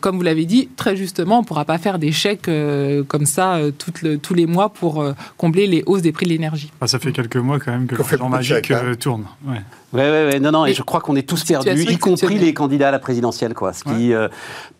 comme 0.00 0.16
vous 0.16 0.22
l'avez 0.22 0.44
dit, 0.44 0.68
très 0.76 0.96
justement, 0.96 1.38
on 1.38 1.42
ne 1.42 1.46
pourra 1.46 1.64
pas 1.64 1.78
faire 1.78 1.98
des 1.98 2.12
chèques 2.12 2.48
euh, 2.48 3.02
comme 3.04 3.26
ça 3.26 3.56
euh, 3.56 3.70
tous 3.70 4.34
les 4.34 4.46
mois 4.46 4.72
pour 4.72 5.00
euh, 5.00 5.12
combler 5.36 5.66
les 5.66 5.82
hausses 5.86 6.02
des 6.02 6.12
prix 6.12 6.26
de 6.26 6.30
l'énergie. 6.30 6.70
Ah, 6.80 6.86
ça 6.86 6.98
fait 6.98 7.12
quelques 7.12 7.36
mois 7.36 7.58
quand 7.58 7.72
même 7.72 7.86
que 7.86 7.94
le 7.94 8.04
plan 8.04 8.28
magique 8.28 8.70
hein. 8.70 8.94
tourne. 8.98 9.24
Ouais. 9.46 9.60
Oui, 9.96 10.02
ouais, 10.02 10.40
non, 10.40 10.50
non, 10.50 10.66
et, 10.66 10.74
je 10.74 10.82
crois 10.82 11.00
qu'on 11.00 11.16
est 11.16 11.28
tous 11.28 11.44
perdus, 11.44 11.70
y 11.70 11.98
compris 11.98 12.38
les 12.38 12.54
candidats 12.54 12.88
à 12.88 12.90
la 12.90 12.98
présidentielle, 12.98 13.54
quoi. 13.54 13.72
Ce 13.72 13.84
qui 13.84 14.12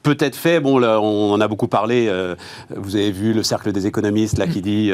peut-être 0.03 0.37
fait, 0.37 0.61
bon, 0.61 0.79
là, 0.79 1.01
on 1.01 1.33
en 1.33 1.41
a 1.41 1.49
beaucoup 1.49 1.69
parlé. 1.69 2.11
vous 2.75 2.97
avez 2.97 3.11
vu 3.11 3.33
le 3.33 3.43
cercle 3.43 3.73
des 3.73 3.87
économistes 3.87 4.39
là 4.39 4.47
qui 4.47 4.63
dit 4.63 4.93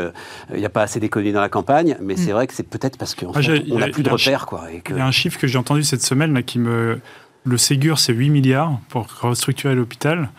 il 0.53 0.59
n'y 0.59 0.65
a 0.65 0.71
pas 0.71 0.83
assez 0.83 1.01
d'économies 1.01 1.33
dans 1.33 1.41
la 1.41 1.49
campagne, 1.49 1.97
mais 2.01 2.17
c'est 2.17 2.31
mm. 2.31 2.35
vrai 2.35 2.47
que 2.47 2.55
c'est 2.55 2.69
peut-être 2.69 2.97
parce 2.97 3.15
qu'on 3.15 3.33
ah, 3.35 3.41
n'a 3.41 3.89
plus 3.89 4.03
de 4.03 4.11
repères, 4.11 4.47
quoi. 4.47 4.65
Il 4.89 4.97
y 4.97 5.01
a 5.01 5.07
un 5.07 5.11
chiffre 5.11 5.39
que 5.39 5.47
j'ai 5.47 5.59
entendu 5.59 5.83
cette 5.83 6.03
semaine 6.03 6.33
là 6.33 6.43
qui 6.43 6.59
me 6.59 6.99
le 7.45 7.59
Ségur, 7.59 7.99
c'est 7.99 8.13
8 8.13 8.31
milliards 8.31 8.79
pour 8.89 9.07
restructurer 9.21 9.75
l'hôpital. 9.75 10.31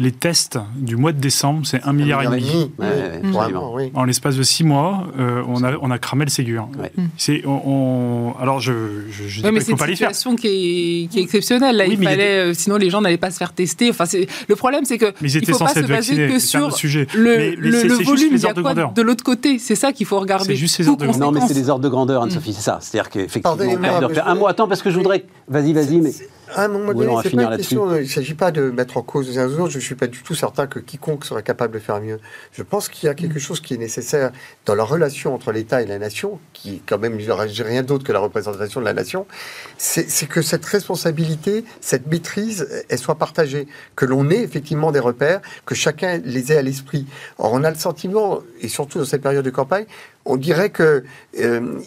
Les 0.00 0.12
tests 0.12 0.60
du 0.76 0.94
mois 0.94 1.10
de 1.10 1.18
décembre, 1.18 1.66
c'est 1.66 1.82
1 1.82 1.92
milliard, 1.92 2.22
et 2.22 2.26
demi. 2.26 2.70
En 3.94 4.04
l'espace 4.04 4.36
de 4.36 4.44
6 4.44 4.62
mois, 4.62 5.08
euh, 5.18 5.42
on, 5.48 5.64
a, 5.64 5.76
on 5.82 5.90
a 5.90 5.98
cramé 5.98 6.24
le 6.24 6.30
Ségur. 6.30 6.68
C'est, 7.16 7.42
on, 7.44 8.32
alors, 8.40 8.60
je, 8.60 8.72
je, 9.10 9.26
je 9.26 9.42
mais 9.48 9.58
c'est 9.58 9.72
une 9.72 9.78
situation 9.78 10.36
qui 10.36 10.46
est, 10.46 11.06
qui 11.08 11.18
est, 11.18 11.22
exceptionnelle. 11.22 11.76
Là, 11.76 11.86
il 11.86 12.00
fallait, 12.00 12.50
euh, 12.50 12.54
sinon 12.54 12.76
les 12.76 12.90
gens 12.90 13.00
n'allaient 13.00 13.16
pas 13.16 13.32
se 13.32 13.38
faire 13.38 13.52
tester. 13.52 13.90
Enfin, 13.90 14.04
le 14.46 14.54
problème, 14.54 14.84
c'est 14.84 14.98
que 14.98 15.06
mais 15.20 15.32
ils 15.32 15.36
étaient 15.36 15.50
il 15.50 15.54
faut 15.54 15.64
pas 15.64 15.74
se 15.74 15.80
baser 15.80 16.28
que 16.28 16.38
sur 16.38 16.72
sujet. 16.76 17.08
le, 17.16 17.56
le, 17.56 18.04
volume. 18.04 18.34
Il 18.34 18.38
y 18.40 18.46
a 18.46 18.54
quoi 18.54 18.74
de, 18.74 18.94
de 18.94 19.02
l'autre 19.02 19.24
côté 19.24 19.58
C'est 19.58 19.74
ça 19.74 19.92
qu'il 19.92 20.06
faut 20.06 20.20
regarder. 20.20 20.44
C'est 20.44 20.54
juste 20.54 20.76
ces 20.76 20.86
ordres 20.86 21.00
de 21.00 21.06
grandeur. 21.08 21.32
Non, 21.32 21.40
mais 21.40 21.44
c'est 21.48 21.54
des 21.54 21.70
ordres 21.70 21.82
de 21.82 21.88
grandeur, 21.88 22.22
Anne-Sophie, 22.22 22.52
c'est 22.52 22.62
ça. 22.62 22.78
C'est-à-dire 22.80 23.10
qu'effectivement, 23.10 23.58
un 24.24 24.34
mot, 24.36 24.46
attends, 24.46 24.68
parce 24.68 24.80
que 24.80 24.90
je 24.90 24.96
voudrais. 24.96 25.24
Vas-y, 25.48 25.72
vas-y, 25.72 26.00
mais. 26.00 26.12
À 26.54 26.64
un 26.64 26.68
moment 26.68 26.92
donné, 26.92 27.14
c'est 27.22 27.34
pas 27.34 27.42
une 27.42 27.56
question, 27.56 27.94
il 27.96 28.02
ne 28.02 28.06
s'agit 28.06 28.34
pas 28.34 28.50
de 28.50 28.70
mettre 28.70 28.96
en 28.96 29.02
cause 29.02 29.28
les 29.28 29.38
uns 29.38 29.46
autres. 29.46 29.70
Je 29.70 29.78
ne 29.78 29.82
suis 29.82 29.94
pas 29.94 30.06
du 30.06 30.22
tout 30.22 30.34
certain 30.34 30.66
que 30.66 30.78
quiconque 30.78 31.24
serait 31.24 31.42
capable 31.42 31.74
de 31.74 31.78
faire 31.78 32.00
mieux. 32.00 32.18
Je 32.52 32.62
pense 32.62 32.88
qu'il 32.88 33.06
y 33.06 33.10
a 33.10 33.14
quelque 33.14 33.38
chose 33.38 33.60
qui 33.60 33.74
est 33.74 33.78
nécessaire 33.78 34.30
dans 34.64 34.74
la 34.74 34.84
relation 34.84 35.34
entre 35.34 35.52
l'État 35.52 35.82
et 35.82 35.86
la 35.86 35.98
nation, 35.98 36.38
qui 36.52 36.76
est 36.76 36.82
quand 36.86 36.98
même 36.98 37.18
rien 37.18 37.82
d'autre 37.82 38.04
que 38.04 38.12
la 38.12 38.20
représentation 38.20 38.80
de 38.80 38.84
la 38.84 38.94
nation, 38.94 39.26
c'est 39.76 40.28
que 40.28 40.42
cette 40.42 40.64
responsabilité, 40.64 41.64
cette 41.80 42.06
maîtrise, 42.06 42.68
elle 42.88 42.98
soit 42.98 43.16
partagée, 43.16 43.66
que 43.96 44.04
l'on 44.04 44.30
ait 44.30 44.42
effectivement 44.42 44.92
des 44.92 45.00
repères, 45.00 45.40
que 45.66 45.74
chacun 45.74 46.18
les 46.24 46.52
ait 46.52 46.58
à 46.58 46.62
l'esprit. 46.62 47.06
Or, 47.38 47.52
on 47.52 47.64
a 47.64 47.70
le 47.70 47.76
sentiment, 47.76 48.42
et 48.60 48.68
surtout 48.68 48.98
dans 48.98 49.04
cette 49.04 49.22
période 49.22 49.44
de 49.44 49.50
campagne, 49.50 49.86
on 50.24 50.36
dirait 50.36 50.70
que 50.70 51.04
euh, 51.40 51.78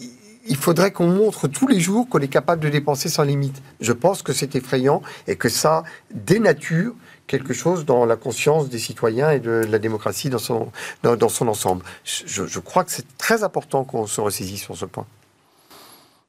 il 0.46 0.56
faudrait 0.56 0.90
qu'on 0.90 1.06
montre 1.06 1.48
tous 1.48 1.66
les 1.66 1.80
jours 1.80 2.08
qu'on 2.08 2.18
est 2.18 2.28
capable 2.28 2.62
de 2.62 2.68
dépenser 2.68 3.08
sans 3.08 3.22
limite. 3.22 3.62
Je 3.80 3.92
pense 3.92 4.22
que 4.22 4.32
c'est 4.32 4.54
effrayant 4.56 5.02
et 5.26 5.36
que 5.36 5.48
ça 5.48 5.84
dénature 6.12 6.94
quelque 7.26 7.54
chose 7.54 7.84
dans 7.84 8.04
la 8.04 8.16
conscience 8.16 8.68
des 8.68 8.78
citoyens 8.78 9.30
et 9.30 9.40
de 9.40 9.50
la 9.68 9.78
démocratie 9.78 10.30
dans 10.30 10.38
son, 10.38 10.70
dans, 11.02 11.28
son 11.28 11.48
ensemble. 11.48 11.84
Je, 12.04 12.46
je 12.46 12.58
crois 12.58 12.84
que 12.84 12.90
c'est 12.90 13.06
très 13.18 13.44
important 13.44 13.84
qu'on 13.84 14.06
se 14.06 14.20
ressaisisse 14.20 14.62
sur 14.62 14.76
ce 14.76 14.84
point. 14.84 15.06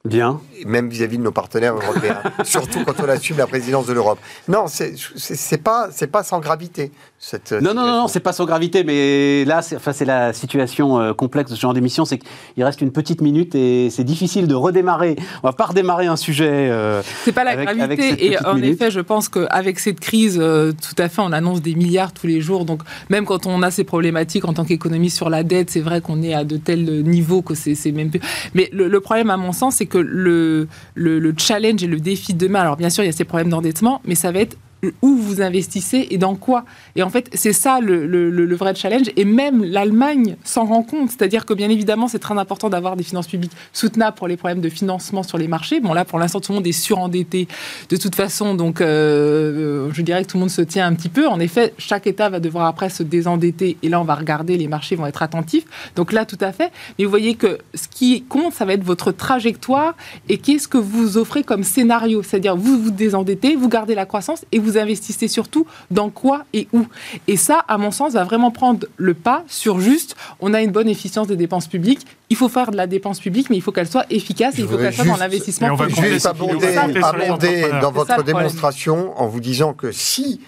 Bien. 0.04 0.42
Même 0.66 0.90
vis-à-vis 0.90 1.16
de 1.16 1.22
nos 1.22 1.32
partenaires 1.32 1.74
européens, 1.74 2.22
surtout 2.44 2.84
quand 2.84 3.00
on 3.00 3.08
assume 3.08 3.38
la 3.38 3.46
présidence 3.46 3.86
de 3.86 3.94
l'Europe. 3.94 4.18
Non, 4.48 4.66
c'est 4.68 5.62
pas 5.62 5.88
pas 6.12 6.22
sans 6.22 6.40
gravité. 6.40 6.92
Cette 7.26 7.52
non, 7.52 7.72
non, 7.72 7.86
non, 7.86 8.00
non, 8.02 8.06
c'est 8.06 8.20
pas 8.20 8.34
sans 8.34 8.44
gravité, 8.44 8.84
mais 8.84 9.46
là, 9.46 9.62
c'est 9.62 9.76
enfin, 9.76 9.92
la 10.04 10.34
situation 10.34 11.00
euh, 11.00 11.14
complexe 11.14 11.50
de 11.50 11.56
ce 11.56 11.60
genre 11.62 11.72
d'émission, 11.72 12.04
c'est 12.04 12.18
qu'il 12.18 12.62
reste 12.62 12.82
une 12.82 12.92
petite 12.92 13.22
minute 13.22 13.54
et 13.54 13.88
c'est 13.88 14.04
difficile 14.04 14.46
de 14.46 14.54
redémarrer. 14.54 15.16
On 15.42 15.48
va 15.48 15.54
pas 15.54 15.64
redémarrer 15.64 16.04
un 16.04 16.16
sujet. 16.16 16.68
Euh, 16.70 17.00
c'est 17.24 17.32
pas 17.32 17.44
la 17.44 17.56
gravité. 17.56 18.26
et 18.26 18.44
en 18.44 18.60
effet, 18.60 18.90
je 18.90 19.00
pense 19.00 19.30
qu'avec 19.30 19.78
cette 19.78 20.00
crise, 20.00 20.38
euh, 20.38 20.72
tout 20.72 21.02
à 21.02 21.08
fait, 21.08 21.22
on 21.22 21.32
annonce 21.32 21.62
des 21.62 21.74
milliards 21.74 22.12
tous 22.12 22.26
les 22.26 22.42
jours. 22.42 22.66
Donc, 22.66 22.82
même 23.08 23.24
quand 23.24 23.46
on 23.46 23.62
a 23.62 23.70
ces 23.70 23.84
problématiques 23.84 24.44
en 24.44 24.52
tant 24.52 24.66
qu'économiste 24.66 25.16
sur 25.16 25.30
la 25.30 25.44
dette, 25.44 25.70
c'est 25.70 25.80
vrai 25.80 26.02
qu'on 26.02 26.22
est 26.22 26.34
à 26.34 26.44
de 26.44 26.58
tels 26.58 27.04
niveaux 27.04 27.40
que 27.40 27.54
c'est 27.54 27.90
même 27.90 28.10
plus. 28.10 28.20
Mais 28.52 28.68
le, 28.70 28.86
le 28.86 29.00
problème, 29.00 29.30
à 29.30 29.38
mon 29.38 29.52
sens, 29.52 29.76
c'est 29.76 29.86
que 29.86 29.96
le, 29.96 30.68
le, 30.92 31.34
challenge 31.38 31.82
et 31.82 31.86
le 31.86 32.00
défi 32.00 32.34
de 32.34 32.38
demain, 32.46 32.60
alors 32.60 32.76
bien 32.76 32.90
sûr, 32.90 33.02
il 33.02 33.06
y 33.06 33.10
a 33.10 33.12
ces 33.12 33.24
problèmes 33.24 33.48
d'endettement, 33.48 34.02
mais 34.04 34.14
ça 34.14 34.30
va 34.30 34.40
être 34.40 34.58
où 35.02 35.16
vous 35.16 35.40
investissez 35.40 36.08
et 36.10 36.18
dans 36.18 36.34
quoi. 36.34 36.64
Et 36.96 37.02
en 37.02 37.10
fait, 37.10 37.30
c'est 37.34 37.52
ça 37.52 37.80
le, 37.80 38.54
vrai 38.54 38.74
challenge. 38.74 39.10
Et 39.16 39.24
même 39.24 39.64
l'Allemagne 39.64 40.36
s'en 40.44 40.64
rend 40.64 40.82
compte. 40.82 41.10
C'est-à-dire 41.10 41.46
que 41.46 41.54
bien 41.54 41.70
évidemment, 41.70 42.08
c'est 42.08 42.18
très 42.18 42.36
important 42.36 42.68
d'avoir 42.68 42.96
des 42.96 43.04
finances 43.04 43.26
publiques 43.26 43.52
soutenables 43.72 44.16
pour 44.16 44.28
les 44.28 44.36
problèmes 44.36 44.60
de 44.60 44.68
financement 44.68 45.22
sur 45.22 45.38
les 45.38 45.48
marchés. 45.48 45.80
Bon, 45.80 45.92
là, 45.92 46.04
pour 46.04 46.18
l'instant, 46.18 46.40
tout 46.40 46.52
le 46.52 46.56
monde 46.56 46.66
est 46.66 46.72
surendetté 46.72 47.48
de 47.88 47.96
toute 47.96 48.14
façon. 48.14 48.54
Donc, 48.54 48.80
euh, 48.80 49.90
je 49.92 50.02
dirais 50.02 50.24
que 50.24 50.30
tout 50.30 50.36
le 50.36 50.40
monde 50.40 50.50
se 50.50 50.62
tient 50.62 50.86
un 50.86 50.94
petit 50.94 51.08
peu. 51.08 51.26
En 51.28 51.40
effet, 51.40 51.74
chaque 51.78 52.06
État 52.06 52.28
va 52.28 52.40
devoir 52.40 52.66
après 52.66 52.90
se 52.90 53.02
désendetter. 53.02 53.76
Et 53.82 53.88
là, 53.88 54.00
on 54.00 54.04
va 54.04 54.14
regarder, 54.14 54.56
les 54.56 54.68
marchés 54.68 54.96
vont 54.96 55.06
être 55.06 55.22
attentifs. 55.22 55.64
Donc 55.96 56.12
là, 56.12 56.24
tout 56.24 56.38
à 56.40 56.52
fait. 56.52 56.72
Mais 56.98 57.04
vous 57.04 57.10
voyez 57.10 57.34
que 57.34 57.58
ce 57.74 57.88
qui 57.88 58.22
compte, 58.22 58.54
ça 58.54 58.64
va 58.64 58.74
être 58.74 58.84
votre 58.84 59.12
trajectoire 59.12 59.94
et 60.28 60.38
qu'est-ce 60.38 60.68
que 60.68 60.78
vous 60.78 61.18
offrez 61.18 61.42
comme 61.42 61.64
scénario? 61.64 62.22
C'est-à-dire, 62.22 62.56
vous 62.56 62.78
vous 62.78 62.90
désendettez, 62.90 63.56
vous 63.56 63.68
gardez 63.68 63.94
la 63.94 64.06
croissance 64.06 64.44
et 64.52 64.58
vous 64.58 64.73
investissez 64.76 65.28
surtout 65.28 65.66
dans 65.90 66.10
quoi 66.10 66.44
et 66.52 66.68
où. 66.72 66.86
Et 67.28 67.36
ça, 67.36 67.64
à 67.68 67.78
mon 67.78 67.90
sens, 67.90 68.12
va 68.12 68.24
vraiment 68.24 68.50
prendre 68.50 68.86
le 68.96 69.14
pas 69.14 69.44
sur 69.48 69.80
juste, 69.80 70.16
on 70.40 70.54
a 70.54 70.62
une 70.62 70.70
bonne 70.70 70.88
efficience 70.88 71.26
des 71.26 71.36
dépenses 71.36 71.66
publiques, 71.66 72.06
il 72.30 72.36
faut 72.36 72.48
faire 72.48 72.70
de 72.70 72.76
la 72.76 72.86
dépense 72.86 73.20
publique, 73.20 73.50
mais 73.50 73.56
il 73.56 73.62
faut 73.62 73.72
qu'elle 73.72 73.88
soit 73.88 74.06
efficace, 74.10 74.58
et 74.58 74.62
il 74.62 74.68
faut 74.68 74.76
qu'elle 74.76 74.94
soit 74.94 75.04
dans 75.04 75.16
l'investissement. 75.16 75.68
On 75.72 75.76
va 75.76 75.88
juste 75.88 76.26
abonder 76.26 77.70
dans 77.80 77.92
votre 77.92 78.22
démonstration 78.22 79.18
en 79.20 79.26
vous 79.26 79.40
disant 79.40 79.72
que 79.72 79.92
si 79.92 80.40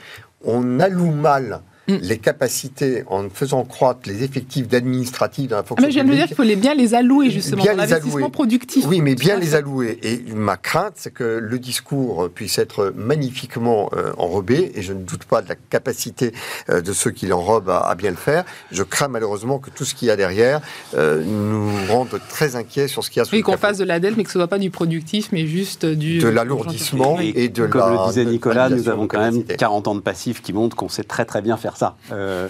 on 0.45 0.81
alloue 0.81 1.11
mal 1.11 1.63
Mm. 1.89 1.99
les 2.03 2.19
capacités 2.19 3.05
en 3.07 3.29
faisant 3.31 3.65
croître 3.65 4.01
les 4.07 4.25
effectifs 4.25 4.67
d'administratifs 4.67 5.47
dans 5.47 5.57
la 5.57 5.63
fonction 5.63 5.85
ah, 5.85 5.87
mais 5.87 5.93
je 5.93 5.95
viens 5.95 6.05
de 6.05 6.17
dire 6.17 6.27
qu'il 6.27 6.35
faut 6.35 6.43
bien 6.43 6.75
les 6.75 6.95
allouer, 6.95 7.31
justement, 7.31 7.63
bien 7.63 7.77
dans 7.77 7.83
l'investissement 7.83 8.31
productif. 8.31 8.85
Oui, 8.89 9.01
mais 9.01 9.15
bien 9.15 9.39
les 9.39 9.55
allouer. 9.55 9.99
Et 10.03 10.21
ma 10.35 10.57
crainte, 10.57 10.95
c'est 10.97 11.13
que 11.13 11.23
le 11.23 11.59
discours 11.61 12.29
puisse 12.35 12.59
être 12.59 12.93
magnifiquement 12.97 13.89
euh, 13.93 14.13
enrobé, 14.19 14.73
et 14.75 14.83
je 14.83 14.93
ne 14.93 15.03
doute 15.03 15.27
pas 15.27 15.43
de 15.43 15.49
la 15.49 15.55
capacité 15.55 16.33
euh, 16.71 16.81
de 16.81 16.93
ceux 16.93 17.13
qui 17.13 17.27
l'enrobent 17.27 17.71
à, 17.71 17.95
bien 17.95 18.11
le 18.11 18.17
faire. 18.17 18.45
Je 18.73 18.83
crains 18.83 19.09
malheureusement 19.09 19.61
que 19.61 19.71
tout 19.71 19.85
ce 19.85 19.95
qu'il 19.95 20.09
y 20.09 20.11
a 20.11 20.17
derrière 20.17 20.61
euh, 20.95 21.23
nous 21.25 21.71
rende 21.89 22.21
très 22.29 22.57
inquiets 22.57 22.89
sur 22.89 23.05
ce 23.05 23.11
qu'il 23.11 23.23
y 23.23 23.25
a 23.25 23.29
Oui, 23.33 23.43
qu'on 23.43 23.57
fasse 23.57 23.79
de 23.79 23.85
la 23.85 24.01
dette, 24.01 24.17
mais 24.17 24.25
que 24.25 24.31
ce 24.31 24.39
ne 24.39 24.43
soit 24.43 24.49
pas 24.49 24.59
du 24.59 24.71
productif, 24.71 25.29
mais 25.31 25.47
juste 25.47 25.87
du... 25.87 26.19
De 26.19 26.29
l'alourdissement 26.29 27.21
et, 27.21 27.49
de 27.49 27.67
Comme 27.67 27.93
le 27.93 28.09
disait 28.09 28.25
Nicolas, 28.25 28.71
nous 28.71 28.89
avons 28.89 29.07
quand 29.07 29.21
même 29.21 29.45
40 29.45 29.87
ans 29.87 29.95
de 29.95 30.01
passif 30.01 30.43
qui 30.43 30.53
montrent 30.53 30.75
qu'on 30.75 30.89
sait 30.89 31.05
très 31.05 31.25
très 31.25 31.43
bien 31.43 31.57
faire 31.57 31.76
ça, 31.77 31.97
euh, 32.13 32.49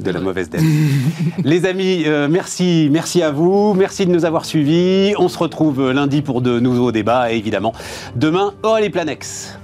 de 0.00 0.10
la 0.10 0.20
mauvaise 0.20 0.48
dette. 0.50 0.62
Les 1.44 1.66
amis, 1.66 2.04
euh, 2.06 2.28
merci, 2.28 2.88
merci 2.90 3.22
à 3.22 3.30
vous, 3.30 3.74
merci 3.74 4.06
de 4.06 4.10
nous 4.10 4.24
avoir 4.24 4.44
suivis. 4.44 5.14
On 5.18 5.28
se 5.28 5.38
retrouve 5.38 5.90
lundi 5.90 6.22
pour 6.22 6.40
de 6.40 6.58
nouveaux 6.58 6.92
débats 6.92 7.32
et 7.32 7.36
évidemment 7.36 7.72
demain, 8.14 8.54
Aurélie 8.62 8.90
Planex. 8.90 9.58